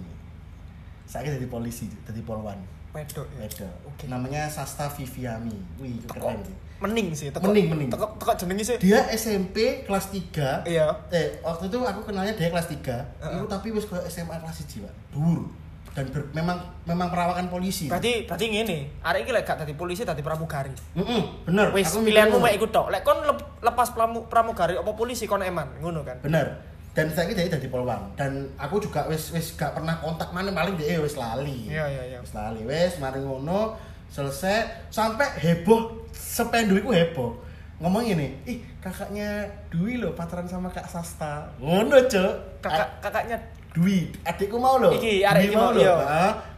Saya 1.05 1.35
jadi 1.35 1.47
polisi, 1.47 1.91
jadi 2.03 2.23
polwan. 2.23 2.59
Wedok 2.95 3.27
ya. 3.35 3.51
Oke. 3.85 4.07
Namanya 4.07 4.47
Sasta 4.47 4.87
Viviami. 4.87 5.59
Wih, 5.79 5.99
itu 5.99 6.07
Teko 6.07 6.31
keren 6.31 6.43
sih. 6.43 6.57
mening 6.79 7.09
sih, 7.11 7.29
teko. 7.31 7.49
Mening, 7.49 7.67
mening. 7.71 7.89
Teko 7.91 8.07
teko 8.15 8.33
jenenge 8.37 8.63
sih. 8.63 8.77
Dia 8.79 9.03
SMP 9.11 9.83
kelas 9.83 10.11
3. 10.11 10.63
Iya. 10.63 10.87
Eh, 11.11 11.43
waktu 11.43 11.67
itu 11.67 11.79
aku 11.81 12.07
kenalnya 12.07 12.35
dia 12.35 12.47
kelas 12.47 12.71
3. 12.71 12.95
Heeh. 13.19 13.43
Itu 13.43 13.47
tapi 13.51 13.75
wis 13.75 13.87
kayak 13.87 14.07
SMA 14.07 14.39
kelas 14.39 14.63
1, 14.63 14.87
Pak. 14.87 14.95
Dur. 15.11 15.51
Dan 15.95 16.11
ber- 16.11 16.27
memang 16.33 16.59
memang 16.85 17.07
perawakan 17.07 17.47
polisi. 17.47 17.87
Berarti 17.87 18.27
berarti 18.27 18.47
ngene, 18.51 18.79
arek 19.01 19.21
iki 19.23 19.31
lek 19.31 19.43
gak 19.43 19.63
dadi 19.63 19.73
polisi 19.73 20.03
dadi 20.03 20.21
pramugari. 20.21 20.75
Heeh, 20.93 21.23
bener. 21.47 21.71
Wis 21.71 21.87
Aku 21.89 22.03
pilihanmu 22.03 22.37
mek 22.37 22.59
iku 22.59 22.67
tok. 22.67 22.91
Lek 22.91 23.01
kon 23.01 23.23
lep- 23.23 23.63
lepas 23.63 23.95
pramu- 23.95 24.27
pramugari 24.27 24.75
apa 24.75 24.91
polisi 24.93 25.25
kon 25.25 25.39
eman, 25.41 25.71
ngono 25.79 26.03
kan. 26.03 26.19
bener. 26.19 26.59
Dan 26.91 27.11
saya 27.11 27.27
jadi 27.29 27.47
jadi 27.49 27.67
polwan 27.67 27.99
dan 28.15 28.47
aku 28.55 28.79
juga 28.79 29.03
wis 29.07 29.31
wis 29.31 29.55
gak 29.55 29.75
pernah 29.75 29.99
kontak 29.99 30.31
mana 30.31 30.51
paling 30.51 30.75
dia 30.75 30.99
wis 30.99 31.15
lali. 31.15 31.67
Iya, 31.67 31.87
iya, 31.89 32.03
iya. 32.09 32.19
wis 32.19 32.31
lali. 32.31 32.63
Wis 32.63 32.99
mari 32.99 33.19
ngono. 33.19 33.75
Selesai. 34.09 34.91
Sampai 34.91 35.27
heboh. 35.37 36.07
Sependu 36.11 36.75
iku 36.75 36.91
heboh. 36.91 37.35
Ngomong 37.77 38.07
ini 38.09 38.39
ih 38.45 38.63
kakaknya 38.79 39.43
Dwi 39.67 39.99
loh 39.99 40.15
pacaran 40.15 40.47
sama 40.47 40.71
kak 40.71 40.87
Sasta. 40.87 41.51
Ngono 41.59 41.99
cok 42.01 42.63
Kakak 42.63 42.89
kakaknya 43.01 43.37
Dwi 43.75 44.15
adikku 44.23 44.55
mau 44.57 44.79
loh 44.79 44.95
Iki, 44.95 45.27
arek 45.27 45.51
iki 45.51 45.57
mau, 45.59 45.75
loh 45.75 45.99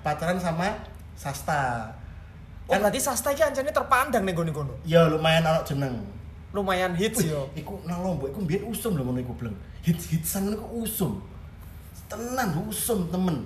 pacaran 0.05 0.37
sama 0.37 0.69
Sasta 1.17 1.89
Oh, 2.67 2.75
berarti 2.77 2.99
Sasta 3.01 3.33
iki 3.33 3.41
ancane 3.41 3.71
terpandang 3.73 4.23
ning 4.27 4.35
kono. 4.35 4.77
ya 4.85 5.09
lumayan 5.09 5.47
anak 5.47 5.65
jeneng 5.65 5.97
Lumayan 6.57 6.97
hits 6.97 7.21
yo. 7.25 7.49
iku 7.53 7.81
nang 7.85 8.01
Lombok 8.01 8.33
iku 8.33 8.41
mbiyen 8.41 8.65
usum 8.73 8.97
lho 8.97 9.05
ngono 9.05 9.21
iku 9.21 9.37
bleng. 9.37 9.53
Hits-hitsan 9.85 10.49
ngono 10.49 10.57
iku 10.57 10.67
usum. 10.89 11.13
Tenan 12.09 12.57
usum 12.65 13.13
temen. 13.13 13.45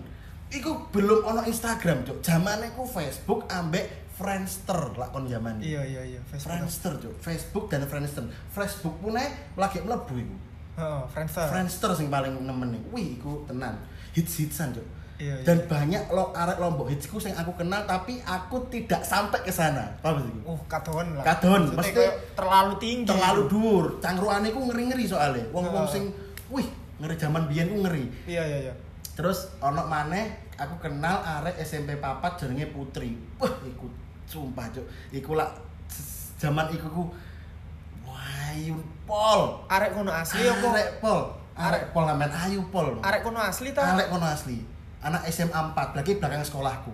Iku 0.51 0.91
belum 0.95 1.27
ono 1.27 1.43
Instagram, 1.43 2.07
Cuk. 2.07 2.23
Zamane 2.23 2.71
iku 2.71 2.87
Facebook 2.87 3.51
ambek 3.51 4.15
Friendster 4.15 4.95
lah 4.95 5.09
kon 5.11 5.27
zaman. 5.27 5.59
Iya 5.59 5.83
iya 5.83 6.03
iya, 6.07 6.21
Facebook. 6.29 6.55
Friendster, 6.55 6.93
Cuk. 7.03 7.15
Facebook 7.19 7.65
dan 7.67 7.83
Friendster. 7.91 8.23
Facebook 8.55 8.95
pun 9.03 9.17
lagi 9.59 9.79
mlebu 9.83 10.15
iku. 10.15 10.37
Heeh, 10.81 11.03
Friendster. 11.07 11.47
Friendster 11.47 11.91
sing 11.93 12.09
paling 12.09 12.33
nemen 12.35 12.73
iku. 12.73 12.87
Wih, 12.93 13.07
iku 13.15 13.33
tenan. 13.45 13.77
Hits-hitsan, 14.11 14.73
Cuk. 14.73 14.87
Iya, 15.21 15.37
iya. 15.37 15.45
Dan 15.45 15.69
banyak 15.69 16.09
lo 16.09 16.33
arek 16.33 16.57
Lombok 16.57 16.89
hitsku 16.89 17.21
sing 17.21 17.37
aku 17.37 17.53
kenal 17.55 17.85
tapi 17.85 18.17
aku 18.23 18.57
tidak 18.67 19.05
sampai 19.05 19.37
ke 19.39 19.53
sana. 19.53 19.85
Paham 20.01 20.25
sih? 20.25 20.33
Oh, 20.43 20.57
kadon 20.65 21.13
lah. 21.13 21.21
Kadon, 21.23 21.77
kayak 21.77 22.33
terlalu 22.33 22.73
tinggi. 22.81 23.05
terlalu 23.05 23.43
dhuwur. 23.47 23.85
Cangkrukane 24.01 24.49
ku 24.49 24.65
ngeri-ngeri 24.65 25.05
soalnya. 25.05 25.45
Wong-wong 25.53 25.85
sing 25.85 26.09
wih, 26.49 26.65
ngeri 26.97 27.15
zaman 27.15 27.45
biyen 27.45 27.69
ku 27.69 27.85
ngeri. 27.85 28.09
Iya 28.25 28.43
iya 28.43 28.59
iya. 28.65 28.75
Terus 29.13 29.53
ono 29.61 29.85
maneh 29.85 30.25
aku 30.57 30.81
kenal 30.81 31.21
arek 31.21 31.61
SMP 31.61 32.01
papat 32.01 32.41
jenenge 32.41 32.73
Putri. 32.73 33.13
Wah, 33.37 33.53
iku 33.63 33.93
sumpah, 34.25 34.73
Cuk. 34.73 34.89
Iku 35.13 35.37
lak 35.37 35.53
s- 35.85 36.33
zaman 36.41 36.73
iku 36.73 36.89
ku 36.89 37.03
wayun 38.51 38.83
pol. 39.07 39.63
Arek 39.71 39.95
kono 39.95 40.11
asli 40.11 40.43
apa? 40.51 40.67
Arek 40.75 40.91
pol. 40.99 41.21
Arek 41.55 41.85
pol 41.95 42.03
ngamen 42.11 42.31
ayu 42.35 42.61
pol. 42.75 42.99
Arek 42.99 43.23
kono 43.23 43.39
asli 43.39 43.71
ta? 43.71 43.95
Arek 43.95 44.11
kono 44.11 44.27
asli. 44.27 44.59
Anak 45.01 45.23
SMA 45.31 45.61
4 45.73 45.97
lagi 45.97 46.19
belakang 46.19 46.43
sekolahku. 46.43 46.93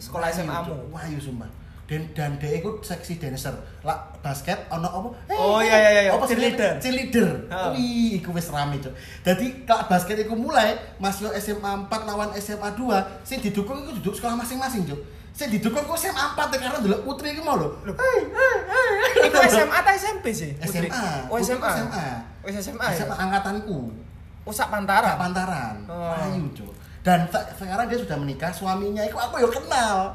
Sekolah 0.00 0.32
SMA 0.32 0.56
mu? 0.64 0.72
Cuk. 0.72 0.78
Wahyu 0.96 1.20
sumpah. 1.20 1.50
Dan 1.86 2.06
dan 2.14 2.38
dia 2.38 2.58
ikut 2.58 2.82
seksi 2.86 3.18
dancer. 3.18 3.54
Lah 3.82 3.98
basket 4.22 4.66
ono 4.70 4.86
apa? 4.86 5.08
Oh, 5.34 5.58
iya, 5.58 5.76
iya, 5.78 5.90
iya. 6.06 6.10
Apa 6.14 6.26
Cheerleader. 6.26 6.78
Cheerleader. 6.78 7.28
Ha. 7.50 7.74
Wih, 7.74 8.22
iku 8.22 8.30
wis 8.34 8.50
rame, 8.50 8.78
Cuk. 8.82 8.94
Dadi 9.26 9.66
kalau 9.66 9.86
basket 9.90 10.22
iku 10.22 10.34
mulai 10.38 10.74
masih 11.02 11.30
SMA 11.38 11.86
4 11.86 12.08
lawan 12.08 12.30
SMA 12.38 12.72
2, 12.78 13.26
sing 13.26 13.38
didukung 13.42 13.82
iku 13.82 13.94
duduk 13.98 14.14
sekolah 14.18 14.38
masing-masing, 14.38 14.86
Cuk. 14.86 15.02
Sing 15.30 15.48
didukung 15.48 15.80
kok 15.80 15.96
SMA 15.96 16.24
4 16.32 16.52
karena 16.52 16.78
delok 16.78 17.00
putri 17.02 17.32
iku 17.32 17.42
mau 17.42 17.56
lho. 17.56 17.68
Loh. 17.82 17.94
Hei, 17.94 18.18
hei, 18.26 18.56
hei. 18.66 18.92
Itu 19.24 19.36
SMA 19.48 19.72
atau 19.74 19.92
SMP 19.92 20.26
sih? 20.30 20.50
Putri? 20.54 20.86
SMA. 20.86 21.04
Oh 21.26 21.38
SMA. 21.38 21.70
SMA. 21.70 22.06
Oh 22.40 22.48
SMA 22.50 22.86
ya. 22.86 22.96
SMA 22.98 23.14
angkatanku. 23.16 23.78
Oh 24.42 24.52
sak 24.52 24.68
pantaran. 24.68 25.16
Pantaran. 25.16 25.76
Oh. 25.86 26.12
Ayu, 26.12 26.44
Cuk. 26.52 26.70
Dan 27.00 27.24
se- 27.26 27.48
sekarang 27.56 27.86
dia 27.86 27.96
sudah 27.96 28.12
menikah, 28.14 28.50
suaminya 28.50 29.00
itu 29.00 29.14
aku 29.14 29.38
ya 29.38 29.48
kenal. 29.48 30.12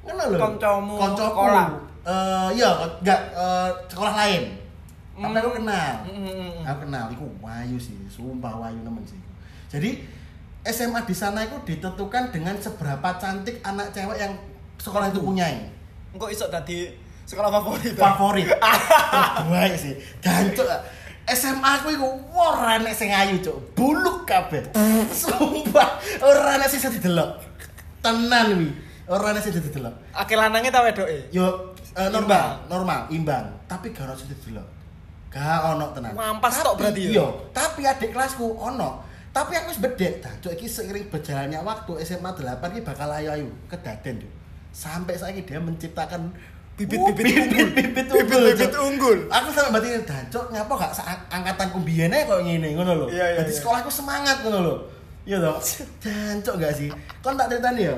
Kenal 0.00 0.26
loh. 0.30 0.40
Koncomu 0.42 0.94
Koncoku. 0.96 1.28
sekolah? 1.36 1.66
Eh, 2.04 2.48
iya, 2.54 2.70
enggak 2.94 3.20
eh, 3.32 3.68
sekolah 3.86 4.14
lain. 4.14 4.44
Tapi 5.14 5.30
Hmm. 5.30 5.36
aku 5.38 5.50
kenal. 5.54 5.92
Mm, 6.02 6.10
mm, 6.10 6.24
mm, 6.24 6.50
mm. 6.58 6.62
Aku 6.64 6.78
kenal, 6.82 7.04
iku 7.08 7.24
Wayu 7.38 7.76
sih, 7.76 7.96
sumpah 8.06 8.50
Wayu 8.58 8.80
nemen 8.80 9.04
sih. 9.04 9.20
Jadi 9.68 10.02
SMA 10.64 11.04
di 11.04 11.12
sana 11.12 11.44
itu 11.44 11.60
ditentukan 11.68 12.32
dengan 12.32 12.56
seberapa 12.56 13.20
cantik 13.20 13.60
anak 13.60 13.92
cewek 13.92 14.16
yang 14.16 14.32
sekolah 14.80 15.12
itu 15.12 15.20
punya 15.20 15.44
Engko 16.14 16.30
iso 16.32 16.48
dadi 16.48 16.88
sekolah 17.26 17.50
favorit. 17.50 17.92
favorit. 17.98 18.48
Terbaik 19.42 19.74
sih. 19.76 19.92
Dancuk 20.24 20.68
SMA 21.24 21.70
aku 21.80 21.88
iku 21.96 22.08
ora 22.36 22.76
enek 22.76 22.92
sing 22.92 23.08
ayu 23.08 23.40
cuk. 23.40 23.56
Buluk 23.72 24.28
kabeh. 24.28 24.60
Sumpah. 25.08 26.00
Ora 26.20 26.60
enek 26.60 26.68
sing 26.68 26.84
bisa 26.84 26.92
didelok. 26.92 27.40
Tenan 28.04 28.60
wi. 28.60 28.68
Ora 29.08 29.32
enek 29.32 29.40
sing 29.40 29.56
bisa 29.56 29.64
didelok. 29.64 29.94
Akeh 30.12 30.36
lanange 30.36 30.68
ta 30.68 30.84
wedoke? 30.84 31.32
yo 31.32 31.72
eh, 31.96 32.08
normal 32.12 32.68
normal 32.68 33.08
imbang. 33.08 33.48
Tapi 33.64 33.96
gak 33.96 34.04
ono 34.04 34.14
sing 34.20 34.28
didelok. 34.36 34.68
Gak 35.32 35.60
ono 35.76 35.96
tenan. 35.96 36.12
Mampas 36.12 36.60
tok 36.60 36.76
berarti 36.76 37.08
ya? 37.08 37.24
iya. 37.24 37.26
Tapi 37.56 37.88
adik 37.88 38.12
kelasku 38.12 38.44
ono 38.60 39.00
tapi 39.34 39.52
aku 39.52 39.68
wis 39.68 39.80
bedek 39.80 40.22
dancuk 40.22 40.54
iki 40.54 40.64
seiring 40.64 41.10
berjalannya 41.10 41.58
waktu 41.58 41.92
SMA 42.00 42.30
8 42.30 42.38
iki 42.70 42.80
bakal 42.80 43.10
ayu-ayu 43.10 43.50
kedaden 43.66 44.22
cuk 44.22 44.32
sampai 44.70 45.14
saiki 45.14 45.42
dia 45.42 45.58
menciptakan 45.58 46.30
Bibit-bibit 46.74 47.22
unggul. 47.38 47.66
bibit-bibit 47.70 48.06
unggul, 48.10 48.44
Cuk. 48.50 48.82
unggul. 48.84 49.18
aku 49.28 49.48
sampe 49.48 49.70
berarti 49.72 49.94
dancuk 50.02 50.50
nyapa 50.50 50.72
gak 50.76 50.90
sa- 50.92 51.06
angkatanku 51.28 51.78
biyen 51.80 52.10
ae 52.10 52.22
kok 52.24 52.42
ngene 52.42 52.74
ngono 52.74 52.92
lho 52.96 53.06
Iya, 53.08 53.26
iya, 53.28 53.38
Dadi 53.38 53.50
iya. 53.50 53.58
sekolahku 53.58 53.86
semangat 53.88 54.42
ngono 54.42 54.58
lho 54.60 54.74
iya 55.22 55.38
toh 55.38 55.54
dancuk 56.02 56.54
gak 56.56 56.74
sih 56.74 56.90
kon 57.18 57.34
tak 57.34 57.46
ceritani 57.48 57.82
ya 57.84 57.94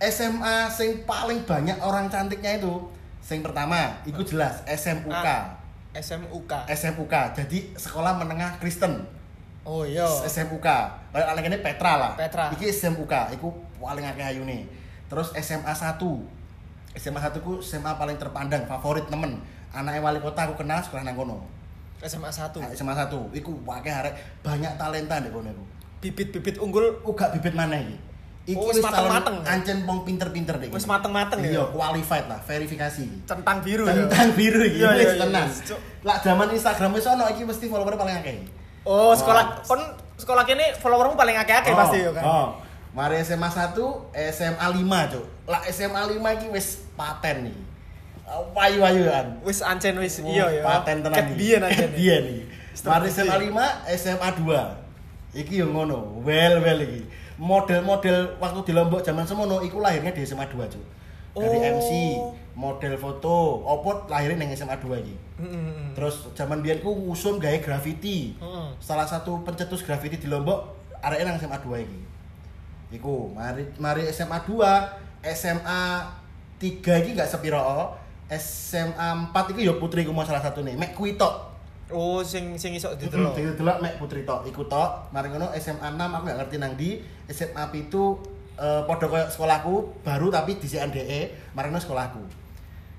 SMA 0.00 0.56
sing 0.68 1.04
paling 1.04 1.42
banyak 1.42 1.76
orang 1.78 2.08
cantiknya 2.08 2.56
itu 2.56 2.72
sing 3.20 3.40
pertama 3.40 4.00
iku 4.04 4.20
jelas 4.22 4.64
SMUK 4.64 5.12
Ah. 5.12 5.60
SMUK. 5.92 6.52
SMUK 6.70 7.14
jadi 7.34 7.58
sekolah 7.74 8.16
menengah 8.16 8.56
Kristen 8.56 9.04
Oh 9.68 9.84
iya. 9.84 10.08
SMUK 10.24 10.64
anak 11.12 11.44
ini 11.44 11.58
Petra 11.58 11.92
lah 11.94 12.12
Petra. 12.14 12.48
iki 12.50 12.72
SMUK 12.72 13.36
iku 13.36 13.52
paling 13.76 14.00
akeh 14.02 14.24
ayune 14.26 14.64
terus 15.06 15.28
SMA 15.36 15.68
1 15.68 16.00
SMA 16.94 17.20
1 17.20 17.36
ku 17.38 17.60
SMA 17.60 17.92
paling 17.94 18.16
terpandang 18.16 18.64
favorit 18.64 19.04
temen 19.06 19.36
anaknya 19.68 20.00
wali 20.00 20.18
kota 20.18 20.48
aku 20.48 20.56
kenal 20.56 20.80
sekolah 20.80 21.04
nang 21.04 21.12
kono 21.14 21.44
SMA 22.00 22.26
1. 22.26 22.56
Nah, 22.56 22.72
SMA 22.72 22.94
1 22.96 23.12
iku 23.34 23.52
akeh 23.62 23.92
arek 23.92 24.14
banyak 24.40 24.72
talenta 24.74 25.20
ndek 25.20 25.30
kono 25.30 25.48
iku 25.48 25.64
Bibit-bibit 25.98 26.56
unggul 26.56 27.02
uga 27.02 27.28
bibit 27.28 27.52
mana 27.52 27.76
iki 27.76 27.96
iki 28.48 28.56
Oh, 28.56 28.64
wis 28.66 28.78
wis 28.78 28.80
mateng-mateng. 28.80 29.36
ancen 29.44 29.84
pong 29.84 30.00
pinter-pinter 30.02 30.56
dek 30.56 30.70
Wis 30.70 30.86
mateng-mateng 30.86 31.42
ya? 31.42 31.50
iya 31.52 31.64
qualified 31.68 32.24
lah 32.24 32.40
verifikasi 32.40 33.04
centang 33.26 33.60
biru 33.60 33.84
ya. 33.84 33.92
tentang 33.98 34.32
biru 34.32 34.62
iki 34.62 34.80
Iya, 34.80 34.88
wis 34.94 35.04
iya, 35.04 35.20
tenan 35.20 35.44
iya. 35.44 35.66
Cuk. 35.66 35.78
lah 36.02 36.16
zaman 36.18 36.48
Instagram 36.48 36.90
wis 36.90 37.04
ono 37.04 37.28
iki 37.28 37.42
mesti 37.42 37.66
follower 37.66 37.92
paling 37.94 38.16
akeh 38.16 38.40
Oh, 38.88 39.12
sekolah 39.12 39.60
kon 39.68 39.80
sekolah 40.16 40.48
kene 40.48 40.72
followermu 40.80 41.12
paling 41.12 41.36
akeh-akeh 41.36 41.76
Oh, 41.76 41.78
pasti 41.78 41.98
ya 42.00 42.10
kan. 42.16 42.24
Oh. 42.24 42.48
Mari 42.96 43.20
SMA 43.20 43.52
1, 43.52 43.76
SMA 44.32 44.66
5, 44.72 45.12
Cuk. 45.12 45.24
Lah 45.44 45.60
SMA 45.68 46.00
5 46.08 46.36
iki 46.40 46.46
wis 46.48 46.88
paten 46.96 47.52
nih. 47.52 47.56
Wayu-wayu 48.56 49.04
kan. 49.12 49.26
Wis 49.44 49.60
ancen 49.60 50.00
wis 50.00 50.18
Oh, 50.20 50.26
iya 50.26 50.48
ya. 50.50 50.62
Paten 50.64 51.04
tenan 51.04 51.14
Ket 51.14 51.28
biyen 51.36 51.60
ancen. 51.62 51.90
Biyen 52.00 52.22
iki. 52.24 52.42
Mari. 52.82 53.12
SMA 53.12 53.36
5, 53.52 53.92
SMA 53.94 54.28
2. 54.40 55.36
Iki 55.44 55.54
yo 55.60 55.66
ngono, 55.68 56.24
well 56.24 56.64
well 56.64 56.80
iki. 56.80 57.04
Model-model 57.38 58.40
waktu 58.42 58.60
di 58.66 58.72
Lombok 58.74 59.04
zaman 59.04 59.28
semono 59.28 59.60
iku 59.60 59.78
lahirnya 59.78 60.10
di 60.10 60.24
SMA 60.24 60.48
2, 60.48 60.56
Cuk. 60.72 60.84
Dari 61.38 61.58
Oh. 61.60 61.70
MC, 61.76 61.90
model 62.58 62.98
foto, 62.98 63.62
opot 63.62 64.10
lahirnya 64.10 64.42
ning 64.42 64.50
SMA 64.50 64.74
2 64.82 64.98
iki. 64.98 65.14
Terus 65.94 66.34
zaman 66.34 66.58
biyen 66.58 66.82
ku 66.82 66.90
ngusum 66.90 67.38
gawe 67.38 67.54
graffiti. 67.62 68.34
Heeh. 68.34 68.68
Salah 68.82 69.06
satu 69.06 69.46
pencetus 69.46 69.86
graffiti 69.86 70.18
di 70.18 70.26
Lombok 70.26 70.74
areke 70.98 71.22
nang 71.22 71.38
SMA 71.38 71.62
2 71.62 71.86
iki. 71.86 72.00
Iku, 72.98 73.30
mari 73.30 73.62
mari 73.78 74.10
SMA 74.10 74.42
2, 74.42 74.58
SMA 75.38 75.80
3 76.58 77.02
iki 77.06 77.14
gak 77.14 77.30
sepiro. 77.30 77.94
SMA 78.26 79.30
4 79.30 79.54
iki 79.54 79.62
ya 79.62 79.78
putriku 79.78 80.10
mau 80.10 80.26
salah 80.26 80.42
satu 80.42 80.66
nih, 80.66 80.74
mek 80.74 80.98
kuwi 80.98 81.14
tok. 81.14 81.54
Oh, 81.88 82.20
sing 82.20 82.58
sing 82.60 82.76
iso 82.76 82.92
didelok. 82.98 83.32
delok 83.56 83.78
mek 83.80 83.96
putri 84.02 84.26
tok, 84.26 84.44
iku 84.44 84.66
tok. 84.66 85.14
Mari 85.14 85.30
ngono 85.30 85.54
SMA 85.54 85.94
6 85.94 85.94
aku 85.94 86.24
gak 86.26 86.38
ngerti 86.42 86.56
nang 86.58 86.74
di, 86.74 86.98
SMA 87.30 87.70
7 87.70 88.34
eh 88.58 88.82
padha 88.90 89.06
koyo 89.06 89.30
sekolahku 89.30 90.02
baru 90.02 90.34
tapi 90.34 90.58
di 90.58 90.66
CNDE, 90.66 91.54
mari 91.54 91.70
ngono 91.70 91.78
sekolahku. 91.78 92.47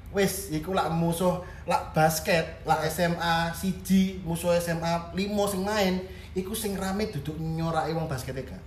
Wis, 0.10 0.50
iku 0.50 0.74
lak 0.74 0.90
musuh 0.90 1.46
lak 1.70 1.94
basket, 1.94 2.66
lak 2.66 2.82
SMA 2.90 3.54
siji, 3.54 4.18
musuh 4.26 4.58
SMA 4.58 5.14
5 5.14 5.52
sing 5.54 5.62
main, 5.62 6.02
iku 6.34 6.58
sing 6.58 6.74
rame 6.74 7.14
duduk 7.14 7.38
nyoraki 7.38 7.94
wong 7.94 8.10
basket 8.10 8.34
gak. 8.42 8.58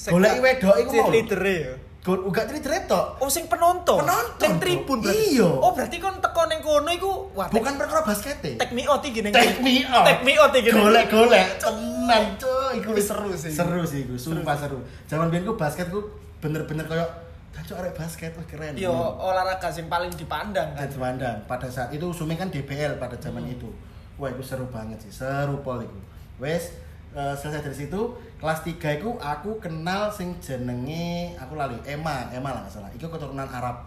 Goleki 0.00 0.40
wedok 0.40 0.74
iku 0.80 0.90
mau. 0.90 0.96
Cheerleader 1.12 1.42
ya. 1.44 1.74
Gol 2.00 2.24
uga 2.24 2.48
cerita 2.48 2.72
tok. 2.88 3.20
Oh, 3.20 3.28
sing 3.28 3.44
penonton. 3.44 4.00
Penonton, 4.00 4.40
Ning 4.40 4.56
tribun 4.56 5.04
berarti. 5.04 5.36
Iya. 5.36 5.44
Oh, 5.44 5.76
berarti 5.76 6.00
kon 6.00 6.16
teko 6.16 6.48
ning 6.48 6.64
kono 6.64 6.88
iku 6.88 7.10
wah 7.36 7.44
tek- 7.44 7.60
Bukan 7.60 7.76
perkara 7.76 8.00
basket 8.00 8.40
e. 8.40 8.52
Take 8.56 8.72
me 8.72 8.88
out 8.88 9.04
iki 9.04 9.20
ning. 9.20 9.36
Take 9.36 9.60
me 9.60 9.84
out. 9.84 10.08
Take 10.08 10.24
me 10.24 10.32
out 10.40 10.48
iki. 10.56 10.72
ning- 10.72 10.80
Golek-golek 10.80 11.60
tenan 11.60 12.24
cuy, 12.40 12.80
iku 12.80 12.90
seru 12.96 13.36
sih. 13.36 13.52
Seru 13.52 13.84
sih 13.84 14.08
iku, 14.08 14.16
sumpah 14.16 14.56
seru. 14.56 14.80
Zaman 15.04 15.28
biyen 15.28 15.44
ku 15.44 15.60
basket 15.60 15.92
ku 15.92 16.00
bener-bener 16.40 16.88
koyo 16.88 17.04
Cacok 17.50 17.76
arek 17.76 17.94
basket 17.94 18.30
wah 18.32 18.46
keren. 18.46 18.72
Yo 18.74 18.94
olahraga 19.16 19.66
sing 19.68 19.86
paling 19.86 20.10
dipandang 20.10 20.70
kan. 20.72 20.80
Dan 20.80 20.90
Semandang 20.90 21.36
pada 21.44 21.66
saat 21.66 21.90
itu 21.90 22.06
Sumi 22.10 22.34
kan 22.34 22.46
DBL 22.46 22.96
pada 22.96 23.14
zaman 23.16 23.42
Hmm. 23.42 23.52
itu. 23.52 23.70
Wah, 24.14 24.28
itu 24.28 24.40
seru 24.40 24.68
banget 24.68 25.00
sih, 25.00 25.10
seru 25.10 25.58
pol 25.60 25.80
itu. 25.80 25.98
Wes 26.36 26.76
eh, 27.10 27.34
selesai 27.34 27.60
dari 27.60 27.76
situ 27.76 28.00
kelas 28.36 28.62
3 28.62 28.70
itu 28.94 29.10
aku 29.16 29.58
kenal 29.58 30.06
sing 30.08 30.38
jenenge 30.38 31.34
aku 31.34 31.54
lali 31.54 31.74
Emma, 31.82 32.30
Emma 32.30 32.52
lah 32.52 32.62
salah. 32.64 32.86
Itu 32.90 33.08
keturunan 33.08 33.44
Arab. 33.44 33.82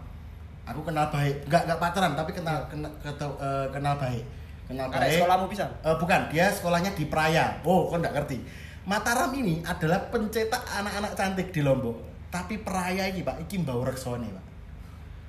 Aku 0.64 0.80
kenal 0.82 1.08
baik, 1.08 1.44
nggak 1.46 1.64
nggak 1.66 1.80
pacaran 1.80 2.12
tapi 2.14 2.32
kenal 2.32 2.56
kenal, 2.68 2.92
ketu- 3.00 3.36
eh, 3.38 3.68
kenal 3.70 3.96
baik. 3.96 4.24
Kenal 4.64 4.88
baik. 4.88 5.20
sekolahmu 5.20 5.46
pisan? 5.48 5.68
Eh, 5.82 5.96
bukan, 5.96 6.22
dia 6.28 6.48
sekolahnya 6.48 6.92
di 6.92 7.08
Praya. 7.08 7.52
Oh, 7.64 7.88
kau 7.88 7.96
nggak 7.96 8.12
ngerti. 8.14 8.40
Mataram 8.84 9.32
ini 9.32 9.60
adalah 9.62 10.00
pencetak 10.08 10.60
anak-anak 10.66 11.16
cantik 11.16 11.52
di 11.52 11.64
Lombok. 11.64 11.96
Tapi 12.34 12.66
Praya 12.66 13.06
ini, 13.06 13.22
Pak, 13.22 13.46
iki 13.46 13.62
mbau 13.62 13.86
reksone, 13.86 14.26
Pak. 14.26 14.44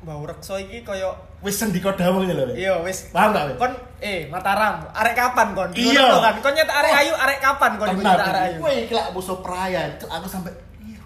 Mbah 0.04 0.20
Rekso 0.28 0.60
iki 0.60 0.84
koyo 0.84 1.16
Wis 1.40 1.56
sendika 1.56 1.96
dawuh. 1.96 2.20
Pak. 2.28 2.52
iya 2.52 2.76
wis 2.84 3.08
Paham 3.08 3.32
gak, 3.32 3.56
kon 3.56 3.72
eh 4.04 4.28
Mataram 4.28 4.84
arek 4.92 5.16
kapan 5.16 5.56
kon 5.56 5.72
Iya. 5.72 6.20
Kan 6.20 6.44
kon 6.44 6.52
nyetak 6.52 6.76
arek 6.76 6.92
ayu 6.92 7.12
arek 7.16 7.38
kapan 7.40 7.72
kon 7.80 7.88
nyetak 7.96 8.20
arek 8.20 8.42
ayu 8.52 8.56
Wih, 8.60 8.80
kelak 8.84 9.08
musuh 9.16 9.40
Praya. 9.40 9.88
Cuk, 9.96 10.12
Aku 10.12 10.28
sampai 10.28 10.52
iya. 10.84 11.00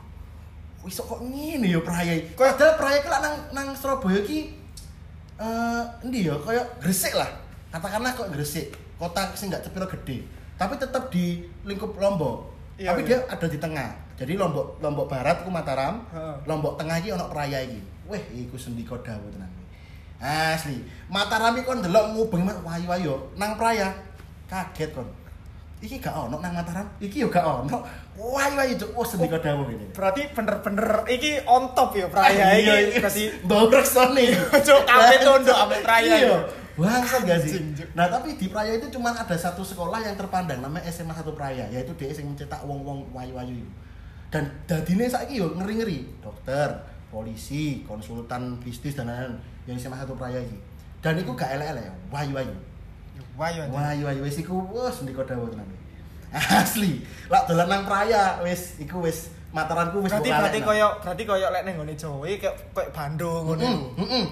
Wis 0.82 0.98
kok 0.98 1.22
ngene 1.22 1.66
ya 1.70 1.78
Praya. 1.78 2.10
iki? 2.18 2.34
Padahal 2.34 2.74
Praya 2.74 2.98
kelak 2.98 3.20
nang 3.22 3.34
nang 3.54 3.66
Surabaya 3.78 4.18
iki 4.18 4.50
eh 5.38 5.82
endi 6.02 6.26
ya 6.26 6.34
kayak 6.42 6.82
Gresik 6.82 7.14
lah. 7.14 7.30
Katakanlah 7.70 8.18
kok 8.18 8.34
Gresik, 8.34 8.74
kota 8.98 9.30
sing 9.38 9.46
gak 9.46 9.62
cepiro 9.62 9.86
gede. 9.86 10.26
Tapi 10.58 10.74
tetap 10.74 11.06
di 11.06 11.46
lingkup 11.62 11.94
Lombok. 11.94 12.57
Iya, 12.78 12.94
Tapi 12.94 13.00
iya. 13.02 13.08
dia 13.10 13.18
ada 13.26 13.46
di 13.50 13.58
tengah. 13.58 13.88
Jadi 14.14 14.32
Lombok 14.38 14.78
Lombok 14.78 15.10
Barat 15.10 15.42
ku 15.42 15.50
Mataram, 15.50 16.06
Heeh. 16.14 16.34
Lombok 16.46 16.78
Tengah 16.78 17.02
iki 17.02 17.10
ono 17.10 17.26
Praya 17.26 17.58
iki. 17.66 17.82
Weh, 18.06 18.22
iku 18.46 18.54
sendika 18.54 18.94
dawuh 19.02 19.28
tenan. 19.34 19.50
Asli. 20.22 20.78
Mataram 21.10 21.58
iki 21.58 21.66
kon 21.66 21.82
delok 21.82 22.14
ngubeng 22.14 22.46
wayu-wayu 22.62 23.34
nang 23.34 23.58
Praya. 23.58 23.90
Kaget 24.46 24.94
kon. 24.94 25.10
Iki 25.82 25.98
gak 25.98 26.14
ono 26.14 26.38
nang 26.38 26.54
Mataram, 26.54 26.86
iki 27.02 27.22
yo 27.22 27.30
gak 27.30 27.42
ono. 27.42 27.82
Wayu-wayu 28.14 28.74
cuk, 28.78 28.90
wah 28.94 29.06
sendika 29.06 29.38
dawuh 29.38 29.66
ini. 29.70 29.86
berarti 29.94 30.26
bener-bener 30.34 31.06
iki 31.06 31.38
on 31.46 31.74
top 31.74 31.98
ya 31.98 32.06
Praya 32.06 32.54
iki 32.62 32.98
berarti 32.98 33.24
bau 33.42 33.66
reksone. 33.66 34.26
Cuk, 34.66 34.80
kabeh 34.86 35.18
tunduk 35.22 35.54
ambek 35.54 35.82
Praya. 35.82 36.14
Iya. 36.14 36.38
Bangsat 36.78 37.26
gak 37.26 37.38
sih? 37.42 37.58
Nah, 37.98 38.06
tapi 38.06 38.38
di 38.38 38.46
Praya 38.46 38.78
itu 38.78 38.86
cuma 38.94 39.10
ada 39.10 39.34
satu 39.34 39.66
sekolah 39.66 39.98
yang 39.98 40.14
terpandang 40.14 40.62
namanya 40.62 40.86
SMA 40.88 41.10
1 41.10 41.26
Praya, 41.34 41.66
yaitu 41.74 41.90
dia 41.98 42.14
yang 42.14 42.30
mencetak 42.30 42.62
wong-wong 42.62 43.02
wayu-wayu. 43.10 43.66
Dan 44.30 44.46
dadine 44.70 45.10
saiki 45.10 45.42
yo 45.42 45.50
ngeri-ngeri, 45.58 46.06
dokter, 46.22 46.70
polisi, 47.10 47.82
konsultan 47.82 48.62
bisnis 48.62 48.94
dan 48.94 49.10
lain-lain 49.10 49.34
yang 49.66 49.76
SMA 49.76 49.98
1 49.98 50.06
Praya 50.14 50.38
iki. 50.38 50.58
Dan 51.02 51.18
itu 51.18 51.34
gak 51.34 51.58
elek-elek, 51.58 51.90
wayu-wayu. 52.14 52.54
anjing. 53.38 53.74
Wayu-wayu 53.74 54.20
wis 54.26 54.38
iku 54.42 54.62
wis 54.70 55.02
ndika 55.02 55.22
dawuh 55.26 55.50
tenan. 55.50 55.66
Asli. 56.34 57.02
Lak 57.30 57.48
dolan 57.48 57.66
nang 57.66 57.82
Praya 57.86 58.38
wis 58.44 58.78
iku 58.82 59.02
wis 59.02 59.32
mataranku 59.50 60.04
wis 60.04 60.12
berarti 60.12 60.28
berarti 60.28 60.60
koyo 60.60 60.88
berarti 61.00 61.22
koyo 61.24 61.46
lek 61.48 61.62
ning 61.64 61.74
nggone 61.80 61.94
Jawa 61.96 62.28
kayak 62.28 62.54
Bandung 62.92 63.48
ngono 63.48 63.64
Heeh, 63.96 64.24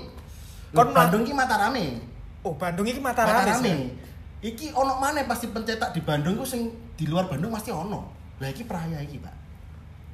Kon 0.77 0.93
Bandung 0.93 1.25
ki 1.25 1.33
Matarame. 1.33 2.16
Oh 2.47 2.55
Bandung 2.55 2.87
iki 2.87 3.03
Mataram 3.03 3.43
Matarame. 3.43 3.67
sih. 3.67 3.79
Iki 4.47 4.67
ono 4.73 5.03
maneh 5.03 5.27
pasti 5.27 5.51
pencetak 5.51 5.91
di 5.91 6.01
Bandung 6.07 6.39
ku 6.39 6.47
sing 6.47 6.71
di 6.95 7.11
luar 7.11 7.27
Bandung 7.27 7.51
pasti 7.51 7.75
ono. 7.75 8.07
Lah 8.39 8.49
iki 8.49 8.63
Praya 8.63 9.03
iki, 9.03 9.19
Pak. 9.19 9.35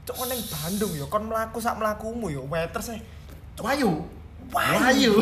cuk 0.02 0.18
kon 0.18 0.26
ning 0.26 0.42
Bandung 0.50 0.92
yo 0.98 1.06
kon 1.06 1.30
mlaku 1.30 1.62
sak 1.62 1.78
mlakumu 1.78 2.26
yo 2.26 2.42
waiters 2.50 2.90
e 2.90 2.98
Wayu. 3.60 4.02
Wayu. 4.50 5.14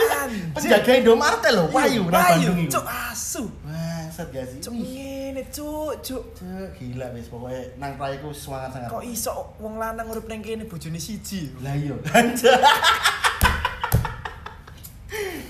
Penjaga 0.56 0.92
Indomaret 0.98 1.44
lho, 1.54 1.70
Wayu 1.70 2.08
nang 2.10 2.40
Bandung 2.40 2.66
cuk 2.66 2.82
asu 2.82 3.44
Wah, 3.62 3.94
Bangsat 4.14 4.30
gak 4.30 4.46
sih? 4.46 4.58
Wih, 4.70 5.34
ngene 5.34 5.42
cuk, 5.50 5.98
cuk. 6.06 6.22
Cuk, 6.38 6.68
gila 6.78 7.10
wis 7.18 7.26
pokoknya 7.26 7.62
nang 7.82 7.98
prayiku 7.98 8.30
semangat 8.30 8.78
sangat. 8.78 8.88
Kok 8.90 9.02
iso 9.02 9.32
wong 9.58 9.74
lanang 9.74 10.06
urip 10.06 10.30
nang 10.30 10.38
kene 10.38 10.70
bojone 10.70 11.02
siji. 11.02 11.50
Lah 11.58 11.74
iya. 11.74 11.98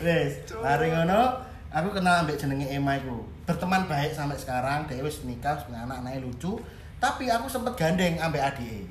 Wes, 0.04 0.32
mari 0.60 0.92
ngono, 0.92 1.40
aku 1.72 1.88
kenal 1.96 2.20
ambek 2.20 2.36
jenenge 2.36 2.68
Emma 2.68 3.00
iku. 3.00 3.24
Berteman 3.48 3.88
baik 3.88 4.12
sampai 4.12 4.36
sekarang, 4.36 4.84
dia 4.84 5.00
wis 5.00 5.24
nikah, 5.24 5.56
punya 5.64 5.88
anak 5.88 6.04
anaknya 6.04 6.20
lucu. 6.28 6.60
Tapi 7.00 7.28
aku 7.32 7.48
sempet 7.48 7.72
gandeng 7.76 8.20
ambek 8.20 8.44
adike. 8.44 8.84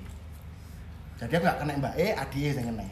Jadi 1.22 1.34
aku 1.38 1.45
gak 1.45 1.59
kena 1.61 1.78
mbak 1.78 1.93
E, 1.95 2.07
adike 2.18 2.49
sing 2.53 2.66
kena. 2.66 2.86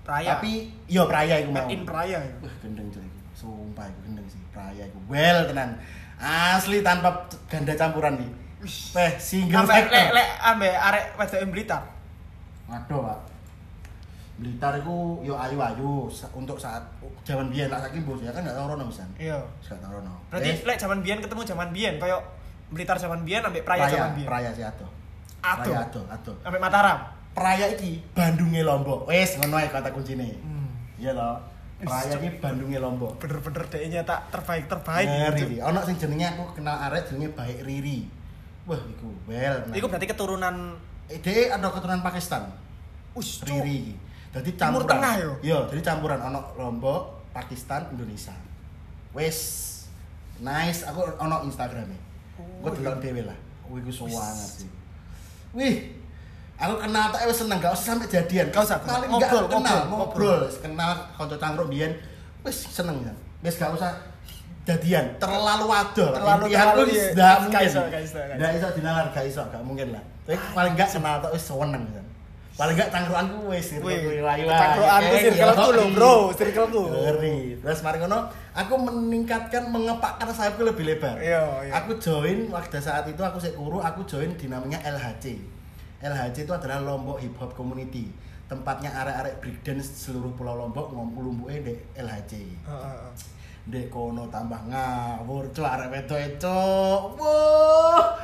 Praya. 0.00 0.40
Tapi 0.40 0.72
iya 0.88 1.02
praya 1.04 1.34
iku 1.44 1.50
mau. 1.52 1.68
In 1.68 1.82
praya. 1.84 2.18
ya. 2.24 2.32
Wah, 2.40 2.54
gendeng 2.64 2.88
cuy 2.88 3.04
iku. 3.04 3.18
Sumpah 3.36 3.84
iku 3.92 3.98
gendeng 4.08 4.26
sih, 4.32 4.40
praya 4.52 4.82
iku. 4.88 4.98
Well 5.12 5.44
tenan. 5.44 5.76
Asli 6.16 6.80
tanpa 6.80 7.28
ganda 7.52 7.76
campuran 7.76 8.16
nih. 8.16 8.30
Teh 8.66 9.12
single 9.20 9.68
Ambek 9.68 9.84
lek 9.84 9.84
factor. 9.92 10.16
lek 10.16 10.28
ambek 10.40 10.74
arek 10.80 11.04
wedok 11.20 11.40
Blitar. 11.52 11.82
Waduh, 12.66 12.98
Pak. 13.04 13.18
Blitar 14.36 14.76
itu 14.76 15.24
yo 15.24 15.32
ayu-ayu 15.32 16.12
untuk 16.36 16.60
saat 16.60 16.84
zaman 17.24 17.48
biyen 17.48 17.72
tak 17.72 17.88
saiki 17.88 18.04
bos 18.04 18.20
ya 18.20 18.28
kan 18.28 18.44
gak 18.44 18.52
tau 18.52 18.68
rono 18.68 18.84
pisan. 18.92 19.08
Iya. 19.16 19.40
Gak 19.64 19.80
tau 19.80 19.96
rono. 19.96 20.12
Berarti 20.28 20.48
Eh, 20.52 20.56
lek 20.60 20.76
zaman 20.76 21.00
biyen 21.00 21.24
ketemu 21.24 21.40
zaman 21.40 21.72
biyen 21.72 21.96
koyo 21.96 22.20
Blitar 22.68 23.00
zaman 23.00 23.24
biyen 23.24 23.40
ambek 23.40 23.64
Praya 23.64 23.88
zaman 23.88 24.12
biyen. 24.12 24.28
Praya 24.28 24.50
si 24.52 24.60
Ado. 24.60 24.84
Ado. 25.40 25.72
Praya 25.72 25.88
Ado. 25.88 26.32
Ambek 26.44 26.60
Mataram. 26.60 26.98
Praya 27.32 27.66
iki 27.72 28.04
Bandunge 28.12 28.60
Lombok. 28.60 29.08
Wes 29.08 29.40
ngono 29.40 29.56
ae 29.56 29.72
kata 29.72 29.88
kuncine. 29.88 30.36
Hmm. 30.44 30.68
Iya 31.00 31.16
toh. 31.16 31.40
Praya 31.80 32.12
iki 32.20 32.28
Bandunge 32.36 32.76
Lombok. 32.76 33.16
Bener-bener 33.16 33.64
deknya 33.72 34.04
tak 34.04 34.28
terbaik 34.28 34.68
terbaik. 34.68 35.08
Ngeri. 35.08 35.40
Cuk. 35.40 35.48
Ri. 35.48 35.56
Ono 35.64 35.78
sing 35.80 35.96
jenenge 35.96 36.26
aku 36.36 36.60
kenal 36.60 36.76
arek 36.92 37.08
jenenge 37.08 37.32
Baik 37.32 37.64
Riri. 37.64 38.04
Wah, 38.68 38.82
iku 38.84 39.08
well. 39.24 39.56
Iku 39.72 39.86
berarti 39.88 40.04
keturunan 40.12 40.76
Eh, 41.06 41.22
dia 41.24 41.54
ada 41.54 41.70
keturunan 41.72 42.02
Pakistan. 42.04 42.50
Ush. 43.16 43.40
Riri 43.48 43.94
iki. 44.36 44.50
Dadi 44.50 44.50
Timur 44.52 44.82
campuran. 44.84 44.90
Tengah 44.92 45.12
yo? 45.18 45.30
Iya, 45.40 45.58
jadi 45.72 45.80
campuran 45.82 46.20
ono 46.20 46.40
Lombok, 46.56 47.00
Pakistan, 47.32 47.88
Indonesia. 47.92 48.36
Wes 49.16 49.38
nice, 50.38 50.84
aku 50.84 51.00
ono 51.16 51.48
Instagramnya. 51.48 51.96
Oh, 52.36 52.68
Gue 52.68 52.70
iya. 52.76 52.78
delok 52.84 52.96
dhewe 53.00 53.22
lah. 53.24 53.38
Wih, 53.72 53.80
gue 53.82 53.92
banget 53.92 54.50
sih. 54.62 54.68
Wih, 55.56 55.76
aku 56.60 56.74
kenal 56.84 57.08
tak 57.08 57.24
wis 57.26 57.38
seneng, 57.40 57.58
gak 57.58 57.72
usah 57.72 57.96
sampai 57.96 58.06
jadian. 58.12 58.46
Gak 58.52 58.62
usah. 58.62 58.78
Paling 58.84 59.08
Ngobrol, 59.08 59.44
gak 59.48 59.56
kenal, 59.56 59.78
ngobrol, 59.88 60.38
ngobrol, 60.44 60.60
kenal 60.60 60.90
kanca 61.16 61.36
cangkruk 61.40 61.68
biyen. 61.72 61.92
Wis 62.44 62.68
seneng 62.68 63.00
ya. 63.02 63.14
Wis 63.40 63.56
gak 63.56 63.72
usah 63.72 63.90
jadian, 64.68 65.16
terlalu 65.16 65.64
wadol. 65.66 66.10
Terlalu- 66.12 66.50
terlalu, 66.52 66.82
iya. 66.92 67.04
nggak 67.10 67.16
Gak 67.16 67.36
mungkin. 67.40 67.54
gak 67.56 67.62
iso, 67.64 67.80
gak 67.88 68.02
iso. 68.04 68.18
Nggak 68.36 68.52
iso 68.60 68.66
dinalar, 68.76 69.06
gak 69.14 69.24
iso, 69.26 69.42
gak 69.48 69.62
mungkin 69.64 69.88
lah. 69.96 70.02
Tapi 70.26 70.36
paling 70.52 70.72
gak 70.76 70.90
kenal 70.92 71.16
tak 71.22 71.30
wis 71.32 71.44
seneng 71.46 71.82
ya. 71.90 72.02
Paling 72.56 72.72
gak 72.72 72.88
cangkruanku 72.88 73.52
wis 73.52 73.68
circle 73.68 73.92
Wih, 73.92 74.24
ayu 74.24 74.48
cangkruanku 74.48 75.14
circleku 75.20 75.68
lho, 75.76 75.84
bro, 75.92 76.14
circleku. 76.32 76.82
Ngeri. 76.88 77.60
Terus 77.60 77.84
mari 77.84 78.00
ngono, 78.00 78.32
aku 78.56 78.74
meningkatkan 78.80 79.68
mengepakkan 79.68 80.32
sayapku 80.32 80.64
lebih 80.64 80.88
lebar. 80.88 81.20
Iya, 81.20 81.68
iya. 81.68 81.72
Aku 81.84 82.00
join 82.00 82.48
pada 82.48 82.80
saat 82.80 83.04
itu 83.12 83.20
aku 83.20 83.36
sik 83.36 83.52
kuru, 83.60 83.84
aku 83.84 84.08
join 84.08 84.32
di 84.40 84.48
namanya 84.48 84.80
LHC. 84.88 85.36
LHC 86.00 86.48
itu 86.48 86.52
adalah 86.56 86.80
Lombok 86.80 87.20
Hip 87.20 87.36
Hop 87.36 87.52
Community. 87.52 88.08
Tempatnya 88.48 88.88
arek-arek 89.04 89.36
breakdance 89.44 89.92
seluruh 89.92 90.32
Pulau 90.32 90.56
Lombok 90.56 90.96
ngumpul-ngumpulnya 90.96 91.60
di 91.60 91.76
LHC. 92.00 92.32
Heeh, 92.64 92.88
heeh. 92.88 93.12
Dek 93.68 93.92
kono 93.92 94.32
tambah 94.32 94.64
ngawur 94.70 95.44
cuk 95.52 95.66
arek 95.66 95.92
wedok 95.92 96.40
cuk. 96.40 97.20
Wah. 97.20 98.16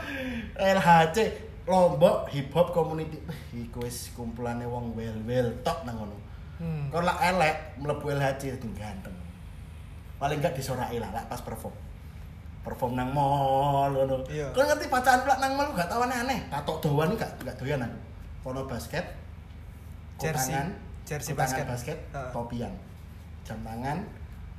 LHC 0.57 1.52
Lombok 1.67 2.27
Hip 2.35 2.51
Hop 2.59 2.75
Community. 2.75 3.23
Iku 3.55 3.87
wis 3.87 4.11
kumpulane 4.19 4.67
wong 4.67 4.99
wel-wel 4.99 5.63
tok 5.63 5.87
nang 5.87 5.95
ngono. 6.03 6.17
Hmm. 6.59 6.91
Kalau 6.91 7.07
lah 7.07 7.19
elek 7.23 7.79
mlebu 7.79 8.07
LHC 8.19 8.59
ganteng. 8.75 9.15
Paling 10.19 10.39
enggak 10.39 10.55
disoraki 10.55 10.99
lah 10.99 11.11
lek 11.15 11.27
pas 11.31 11.39
perform. 11.43 11.75
Perform 12.63 12.95
nang 12.95 13.11
mall 13.11 13.91
ngono. 13.95 14.23
Iya. 14.31 14.51
Kau 14.55 14.63
ngerti 14.63 14.87
bacaan 14.87 15.23
pula 15.27 15.39
nang 15.43 15.53
mall 15.59 15.71
gak 15.75 15.91
tau 15.91 16.03
aneh-aneh. 16.07 16.47
Katok 16.51 16.79
doan 16.83 17.15
gak 17.19 17.31
gak 17.43 17.59
doyan 17.59 17.83
aku. 17.83 17.99
Kono 18.43 18.67
basket, 18.67 19.07
Jersey. 20.19 20.55
kotangan, 20.55 20.67
Jersey 21.07 21.31
kotangan 21.35 21.47
basket. 21.47 21.67
basket, 21.71 21.99
Heeh. 22.11 22.31
topian. 22.35 22.73
Jam 23.47 23.59
tangan, 23.63 23.99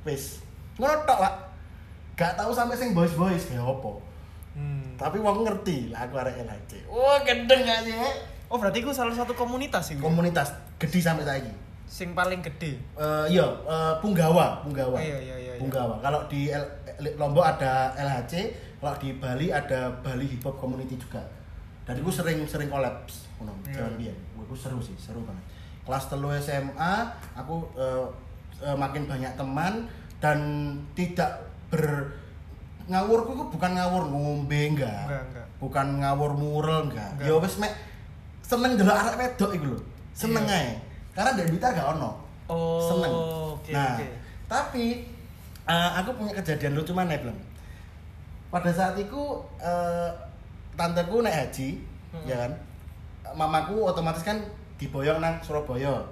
wis. 0.04 0.44
Ngono 0.76 1.04
tok, 1.04 1.20
Pak. 1.20 1.34
Gak 2.16 2.32
tau 2.36 2.52
sampai 2.52 2.76
sing 2.76 2.92
boys-boys 2.92 3.48
kayak 3.48 3.64
opo. 3.64 4.03
Hmm. 4.54 4.94
Tapi 4.94 5.18
wong 5.18 5.42
ngerti 5.42 5.90
lah 5.90 6.06
aku 6.06 6.14
arek 6.16 6.46
LHC. 6.46 6.86
Wah, 6.86 7.18
gendeng 7.26 7.66
gak 7.66 7.82
sih? 7.82 7.94
Oh, 8.46 8.56
berarti 8.56 8.80
itu 8.80 8.94
salah 8.94 9.10
satu 9.10 9.34
komunitas 9.34 9.90
sih. 9.90 9.98
Komunitas 9.98 10.54
gede 10.78 11.02
sampai 11.02 11.26
saiki. 11.26 11.52
Sing 11.84 12.14
paling 12.14 12.38
gede. 12.38 12.78
Eh, 12.94 13.26
iya, 13.28 13.42
eh, 13.66 13.94
Punggawa, 13.98 14.62
Punggawa. 14.62 14.94
Iya, 14.96 15.18
iya, 15.18 15.36
iya, 15.36 15.52
iya. 15.54 15.60
Punggawa. 15.60 15.98
Kalau 15.98 16.22
di 16.30 16.48
L- 16.48 16.70
Lombok 17.18 17.42
ada 17.42 17.90
LHC, 17.92 18.54
kalau 18.78 18.94
di 18.96 19.10
Bali 19.18 19.50
ada 19.50 19.90
Bali 19.98 20.26
Hip 20.30 20.46
Hop 20.46 20.56
Community 20.56 20.94
juga. 20.94 21.20
Dan 21.84 22.00
gue 22.00 22.14
sering 22.14 22.46
sering 22.46 22.70
kolaps, 22.70 23.26
ngono, 23.36 23.52
Iya. 23.66 23.82
jalan 23.82 23.94
biyen. 23.98 24.16
Gue 24.38 24.56
seru 24.56 24.78
sih, 24.78 24.94
seru 24.94 25.20
banget. 25.26 25.42
Kelas 25.84 26.04
telu 26.06 26.30
SMA, 26.32 26.94
aku 27.34 27.60
eh, 27.74 28.06
eh, 28.62 28.76
makin 28.78 29.04
banyak 29.04 29.34
teman 29.34 29.84
dan 30.16 30.38
tidak 30.94 31.42
ber 31.68 32.06
ngawurku 32.84 33.30
itu 33.32 33.44
bukan 33.48 33.70
ngawur 33.74 34.02
ngombe 34.08 34.60
enggak. 34.70 35.04
Enggak, 35.08 35.22
enggak. 35.30 35.46
Bukan 35.56 35.86
ngawur 36.00 36.32
mural 36.34 36.80
enggak. 36.86 37.08
Enggak. 37.16 37.26
Ya 37.26 37.34
wis 37.38 37.56
mek 37.56 37.72
seneng 38.40 38.76
delok 38.76 38.92
arek 38.94 39.16
wedok 39.16 39.50
iku 39.52 39.64
lho. 39.72 39.78
Seneng 40.12 40.44
Iya. 40.44 40.56
ae. 40.60 40.70
Karena 41.14 41.30
dari 41.32 41.48
Blitar 41.48 41.70
gak 41.72 41.94
ono 41.94 42.10
Oh, 42.44 42.76
seneng. 42.82 43.12
oke, 43.56 43.70
nah, 43.72 43.96
oke. 43.96 44.06
tapi 44.44 44.84
eh, 45.64 45.90
aku 45.96 46.10
punya 46.12 46.36
kejadian 46.36 46.76
lucu 46.76 46.92
mana 46.92 47.16
belum? 47.16 47.32
Pada 48.50 48.68
saat 48.68 48.94
itu 48.94 49.22
eh, 49.56 50.10
tanteku 50.74 51.24
naik 51.24 51.48
haji, 51.48 51.80
Hmm. 52.12 52.26
ya 52.28 52.36
kan? 52.36 52.52
Mamaku 53.32 53.88
otomatis 53.88 54.20
kan 54.20 54.36
diboyong 54.76 55.18
nang 55.18 55.40
Surabaya. 55.40 56.04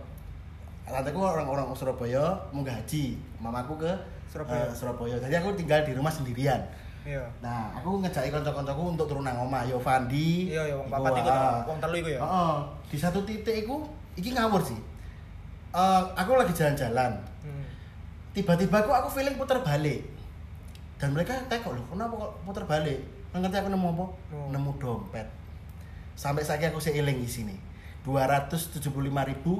Tanteku 0.83 1.21
orang-orang 1.21 1.69
Surabaya 1.77 2.33
munggah 2.51 2.75
haji, 2.75 3.15
mamaku 3.39 3.77
ke 3.79 3.93
Surabaya. 4.33 4.65
eh, 4.65 4.73
Surabaya. 4.73 5.17
Jadi 5.21 5.35
aku 5.37 5.53
tinggal 5.53 5.85
di 5.85 5.93
rumah 5.93 6.09
sendirian. 6.09 6.57
Iya. 7.05 7.21
Nah, 7.45 7.75
aku 7.77 8.01
ngejaki 8.01 8.31
kanca-kancaku 8.33 8.97
untuk 8.97 9.07
turun 9.11 9.27
nang 9.27 9.37
omah, 9.45 9.67
yo 9.69 9.77
Fandi. 9.77 10.55
Iya, 10.55 10.73
ya 10.73 10.75
wong 10.79 10.89
papat 10.89 11.21
iku 11.21 11.29
ah. 11.29 11.61
wong 11.69 11.79
telu 11.83 11.97
iku 12.01 12.11
ya. 12.17 12.21
Heeh. 12.23 12.55
Di 12.89 12.97
satu 12.97 13.21
titik 13.29 13.67
iku 13.67 13.85
iki 14.17 14.33
ngawur 14.33 14.63
sih. 14.65 14.79
Eh, 15.75 16.03
aku 16.17 16.31
lagi 16.39 16.55
jalan-jalan. 16.57 17.13
Hmm. 17.45 17.65
Tiba-tiba 18.33 18.81
aku 18.81 18.91
aku 18.95 19.09
feeling 19.21 19.37
putar 19.37 19.61
balik. 19.61 20.01
Dan 20.97 21.13
mereka 21.13 21.35
tekok 21.51 21.75
loh, 21.75 21.85
kenapa 21.91 22.15
kok 22.15 22.33
putar 22.47 22.65
balik? 22.65 23.03
Ngerti 23.35 23.57
aku 23.59 23.69
nemu 23.75 23.89
apa? 23.99 24.05
Oh. 24.33 24.49
Nemu 24.55 24.71
dompet. 24.79 25.27
Sampai 26.15 26.47
saiki 26.47 26.71
aku 26.71 26.79
seiling 26.79 27.19
di 27.19 27.27
sini. 27.29 27.57
275.000 28.07 28.91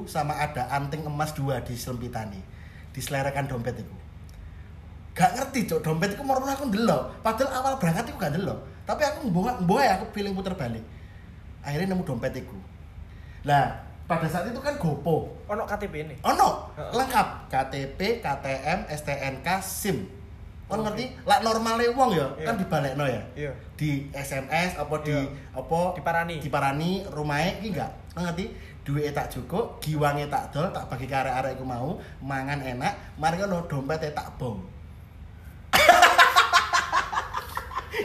sama 0.07 0.35
ada 0.35 0.67
anting 0.71 1.03
emas 1.07 1.35
dua 1.35 1.59
di 1.63 1.75
selempitani. 1.75 2.39
Diselerakan 2.95 3.51
dompet 3.51 3.83
itu. 3.83 4.02
Gak 5.13 5.31
ngerti 5.37 5.69
cok, 5.69 5.79
dompet 5.85 6.17
mau 6.25 6.33
aku 6.41 6.73
ndelok. 6.73 7.21
Padahal 7.21 7.49
awal 7.61 7.73
berangkat 7.77 8.09
itu 8.09 8.17
gak 8.17 8.33
ndelok. 8.33 8.57
Tapi 8.83 9.01
aku 9.05 9.29
mbok 9.29 9.79
ya 9.79 10.01
aku 10.01 10.05
feeling 10.11 10.33
putar 10.33 10.57
balik. 10.57 10.81
Akhirnya 11.63 11.93
nemu 11.93 12.03
dompet 12.03 12.33
itu. 12.35 12.57
Lah, 13.47 13.71
pada 14.03 14.27
saat 14.27 14.49
itu 14.51 14.59
kan 14.59 14.75
gopo. 14.75 15.31
Ono 15.47 15.63
KTP 15.63 15.93
ini. 16.03 16.15
Ono, 16.27 16.73
Heeh. 16.75 16.91
lengkap 16.91 17.27
KTP, 17.47 18.19
KTM, 18.19 18.79
STNK, 18.91 19.47
SIM. 19.63 19.97
Kon 20.67 20.79
Oke. 20.79 20.91
ngerti? 20.91 21.05
Lah 21.27 21.39
normale 21.43 21.91
wong 21.91 22.15
ya, 22.15 22.27
Iya. 22.39 22.45
kan 22.47 22.55
dibalekno 22.59 23.05
ya. 23.07 23.21
Iya. 23.35 23.51
Di 23.75 24.07
SMS 24.15 24.79
apa 24.79 24.95
di 25.03 25.11
Iya. 25.11 25.27
apa 25.55 25.79
Diparani. 25.95 26.35
Diparani 26.39 26.91
rumahe 27.11 27.59
iki 27.59 27.75
enggak. 27.75 27.91
Kon 28.15 28.23
ngerti? 28.27 28.45
Duwe 28.83 29.07
tak 29.15 29.31
cukup, 29.31 29.79
giwange 29.79 30.27
tak 30.27 30.51
dol, 30.51 30.67
tak 30.75 30.91
bagi 30.91 31.07
ke 31.07 31.15
arek-arek 31.15 31.55
iku 31.55 31.63
mau, 31.63 31.95
mangan 32.19 32.59
enak, 32.59 33.15
mari 33.15 33.39
ngono 33.39 33.63
dompete 33.63 34.11
tak 34.11 34.35
bom. 34.35 34.59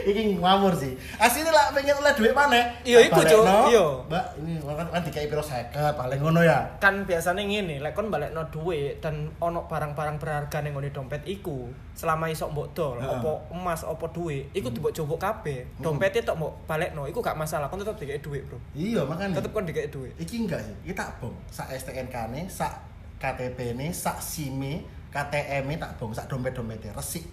Iki 0.05 0.39
ngawur 0.39 0.73
sih. 0.75 0.93
Asline 1.19 1.51
lah 1.51 1.73
pengen 1.75 1.95
oleh 1.99 2.13
duit 2.15 2.33
mana? 2.35 2.61
Iya, 2.85 3.07
iku, 3.07 3.19
Cuk. 3.23 3.43
Iya. 3.43 3.85
Mbak, 4.07 4.25
ini 4.43 4.53
kan 4.63 4.87
kan 4.87 5.01
dikai 5.03 5.27
piro 5.27 5.43
50 5.43 5.73
paling 5.73 6.19
ngono 6.21 6.41
ya. 6.45 6.59
Kan 6.77 7.03
biasanya 7.03 7.43
ngene, 7.43 7.83
lek 7.83 7.93
kon 7.97 8.07
balekno 8.07 8.47
duit 8.53 9.03
dan 9.03 9.31
ono 9.43 9.67
barang-barang 9.67 10.15
berharga 10.21 10.57
ning 10.63 10.75
ngene 10.75 10.89
dompet 10.95 11.23
iku, 11.27 11.67
selama 11.97 12.31
iso 12.31 12.47
mbok 12.47 12.71
dol, 12.71 12.97
opo 13.01 13.49
emas, 13.51 13.83
opo 13.83 14.07
duit, 14.09 14.47
iku 14.55 14.71
mbok 14.71 14.93
coba 14.95 15.15
kabeh. 15.17 15.67
Dompete 15.79 16.23
tok 16.23 16.39
mbok 16.39 16.53
balekno, 16.69 17.07
iku 17.09 17.19
gak 17.19 17.35
masalah, 17.35 17.67
kon 17.67 17.81
tetep 17.81 17.99
dikei 17.99 18.21
duit, 18.23 18.43
Bro. 18.47 18.57
Iya, 18.77 19.03
makanya. 19.03 19.39
Tetep 19.39 19.51
kon 19.51 19.65
dikei 19.67 19.89
duit. 19.91 20.13
Iki 20.15 20.47
enggak 20.47 20.61
sih, 20.63 20.75
iki 20.87 20.93
tak 20.95 21.19
bom. 21.19 21.33
Sak 21.51 21.71
STNK 21.75 22.15
ne, 22.31 22.41
sak 22.47 22.73
KTP 23.19 23.75
ne, 23.75 23.91
sak 23.91 24.23
SIM 24.23 24.61
KTM 25.09 25.65
-e 25.65 25.75
tak 25.81 25.97
bom, 25.97 26.13
sak 26.13 26.29
dompet-dompetnya 26.29 26.93
resik. 26.93 27.25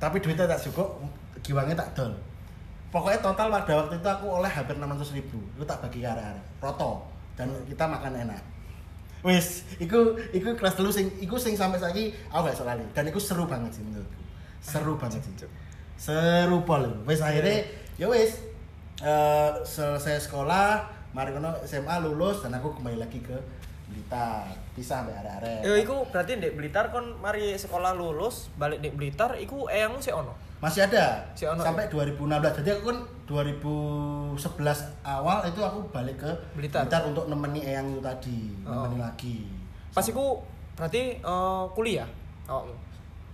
Tapi 0.00 0.20
duitnya 0.20 0.48
tak 0.48 0.60
cukup, 0.60 1.00
giwangnya 1.46 1.78
tak 1.78 1.94
dol. 1.94 2.12
Pokoknya 2.90 3.22
total 3.22 3.48
pada 3.50 3.72
waktu 3.82 3.94
itu 3.98 4.08
aku 4.08 4.26
oleh 4.26 4.50
hampir 4.50 4.74
600 4.74 5.16
ribu. 5.16 5.38
Itu 5.54 5.64
tak 5.66 5.78
bagi 5.86 6.02
ke 6.02 6.08
arek 6.10 6.42
roto. 6.58 7.06
Dan 7.38 7.54
kita 7.70 7.86
makan 7.86 8.26
enak. 8.26 8.42
Wis 9.22 9.66
iku 9.82 10.14
iku 10.30 10.54
kelas 10.54 10.74
dulu 10.78 10.90
sing 10.90 11.10
iku 11.18 11.34
sing 11.38 11.58
sampai 11.58 11.82
saiki 11.82 12.14
aku 12.30 12.46
gak 12.46 12.78
dan 12.94 13.04
iku 13.10 13.18
seru 13.18 13.46
banget 13.46 13.74
sih 13.74 13.82
menurutku. 13.82 14.22
Seru 14.62 14.98
banget 14.98 15.22
sih. 15.22 15.34
seru 15.96 16.62
pol. 16.66 16.84
Wis 17.06 17.22
akhirnya 17.22 17.64
ya 17.96 18.06
wis. 18.10 18.38
Eh, 18.96 19.50
selesai 19.60 20.24
sekolah 20.24 20.88
mari 21.12 21.32
kono 21.36 21.52
SMA 21.68 22.00
lulus 22.00 22.40
dan 22.40 22.56
aku 22.56 22.80
kembali 22.80 22.96
lagi 22.96 23.20
ke 23.20 23.36
Blitar. 23.86 24.48
Pisah 24.74 25.04
sampai 25.04 25.14
arek-arek. 25.20 25.60
Yo 25.62 25.72
iku 25.78 25.96
berarti 26.10 26.40
Dek 26.40 26.58
Blitar 26.58 26.90
kon 26.90 27.20
mari 27.22 27.54
sekolah 27.54 27.94
lulus, 27.94 28.50
balik 28.58 28.82
Dek 28.82 28.96
Blitar 28.98 29.38
iku 29.38 29.70
eyangmu 29.70 30.00
sih 30.02 30.10
ono. 30.10 30.34
Masih 30.66 30.82
ada 30.82 31.22
Si 31.30 31.46
ono 31.46 31.62
sampai 31.62 31.86
2016 31.86 32.26
jadi 32.58 32.70
aku 32.74 32.82
kan 32.84 32.98
2011 33.26 34.34
awal 35.02 35.38
itu 35.44 35.60
aku 35.60 35.78
balik 35.88 36.18
ke 36.18 36.30
Blitar. 36.52 36.82
untuk 37.04 37.26
nemeni 37.26 37.62
eyang 37.62 37.86
itu 37.88 38.00
tadi 38.00 38.38
Oh. 38.62 38.82
nemeni 38.82 38.98
lagi 38.98 39.46
Pas 39.90 40.02
iku 40.02 40.42
berarti 40.74 41.16
eh, 41.16 41.64
kuliah. 41.72 42.08
Oh. 42.44 42.66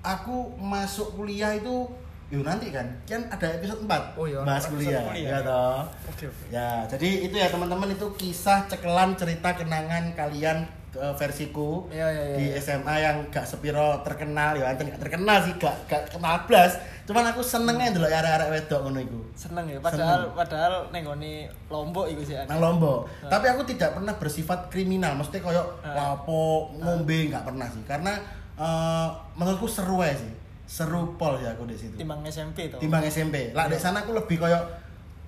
aku 0.00 0.36
masuk 0.56 1.14
kuliah 1.14 1.52
itu 1.52 1.88
yuk 2.28 2.42
nanti 2.42 2.68
kan 2.68 2.84
kan 3.02 3.20
ada 3.28 3.44
episode 3.50 3.84
4 3.84 4.16
Oh 4.16 4.24
iya, 4.24 4.40
bahas 4.40 4.64
kuliah, 4.66 5.04
kuliah. 5.04 5.30
ya 5.30 5.38
toh 5.42 5.84
Oke 6.08 6.24
oke. 6.26 6.44
ya 6.48 6.80
jadi 6.86 7.08
itu 7.22 7.34
ya 7.34 7.48
teman-teman 7.48 7.88
itu 7.88 8.06
kisah 8.14 8.64
cekelan 8.66 9.12
cerita 9.14 9.52
kenangan 9.52 10.12
kalian 10.12 10.64
eh, 10.94 11.14
versiku 11.14 11.88
Iya, 11.88 12.06
iya, 12.06 12.22
iya, 12.26 12.36
di. 12.36 12.46
SMA 12.56 12.94
yang 12.98 13.16
gak 13.28 13.42
sepiro 13.42 14.00
terkenal 14.00 14.52
ya 14.54 14.66
anten 14.66 14.86
gak 14.86 15.00
terkenal 15.00 15.40
sih 15.40 15.56
gak 15.56 15.74
gak 15.84 16.02
kenal 16.08 16.36
blas 16.42 16.76
cuman 17.02 17.24
aku 17.26 17.40
senengnya 17.40 17.90
dulu 17.90 18.04
arek-arek 18.04 18.48
wedok 18.50 18.80
ngono 18.82 19.00
iku 19.00 19.20
Seneng 19.32 19.66
ya, 19.66 19.78
padahal 19.78 20.20
Seneng. 20.22 20.36
padahal 20.36 20.72
nenggoni 20.88 21.32
Lombok 21.66 22.06
iku 22.06 22.22
sih. 22.22 22.36
nang 22.38 22.58
Lombok. 22.58 23.08
Tapi 23.24 23.46
aku 23.48 23.62
tidak 23.64 23.90
pernah 23.92 24.14
bersifat 24.14 24.68
kriminal, 24.68 25.14
mesti 25.14 25.38
koyo 25.38 25.64
Ah. 25.82 26.14
lapo, 26.14 26.70
ngombe 26.74 27.26
nggak 27.26 27.42
pernah 27.42 27.66
sih. 27.66 27.82
Karena 27.82 28.12
eh, 28.54 29.08
menurutku 29.34 29.66
seru 29.66 29.98
aja 29.98 30.14
sih. 30.14 30.30
Seru 30.62 31.16
pol 31.16 31.36
ya 31.36 31.50
aku 31.50 31.64
di 31.64 31.74
situ. 31.74 31.96
Timbang 31.96 32.22
SMP 32.22 32.70
tuh. 32.70 32.78
Timbang 32.78 33.02
SMP. 33.02 33.50
Lah 33.50 33.66
di 33.66 33.76
sana 33.76 34.00
aku 34.00 34.14
lebih 34.14 34.38
koyo 34.38 34.60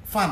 fun. 0.04 0.30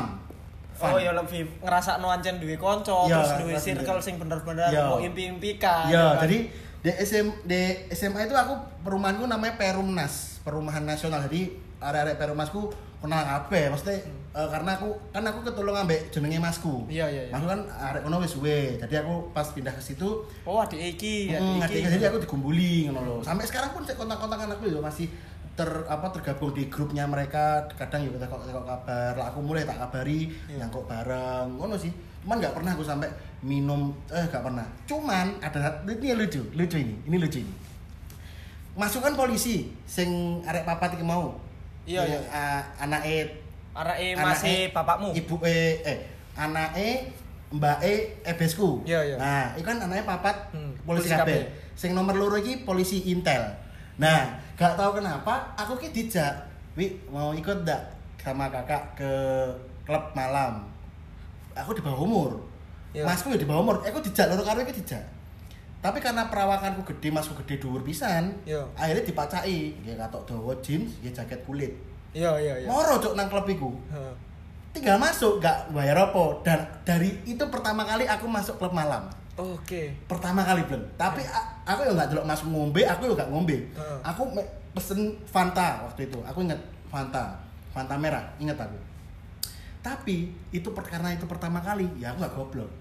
Fun. 0.73 0.89
Oh 0.89 0.97
ya 0.97 1.13
lebih 1.13 1.45
ngerasa 1.61 1.97
ancen 1.97 2.37
duwe 2.37 2.57
kanca, 2.57 3.05
Iya, 3.05 3.21
terus 3.21 3.31
duwe 3.39 3.55
circle 3.55 4.01
sing 4.01 4.17
bener-bener 4.17 4.67
Iya. 4.67 4.89
mau 4.89 4.97
impi-impikan. 4.97 5.87
Ya, 5.87 6.17
kan? 6.17 6.25
jadi 6.25 6.37
di 6.83 6.91
SM 6.91 7.27
di 7.45 7.61
SMA 7.91 8.25
itu 8.25 8.33
aku 8.33 8.53
perumahanku 8.83 9.23
namanya 9.23 9.55
Perumnas, 9.55 10.41
Perumahan 10.41 10.83
Nasional. 10.83 11.23
Jadi 11.25 11.53
area-area 11.79 12.17
Perumnasku 12.17 12.73
kenal 12.99 13.19
kabeh, 13.21 13.67
maksudnya 13.67 13.99
eh, 14.33 14.47
karena 14.49 14.75
aku 14.75 14.95
kan 15.11 15.21
aku 15.21 15.39
ketulung 15.43 15.75
ambek 15.75 16.07
jenenge 16.09 16.39
masku. 16.39 16.87
Iya, 16.87 17.05
iya, 17.05 17.21
iya. 17.27 17.31
Masku 17.31 17.47
kan 17.47 17.61
arek 17.69 18.01
kono 18.01 18.17
wis 18.17 18.31
suwe. 18.31 18.75
Jadi 18.75 18.95
aku 18.97 19.29
pas 19.29 19.45
pindah 19.45 19.71
ke 19.71 19.83
situ 19.83 20.23
Oh, 20.43 20.57
adik 20.57 20.79
iki, 20.79 21.29
Hmm, 21.29 21.59
adik 21.59 21.83
iki. 21.83 21.87
jadi 21.87 22.09
aku 22.09 22.19
digumbuli 22.19 22.87
ngono 22.87 22.99
lho. 22.99 23.15
Sampai 23.21 23.45
sekarang 23.45 23.71
pun 23.71 23.83
kontak-kontakan 23.83 24.51
aku 24.51 24.67
ya 24.67 24.79
masih 24.79 25.07
ter 25.53 25.69
apa 25.85 26.09
tergabung 26.09 26.49
di 26.49 26.65
grupnya 26.65 27.05
mereka 27.05 27.61
kadang 27.71 28.01
juga 28.01 28.17
tekok 28.19 28.41
tekok 28.43 28.65
kabar 28.65 29.13
lah 29.13 29.29
aku 29.29 29.39
mulai 29.39 29.61
tak 29.61 29.77
kabari 29.77 30.25
Iya. 30.45 30.57
yang 30.59 30.69
kok 30.69 30.83
bareng 30.83 31.45
ngono 31.53 31.75
sih 31.75 31.93
cuman 32.19 32.39
nggak 32.39 32.53
pernah 32.53 32.71
aku 32.71 32.81
sampai 32.81 33.09
minum 33.39 33.93
eh 34.07 34.25
nggak 34.25 34.41
pernah 34.41 34.65
cuman 34.83 35.37
ada 35.39 35.59
ini 35.85 36.15
lucu 36.15 36.41
lucu 36.51 36.77
ini 36.77 36.95
ini 37.03 37.17
lucu 37.17 37.39
ini 37.39 37.53
masukkan 38.73 39.13
polisi 39.13 39.69
sing 39.83 40.09
arek 40.43 40.63
papat 40.63 40.93
iki 40.93 41.03
mau 41.03 41.37
Iya, 41.83 41.99
iya. 42.01 42.19
ah, 42.31 42.61
anake 42.79 43.43
Arake 43.75 44.15
anake 44.15 44.23
masih 44.23 44.57
bapakmu. 44.71 45.11
ibu 45.11 45.35
eh 45.43 45.83
eh 45.83 45.97
anake 46.33 47.11
mbake 47.51 47.93
ebesku 48.23 48.81
Iya, 48.81 49.03
iya. 49.03 49.15
nah 49.15 49.45
itu 49.53 49.61
kan 49.63 49.77
anaknya 49.77 50.07
papat 50.07 50.49
Hmm, 50.49 50.73
polisi 50.81 51.11
kabeh. 51.11 51.45
sing 51.73 51.91
nomor 51.91 52.15
loro 52.15 52.33
iki 52.35 52.63
polisi 52.63 53.03
intel 53.05 53.43
nah 53.95 54.25
gak 54.53 54.73
tahu 54.73 54.97
kenapa 54.97 55.53
aku 55.53 55.77
ki 55.77 55.89
dijak 55.91 56.33
wi 56.73 56.89
mau 57.09 57.29
ikut 57.31 57.61
ndak 57.61 57.81
sama 58.17 58.47
kakak 58.47 58.81
ke 58.95 59.11
klub 59.83 60.15
malam? 60.15 60.63
Aku 61.53 61.75
di 61.75 61.83
bawah 61.83 62.01
umur. 62.01 62.31
Iya. 62.95 63.03
masku 63.03 63.29
ya 63.29 63.37
di 63.37 63.45
bawah 63.45 63.61
umur. 63.61 63.77
Aku 63.83 63.99
dijak 63.99 64.31
loro 64.31 64.41
karo 64.41 64.63
iki 64.63 64.79
dijak. 64.79 65.03
Tapi 65.83 65.99
karena 65.99 66.31
perawakanku 66.31 66.87
gede 66.87 67.11
masku 67.11 67.35
gede 67.43 67.59
dhuwur 67.59 67.83
pisan 67.83 68.31
Iya. 68.47 68.63
akhirnya 68.73 69.03
dipacai 69.03 69.75
dia 69.83 69.93
katok 69.99 70.23
dawa 70.23 70.55
jeans 70.63 70.97
dia 71.03 71.11
jaket 71.11 71.43
kulit. 71.43 71.75
Iya, 72.15 72.31
iya, 72.39 72.53
iya. 72.63 72.67
moro 72.69 72.95
cok 72.97 73.13
nang 73.13 73.27
klub 73.29 73.45
iku. 73.45 73.69
Heeh. 73.91 74.13
tinggal 74.73 74.97
masuk 74.97 75.37
gak 75.37 75.69
bayar 75.69 75.93
apa. 75.99 76.41
Dan 76.41 76.57
dari 76.81 77.13
itu 77.29 77.43
pertama 77.51 77.85
kali 77.85 78.09
aku 78.09 78.25
masuk 78.25 78.57
klub 78.57 78.73
malam. 78.73 79.05
Oke. 79.33 79.93
pertama 80.05 80.41
kali 80.41 80.61
belum 80.65 80.81
tapi 80.93 81.21
a- 81.25 81.52
aku 81.63 81.79
ya 81.81 81.91
nggak 81.91 82.09
delok 82.09 82.25
masuk 82.25 82.47
ngombe 82.47 82.81
aku 82.83 83.01
ya 83.05 83.13
gak 83.15 83.29
ngombe 83.29 83.57
aku 84.01 84.21
pesen 84.71 84.99
Fanta 85.23 85.81
waktu 85.81 86.05
itu 86.05 86.19
aku 86.19 86.41
inget 86.41 86.59
Fanta 86.85 87.35
Fanta 87.69 87.95
merah 87.95 88.23
inget 88.37 88.55
aku 88.55 88.75
tapi 89.79 90.31
itu 90.49 90.67
per- 90.69 90.87
karena 90.87 91.11
itu 91.11 91.23
pertama 91.23 91.59
kali 91.59 91.87
ya 91.97 92.09
aku 92.09 92.17
gak 92.21 92.33
goblok 92.33 92.71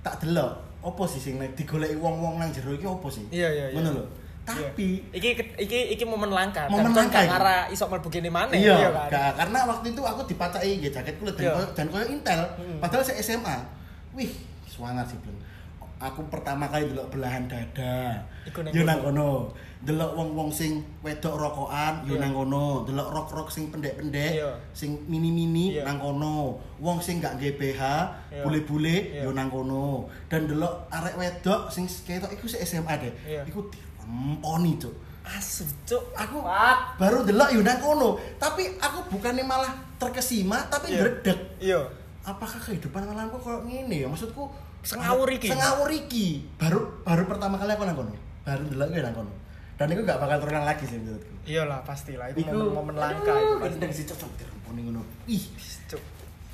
tak 0.00 0.20
delok 0.20 0.52
opo 0.80 1.04
sih 1.04 1.16
sing 1.18 1.40
digoleki 1.54 1.96
wong-wong 1.96 2.36
nang 2.36 2.50
jero 2.50 2.70
iki 2.70 2.84
opo 2.84 3.08
sih 3.08 3.24
Iya, 3.30 3.48
iya, 3.48 3.64
iya. 3.68 3.74
ngono 3.74 3.90
lho 3.94 4.04
tapi 4.44 5.00
iki 5.08 5.32
iki 5.56 5.96
iki 5.96 6.04
momen 6.04 6.28
langka. 6.28 6.68
Momen 6.68 6.92
Dan 6.92 7.08
langka 7.08 7.16
gak 7.16 7.24
iki. 7.24 7.32
ngara 7.32 7.56
iso 7.72 7.88
mlebu 7.88 8.08
kene 8.12 8.28
maneh 8.28 8.60
iya, 8.60 8.92
kan. 8.92 9.08
gak, 9.08 9.30
karena 9.40 9.58
waktu 9.64 9.86
itu 9.88 10.04
aku 10.04 10.20
dipacai 10.28 10.68
nggih 10.76 10.92
jaket 10.92 11.16
kulit 11.16 11.32
dan 11.32 11.48
Iya. 11.48 11.64
dan 11.72 11.86
koyo 11.88 12.04
intel. 12.04 12.40
Hmm. 12.60 12.76
Padahal 12.76 13.00
saya 13.00 13.16
SMA. 13.18 13.56
Wih, 14.12 14.28
semangat 14.68 15.08
sih, 15.08 15.16
Bleng. 15.16 15.32
Aku 15.96 16.26
pertama 16.26 16.66
kali 16.66 16.90
delok 16.90 17.10
belahan 17.10 17.46
dada. 17.46 18.18
Yo 18.70 18.82
nang 18.82 19.00
kono. 19.00 19.54
Delok 19.80 20.16
wong-wong 20.16 20.48
sing 20.48 20.80
wedok 21.00 21.36
rokokan 21.36 22.02
yo 22.04 22.16
Iya. 22.16 22.22
nang 22.22 22.32
kono. 22.34 22.82
Delok 22.82 23.08
rok-rok 23.08 23.48
sing 23.48 23.68
pendek-pendek, 23.68 24.32
Iya. 24.36 24.52
sing 24.70 24.98
mini-mini 25.06 25.76
Iya. 25.76 25.84
nang 25.84 25.98
kono. 25.98 26.58
Wong 26.76 26.98
sing 26.98 27.18
gak 27.18 27.36
nggih 27.36 27.54
BH, 27.54 27.82
bule-bule 28.42 28.96
yo 29.16 29.30
nang 29.30 29.48
kono. 29.48 30.04
Dan 30.26 30.44
delok 30.44 30.88
arek 30.88 31.14
wedok 31.14 31.68
sing 31.68 31.86
ketok 31.86 32.32
iku 32.32 32.44
sik 32.44 32.60
SMA 32.62 32.94
deh. 32.98 33.12
Iku 33.44 33.64
diremponi, 33.68 34.76
Cuk 34.76 34.92
Asu, 35.24 35.64
cuk. 35.88 36.12
aku 36.12 36.36
baru 37.00 37.24
delok 37.24 37.48
yo 37.50 37.64
nang 37.64 37.80
kono 37.80 38.20
tapi 38.36 38.76
aku 38.76 39.08
bukannya 39.08 39.40
malah 39.40 39.72
terkesima 39.96 40.60
tapi 40.68 40.92
Iya. 40.92 41.00
dredeg 41.00 41.38
Iya. 41.56 41.80
apakah 42.20 42.60
kehidupan 42.60 43.08
malamku 43.08 43.40
kalau 43.40 43.64
ngene 43.64 44.04
ya 44.04 44.06
maksudku 44.06 44.44
Sengawur 44.84 45.28
iki. 45.32 45.48
sengawur 45.48 45.88
iki 45.88 46.26
baru 46.60 47.00
baru 47.02 47.22
pertama 47.24 47.56
kali 47.56 47.72
aku 47.72 47.82
nang 47.88 47.96
kono 47.96 48.12
baru 48.44 48.62
delok 48.68 48.88
yo 48.92 49.00
nang 49.00 49.16
kono 49.16 49.32
dan 49.74 49.90
itu 49.90 50.00
gak 50.06 50.20
bakal 50.22 50.36
terulang 50.38 50.66
lagi 50.68 50.84
sih 50.86 51.00
menurutku 51.00 51.34
Iyalah 51.44 51.80
pastilah 51.82 52.30
itu 52.30 52.44
momen-momen 52.46 52.94
langka 52.94 53.32
itu 53.32 53.54
pasti. 53.58 53.96
sih 53.96 54.04
cocok 54.12 54.30
diremponi 54.38 54.80
ngono 54.86 55.02
ih 55.26 55.44
Cuk. 55.88 56.02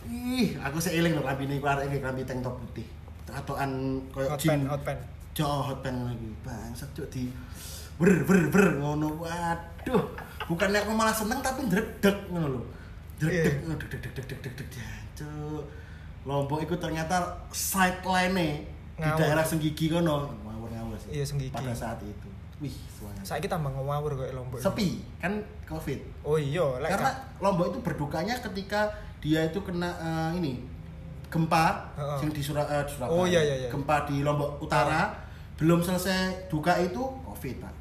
ih 0.09 0.57
aku 0.57 0.78
seiling 0.78 1.12
lho 1.12 1.22
rambine 1.26 1.59
iku 1.59 1.66
arek 1.68 1.91
iki 1.91 1.99
rambi 2.01 2.22
tank 2.24 2.41
top 2.41 2.57
putih 2.57 2.87
atokan 3.31 3.70
koyo 4.11 4.35
jin 4.39 4.66
hot 4.66 4.83
pen. 4.83 4.99
Jo 5.39 5.47
hot 5.47 5.78
pen 5.87 5.95
iki. 6.11 6.28
Bangsat 6.43 6.91
cuk 6.99 7.07
di 7.14 7.31
ber 7.95 8.26
ber 8.26 8.51
ber 8.51 8.64
ngono. 8.83 9.22
Waduh. 9.22 10.03
Bukannya 10.51 10.83
aku 10.83 10.91
malah 10.99 11.14
seneng 11.14 11.39
tapi 11.39 11.70
ndredeg 11.70 12.26
ngono 12.26 12.59
lho. 12.59 12.62
Ndredeg 13.22 13.55
Iya. 13.55 13.62
ngono 13.62 13.74
deg 13.78 14.03
deg 14.03 14.26
deg 14.26 14.59
Lombok 16.25 16.61
itu 16.61 16.75
ternyata 16.77 17.16
sideline 17.49 18.68
di 18.95 19.09
daerah 19.16 19.41
Senggigi 19.41 19.89
kono. 19.89 20.29
Ngawur-ngawur 20.45 20.97
sih. 21.01 21.16
Iya, 21.16 21.25
Senggigi. 21.25 21.53
Pada 21.53 21.73
saat 21.73 21.97
itu. 22.05 22.29
Wih, 22.61 22.77
semuanya. 22.93 23.25
Saiki 23.25 23.49
tambah 23.49 23.73
ngawur 23.73 24.12
kok 24.12 24.37
Lombok. 24.37 24.61
Sepi 24.61 25.01
kan 25.16 25.41
Covid. 25.64 25.97
Oh 26.21 26.37
iya, 26.37 26.77
lek 26.85 26.93
Karena 26.93 27.09
ka- 27.09 27.21
Lombok 27.41 27.73
itu 27.73 27.79
berdukanya 27.81 28.37
ketika 28.37 28.93
dia 29.21 29.49
itu 29.49 29.64
kena 29.64 29.89
eh, 29.97 30.31
ini 30.37 30.61
gempa 31.33 31.89
Heeh. 31.97 32.18
yang 32.21 32.33
di, 32.35 32.43
Sura, 32.45 32.68
eh, 32.68 32.85
di 32.85 32.93
Surabaya. 32.93 33.16
Oh, 33.16 33.25
iya, 33.25 33.41
iya, 33.41 33.57
iya. 33.64 33.68
Gempa 33.73 34.05
di 34.05 34.21
Lombok 34.21 34.61
Utara 34.61 35.09
belum 35.57 35.81
selesai 35.81 36.53
duka 36.53 36.77
itu 36.77 37.01
Covid, 37.01 37.64
Pak. 37.64 37.73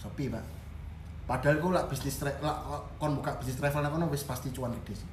Sepi, 0.00 0.32
Pak. 0.32 0.44
Padahal 1.24 1.56
gue 1.60 1.72
lah 1.72 1.84
bisnis 1.88 2.20
tra- 2.20 2.36
lah, 2.40 2.56
lah, 2.68 2.80
kon 2.96 3.16
buka 3.16 3.32
bisnis 3.36 3.56
travel 3.56 3.80
kono 3.88 4.08
wis 4.08 4.24
pasti 4.24 4.52
cuan 4.52 4.72
gede 4.80 5.04
sih. 5.04 5.08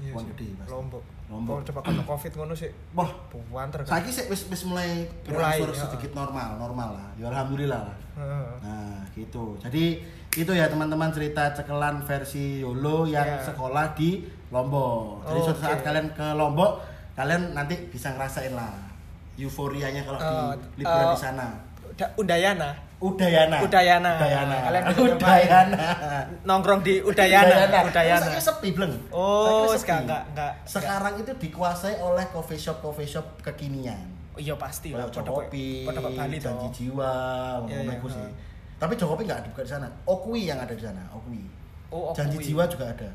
Iya 0.00 0.12
sih. 0.12 0.28
gede 0.32 0.46
pasti. 0.60 0.72
Lombok. 0.72 1.04
Lombok. 1.24 1.64
Coba 1.64 1.80
kena 1.80 2.02
Covid 2.02 2.32
ngono 2.34 2.52
sih. 2.52 2.68
Wah, 2.92 3.08
Buanter 3.48 3.80
kan. 3.80 3.96
saiki 3.96 4.10
sih 4.10 4.24
wis 4.28 4.44
wis 4.46 4.62
mulai 4.64 5.08
Mulai, 5.24 5.56
berangsur 5.56 5.68
ya. 5.70 5.80
sedikit 5.82 6.12
normal, 6.12 6.56
normal 6.56 6.88
lah. 6.94 7.08
Ya 7.16 7.26
alhamdulillah 7.28 7.80
lah. 7.82 7.96
Heeh. 8.14 8.48
Nah, 8.60 9.00
gitu. 9.10 9.56
Jadi 9.58 10.04
itu 10.34 10.52
ya 10.52 10.68
teman-teman 10.68 11.08
cerita 11.08 11.50
cekelan 11.50 12.02
versi 12.02 12.60
Yolo 12.60 13.04
yang 13.04 13.24
Iya. 13.24 13.40
sekolah 13.42 13.94
di 13.94 14.22
Lombok. 14.48 15.24
Jadi 15.24 15.38
suatu 15.42 15.58
Oke. 15.58 15.66
saat 15.66 15.80
kalian 15.80 16.08
ke 16.10 16.26
Lombok, 16.32 16.84
kalian 17.14 17.52
nanti 17.52 17.74
bisa 17.88 18.12
ngerasain 18.12 18.52
lah 18.52 18.70
euforianya 19.34 20.04
kalau 20.04 20.18
Eh, 20.18 20.54
di 20.70 20.80
liburan 20.80 21.06
eh, 21.06 21.10
di 21.10 21.18
sana. 21.18 21.48
Uda, 21.94 22.06
Undayana. 22.18 22.70
Udayana. 22.98 23.58
Udayana. 23.62 24.10
Udayana. 24.18 24.56
Kalian. 24.66 24.84
Udayana. 25.14 25.86
Nongkrong 26.42 26.82
di 26.82 26.98
Udayana. 26.98 27.86
Udayana. 27.86 28.26
Saya 28.26 28.42
sepi 28.42 28.74
bleng. 28.74 28.90
Oh, 29.14 29.70
Saiki 29.70 29.94
enggak 30.02 30.22
enggak. 30.34 30.52
Sekarang 30.66 31.14
itu 31.14 31.30
dikuasai 31.38 32.02
oleh 32.02 32.26
coffee 32.34 32.58
shop 32.58 32.82
coffee 32.82 33.06
shop 33.06 33.38
kekinian. 33.40 34.10
Oh, 34.34 34.42
iya 34.42 34.58
pasti 34.58 34.90
lah. 34.90 35.06
Jokopi, 35.06 35.86
Bali 35.86 36.42
janji 36.42 36.66
jiwa, 36.74 37.14
Iya, 37.62 37.86
ngono 37.86 37.86
iya, 37.86 37.98
iku 38.02 38.08
sih. 38.10 38.26
Tapi 38.74 38.98
Jokopi 38.98 39.22
nggak 39.22 39.38
ada 39.38 39.48
buka 39.54 39.62
di 39.62 39.70
sana. 39.70 39.86
Okui 40.02 40.50
yang 40.50 40.58
ada 40.58 40.74
di 40.74 40.82
sana, 40.82 40.98
Okui. 41.14 41.46
Oh, 41.94 42.10
Okui. 42.10 42.18
Janji 42.18 42.36
jiwa 42.42 42.66
juga 42.66 42.90
ada. 42.90 43.06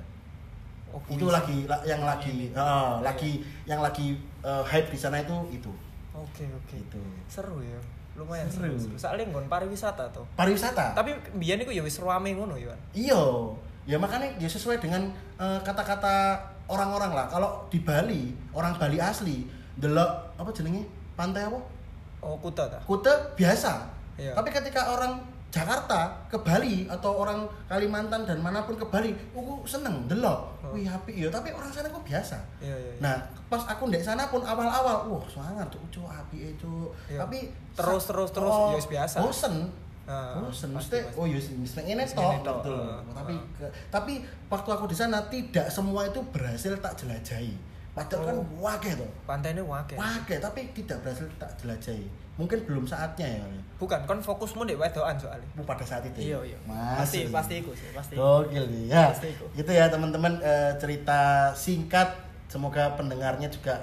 Oh, 0.90 0.98
itu 1.06 1.22
kuis. 1.22 1.36
lagi 1.36 1.58
la- 1.68 1.84
yang 1.84 2.02
lagi 2.02 2.32
Ini. 2.32 2.48
eh, 2.50 2.56
Iya, 2.56 3.04
lagi 3.04 3.32
yang 3.68 3.82
lagi 3.84 4.16
eh, 4.42 4.64
hype 4.64 4.88
di 4.88 4.98
sana 4.98 5.20
itu 5.20 5.36
itu. 5.52 5.70
Oke, 6.16 6.48
oke. 6.48 6.74
Gitu. 6.80 7.02
Seru 7.28 7.60
ya. 7.60 7.78
Lumayan 8.20 8.52
Seru. 8.52 8.76
seru. 8.76 9.00
Soalnya 9.00 9.32
nggon 9.32 9.48
pariwisata 9.48 10.12
tuh. 10.12 10.28
Pariwisata. 10.36 10.92
Tapi 10.92 11.16
biyen 11.40 11.64
iku 11.64 11.72
ya 11.72 11.80
wis 11.80 11.96
rame 12.04 12.36
ngono 12.36 12.60
ya. 12.60 12.76
Iya, 12.92 13.24
ya 13.88 13.96
makanya 13.96 14.36
ya 14.36 14.52
sesuai 14.52 14.84
dengan 14.84 15.08
eh, 15.40 15.60
kata-kata 15.64 16.36
orang-orang 16.68 17.16
lah. 17.16 17.26
Kalau 17.32 17.66
di 17.72 17.80
Bali, 17.80 18.36
orang 18.52 18.76
Bali 18.76 19.00
asli, 19.00 19.48
delok 19.80 20.36
apa 20.36 20.52
jenenge? 20.52 20.84
Pantai 21.16 21.48
apa? 21.48 21.60
Oh, 22.20 22.36
kuta 22.36 22.68
ta. 22.68 22.80
Kute 22.84 23.12
biasa. 23.40 23.88
Iya. 24.20 24.36
Tapi 24.36 24.52
ketika 24.52 24.92
orang 24.92 25.24
Jakarta 25.50 26.14
ke 26.30 26.38
Bali 26.40 26.86
atau 26.86 27.26
orang 27.26 27.42
Kalimantan 27.66 28.22
dan 28.22 28.38
mana 28.38 28.62
pun 28.62 28.78
ke 28.78 28.86
Bali, 28.86 29.10
aku 29.34 29.66
seneng 29.66 30.06
delok. 30.06 30.46
Oh. 30.62 30.78
Wih, 30.78 30.86
api 30.86 31.26
ya, 31.26 31.30
tapi 31.30 31.50
orang 31.50 31.68
sana 31.68 31.90
kok 31.90 32.06
biasa. 32.06 32.38
Iya, 32.62 32.70
iya. 32.70 32.78
iya. 32.78 33.02
Nah, 33.02 33.16
pas 33.50 33.66
aku 33.66 33.90
ndek 33.90 34.00
sana 34.00 34.30
pun 34.30 34.46
awal-awal, 34.46 35.10
wah, 35.10 35.26
sangar 35.26 35.66
tuh, 35.74 35.82
cuk, 35.90 36.06
api 36.06 36.54
itu. 36.54 36.94
Iya. 37.10 37.26
Tapi 37.26 37.50
Terus, 37.74 38.04
terus, 38.06 38.30
terus, 38.30 38.54
ya 38.54 38.76
wis 38.76 38.88
biasa. 38.88 39.18
Bosen. 39.20 39.56
Ah, 40.10 40.42
bosen, 40.42 40.74
mesti 40.74 40.98
oh 41.14 41.30
ya 41.30 41.38
wis 41.38 41.74
ngene 41.78 42.02
tok 42.04 42.42
gitu. 42.42 42.74
ah, 42.74 42.98
Tapi 43.14 43.34
ah. 43.34 43.42
ke- 43.54 43.74
tapi 43.94 44.14
waktu 44.50 44.70
aku 44.70 44.90
di 44.90 44.98
sana 44.98 45.22
tidak 45.30 45.70
semua 45.70 46.06
itu 46.06 46.18
berhasil 46.34 46.74
tak 46.82 46.98
jelajahi. 46.98 47.54
Padahal 48.02 48.24
kan 48.24 48.36
Oh. 48.36 48.46
wakeh 48.62 48.94
tuh. 48.96 49.10
Pantainya 49.24 49.60
wake. 49.62 49.94
Wakeh, 49.94 50.38
tapi 50.38 50.72
tidak 50.72 50.98
berhasil 51.02 51.28
tak 51.36 51.52
jelajahi. 51.58 52.08
Mungkin 52.36 52.64
belum 52.64 52.84
saatnya 52.84 53.28
ya. 53.28 53.44
Bukan, 53.76 54.00
kan 54.04 54.16
fokusmu 54.18 54.64
di 54.64 54.72
wedoan 54.74 55.16
soalnya. 55.16 55.44
Bu, 55.54 55.64
pada 55.64 55.84
saat 55.84 56.04
itu. 56.06 56.32
Iya, 56.32 56.40
iya. 56.46 56.58
Masih. 56.64 56.96
Pasti 56.96 57.20
pasti 57.30 57.54
iku 57.60 57.72
sih, 57.74 57.92
pasti. 57.92 58.14
Gokil 58.16 58.64
nih 58.66 58.84
ya. 58.88 59.12
Pasti 59.12 59.28
iku. 59.30 59.46
Itu 59.54 59.68
ya 59.70 59.88
teman-teman 59.88 60.40
eh, 60.40 60.72
cerita 60.76 61.20
singkat 61.54 62.08
semoga 62.48 62.96
pendengarnya 62.96 63.46
juga 63.48 63.76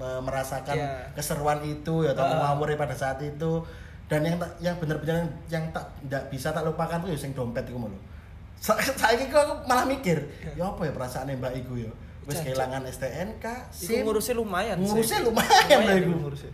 merasakan 0.00 0.74
Iya. 0.74 1.12
keseruan 1.12 1.60
itu 1.60 2.02
ya 2.02 2.10
atau 2.10 2.24
Ah. 2.24 2.56
ngawur 2.56 2.72
pada 2.74 2.92
saat 2.92 3.20
itu 3.20 3.60
dan 4.06 4.24
yang 4.24 4.36
tak- 4.36 4.56
yang 4.58 4.72
benar-benar 4.74 5.22
yang 5.46 5.64
tak 5.70 5.84
tidak 6.00 6.24
bisa 6.26 6.48
tak 6.50 6.64
lupakan 6.64 6.98
tuh 6.98 7.12
ya 7.12 7.18
sing 7.18 7.30
dompet 7.30 7.62
iku 7.64 7.84
lho. 7.84 7.98
Sa 8.56 8.74
saiki 8.76 9.28
kok 9.28 9.40
aku 9.40 9.54
malah 9.64 9.84
mikir, 9.84 10.16
ya 10.50 10.64
apa 10.66 10.84
ya 10.84 10.92
perasaannya 10.92 11.36
Mbak 11.36 11.52
Iku 11.58 11.74
ya? 11.78 11.92
Wis 12.20 12.36
Jancuk. 12.36 12.44
kehilangan 12.46 12.82
STNK, 12.86 13.44
SIM, 13.70 14.04
ngurusnya 14.04 14.34
lumayan 14.34 14.76
sih. 14.76 14.86
ngurusnya 14.86 15.18
lumayan 15.22 15.78
lah 15.80 15.94
iku 15.94 16.04
iku. 16.04 16.18
ngurusnya. 16.20 16.50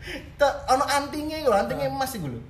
Ono 0.69 0.85
antingnya 0.85 1.37
lho, 1.43 1.53
antingnya 1.53 1.89
Ah. 1.89 1.95
emas 1.95 2.13
iku 2.13 2.29
lho. 2.29 2.41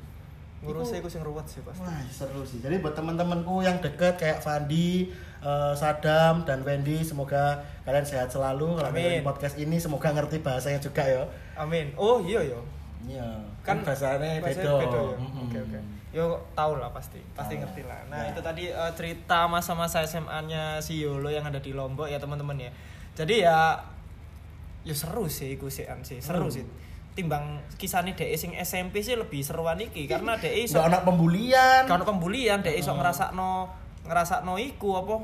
Ngurusnya 0.59 0.99
iku 0.99 1.09
sing 1.09 1.23
ruwet 1.23 1.47
sih 1.47 1.61
pasti. 1.63 1.81
Wah 1.81 2.01
seru 2.09 2.43
sih. 2.43 2.59
Jadi 2.59 2.79
buat 2.79 2.93
teman-temanku 2.93 3.61
yang 3.61 3.79
deket 3.79 4.17
kayak 4.17 4.41
Fandi, 4.41 5.09
eh, 5.39 5.73
Sadam 5.73 6.43
dan 6.43 6.61
Wendy, 6.61 7.01
semoga 7.01 7.57
kalian 7.83 8.03
sehat 8.03 8.29
selalu. 8.29 8.75
Kalau 8.75 8.91
dengerin 8.91 9.23
podcast 9.23 9.57
ini 9.57 9.77
semoga 9.77 10.11
ngerti 10.11 10.41
bahasanya 10.41 10.77
juga 10.79 11.03
ya. 11.03 11.23
Amin. 11.55 11.95
Oh, 11.95 12.19
iya 12.19 12.43
yo. 12.43 12.61
Iya. 13.01 13.25
Kan 13.63 13.81
bahasanya 13.81 14.41
beda. 14.41 14.61
ya? 14.61 15.17
Oke, 15.39 15.59
oke. 15.63 15.79
Yo 16.11 16.25
tahu 16.53 16.77
lah 16.77 16.91
pasti, 16.91 17.21
pasti 17.31 17.57
ngerti 17.57 17.85
lah. 17.85 18.01
Nah, 18.09 18.17
Nah. 18.19 18.33
itu 18.33 18.41
tadi 18.41 18.67
eh, 18.67 18.93
cerita 18.93 19.45
masa-masa 19.47 20.01
SMA-nya 20.03 20.81
si 20.81 20.99
Yolo 20.99 21.29
yang 21.29 21.45
ada 21.45 21.61
di 21.61 21.71
Lombok 21.71 22.09
ya, 22.09 22.17
teman-teman 22.17 22.57
ya. 22.59 22.73
Jadi 23.17 23.43
ya 23.43 23.81
yo 24.85 24.93
seru 24.93 25.27
sih 25.27 25.57
iku 25.57 25.67
sih 25.67 25.89
sih. 26.03 26.21
Seru 26.21 26.47
Hmm. 26.47 26.53
sih. 26.53 26.65
Timbang 27.17 27.65
kisahnya 27.75 28.13
DE 28.13 28.37
sing 28.37 28.53
SMP 28.55 29.01
sih 29.01 29.17
lebih 29.17 29.41
seruan 29.41 29.81
iki 29.81 30.05
karena 30.05 30.37
DE 30.37 30.53
iso 30.61 30.79
ono 30.79 31.01
pembulian. 31.01 31.89
kalau 31.89 32.05
pembulian 32.05 32.61
DE 32.61 32.77
iso 32.77 32.93
Hmm. 32.93 33.01
ngrasakno 33.01 33.73
ngrasakno 34.05 34.55
iku 34.57 35.01
apa 35.01 35.15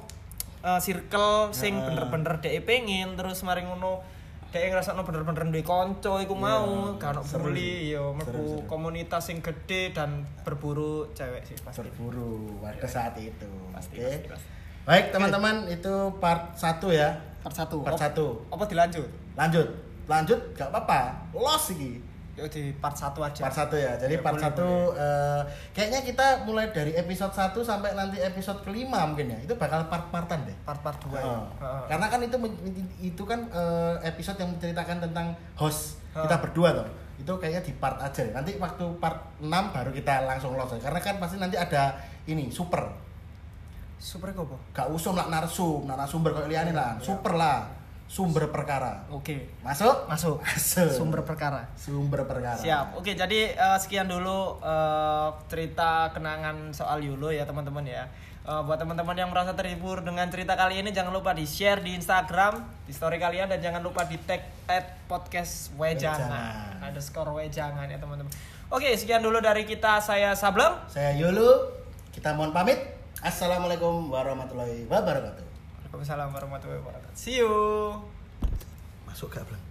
eh, 0.62 0.80
circle 0.80 1.52
sing 1.52 1.74
Heeh. 1.74 1.84
bener-bener 1.84 2.40
DE 2.40 2.58
pengen 2.62 3.12
terus 3.12 3.44
mari 3.44 3.60
ngono 3.60 4.00
DE 4.48 4.68
ngrasakno 4.68 5.02
bener-bener 5.02 5.44
duwe 5.44 5.60
kanca 5.60 6.16
iku 6.18 6.32
mau 6.32 6.92
Iya, 6.92 7.08
ono 7.10 7.20
seru 7.22 7.44
bully 7.46 7.90
yo 7.90 8.12
mlebu 8.12 8.64
komunitas 8.66 9.26
sing 9.26 9.40
gede 9.40 9.92
dan 9.92 10.24
berburu 10.42 11.12
cewek 11.12 11.44
sih 11.44 11.56
pasti. 11.58 11.84
Berburu 11.84 12.56
pada 12.58 12.84
saat 12.84 13.16
itu. 13.16 13.48
Pasti, 13.70 13.96
Oke. 13.96 14.04
pasti, 14.06 14.28
pasti. 14.28 14.48
Baik 14.82 15.04
teman-teman 15.10 15.68
itu 15.68 15.94
part 16.18 16.52
1 16.54 16.88
ya. 16.90 17.16
Part 17.42 17.54
1. 17.58 17.82
Part 17.82 17.98
1. 17.98 18.54
Apa 18.54 18.64
dilanjut? 18.66 19.08
Lanjut. 19.34 19.68
Lanjut 20.06 20.40
gak 20.54 20.70
apa-apa. 20.70 21.14
Los 21.34 21.74
iki. 21.74 21.98
Yo 22.32 22.48
di 22.48 22.72
part 22.80 22.96
1 22.96 23.12
aja. 23.12 23.42
Part 23.44 23.56
1 23.68 23.76
ya. 23.76 23.92
Jadi 24.00 24.14
Ya, 24.16 24.24
part 24.24 24.40
boleh, 24.40 24.48
1 24.48 24.64
eh, 24.96 25.40
kayaknya 25.76 26.00
kita 26.00 26.26
mulai 26.48 26.66
dari 26.72 26.96
episode 26.96 27.28
1 27.28 27.60
sampai 27.60 27.92
nanti 27.92 28.16
episode 28.24 28.64
kelima 28.64 29.04
mungkin 29.04 29.36
ya. 29.36 29.38
Itu 29.44 29.52
bakal 29.60 29.84
part-partan 29.92 30.48
deh. 30.48 30.56
Part-part 30.64 30.96
2 31.04 31.20
ya. 31.20 31.28
Heeh. 31.28 31.44
Heeh. 31.60 31.82
Karena 31.92 32.06
kan 32.08 32.20
itu 32.24 32.36
itu 33.04 33.22
kan 33.28 33.40
eh, 33.52 33.94
episode 34.08 34.40
yang 34.40 34.50
menceritakan 34.56 35.04
tentang 35.04 35.36
host 35.60 36.00
Heeh. 36.16 36.24
kita 36.24 36.36
berdua 36.40 36.68
tuh. 36.72 36.88
Itu 37.20 37.32
kayaknya 37.36 37.62
di 37.68 37.72
part 37.76 38.00
aja. 38.00 38.24
ya. 38.24 38.32
Nanti 38.32 38.56
waktu 38.56 38.84
part 38.96 39.36
6 39.36 39.52
baru 39.52 39.92
kita 39.92 40.24
langsung 40.24 40.56
los. 40.56 40.72
Karena 40.80 41.00
kan 41.04 41.20
pasti 41.20 41.36
nanti 41.36 41.60
ada 41.60 42.00
ini 42.24 42.48
super. 42.48 43.11
Super 44.02 44.34
apa? 44.34 44.58
Gak 44.74 44.90
usum 44.90 45.14
lah 45.14 45.30
narsum, 45.30 45.86
narasumber 45.86 46.34
kayak 46.34 46.50
liane 46.50 46.72
lah. 46.74 46.98
Ya. 46.98 47.06
Super 47.06 47.38
lah. 47.38 47.58
Sumber 48.12 48.44
perkara. 48.52 49.08
Oke. 49.08 49.48
Masuk? 49.64 50.04
Masuk. 50.04 50.36
Masuk. 50.44 50.90
Sumber 50.92 51.24
perkara. 51.24 51.64
Sumber 51.78 52.28
perkara. 52.28 52.60
Siap. 52.60 53.00
Oke, 53.00 53.16
jadi 53.16 53.56
eh, 53.56 53.78
sekian 53.80 54.04
dulu 54.04 54.60
eh, 54.60 55.28
cerita 55.48 56.12
kenangan 56.12 56.76
soal 56.76 57.00
Yulo 57.00 57.32
ya 57.32 57.48
teman-teman 57.48 57.80
ya. 57.88 58.04
Eh, 58.44 58.60
buat 58.68 58.76
teman-teman 58.76 59.16
yang 59.16 59.32
merasa 59.32 59.56
terhibur 59.56 60.04
dengan 60.04 60.28
cerita 60.28 60.60
kali 60.60 60.84
ini 60.84 60.92
jangan 60.92 61.08
lupa 61.08 61.32
di 61.32 61.48
share 61.48 61.80
di 61.80 61.96
Instagram 61.96 62.60
di 62.84 62.92
story 62.92 63.16
kalian 63.16 63.48
dan 63.48 63.64
jangan 63.64 63.80
lupa 63.80 64.04
di 64.04 64.20
tag 64.28 64.44
at 64.68 64.98
podcast 65.08 65.72
wejangan 65.80 66.28
Wejangan. 66.28 66.84
underscore 66.84 67.32
wejangan 67.32 67.86
ya 67.88 67.96
teman-teman. 67.96 68.28
Oke, 68.68 68.92
sekian 68.92 69.24
dulu 69.24 69.40
dari 69.40 69.64
kita. 69.64 70.04
Saya 70.04 70.36
Sableng. 70.36 70.84
Saya 70.84 71.16
Yulu. 71.16 71.48
Kita 72.12 72.36
mohon 72.36 72.52
pamit. 72.52 73.00
Assalamualaikum 73.22 74.10
warahmatullahi 74.10 74.82
wabarakatuh. 74.90 75.46
Waalaikumsalam 75.78 76.34
warahmatullahi 76.34 76.82
wabarakatuh. 76.82 77.14
See 77.14 77.38
you. 77.38 77.46
Masuk 79.06 79.30
Bang? 79.46 79.61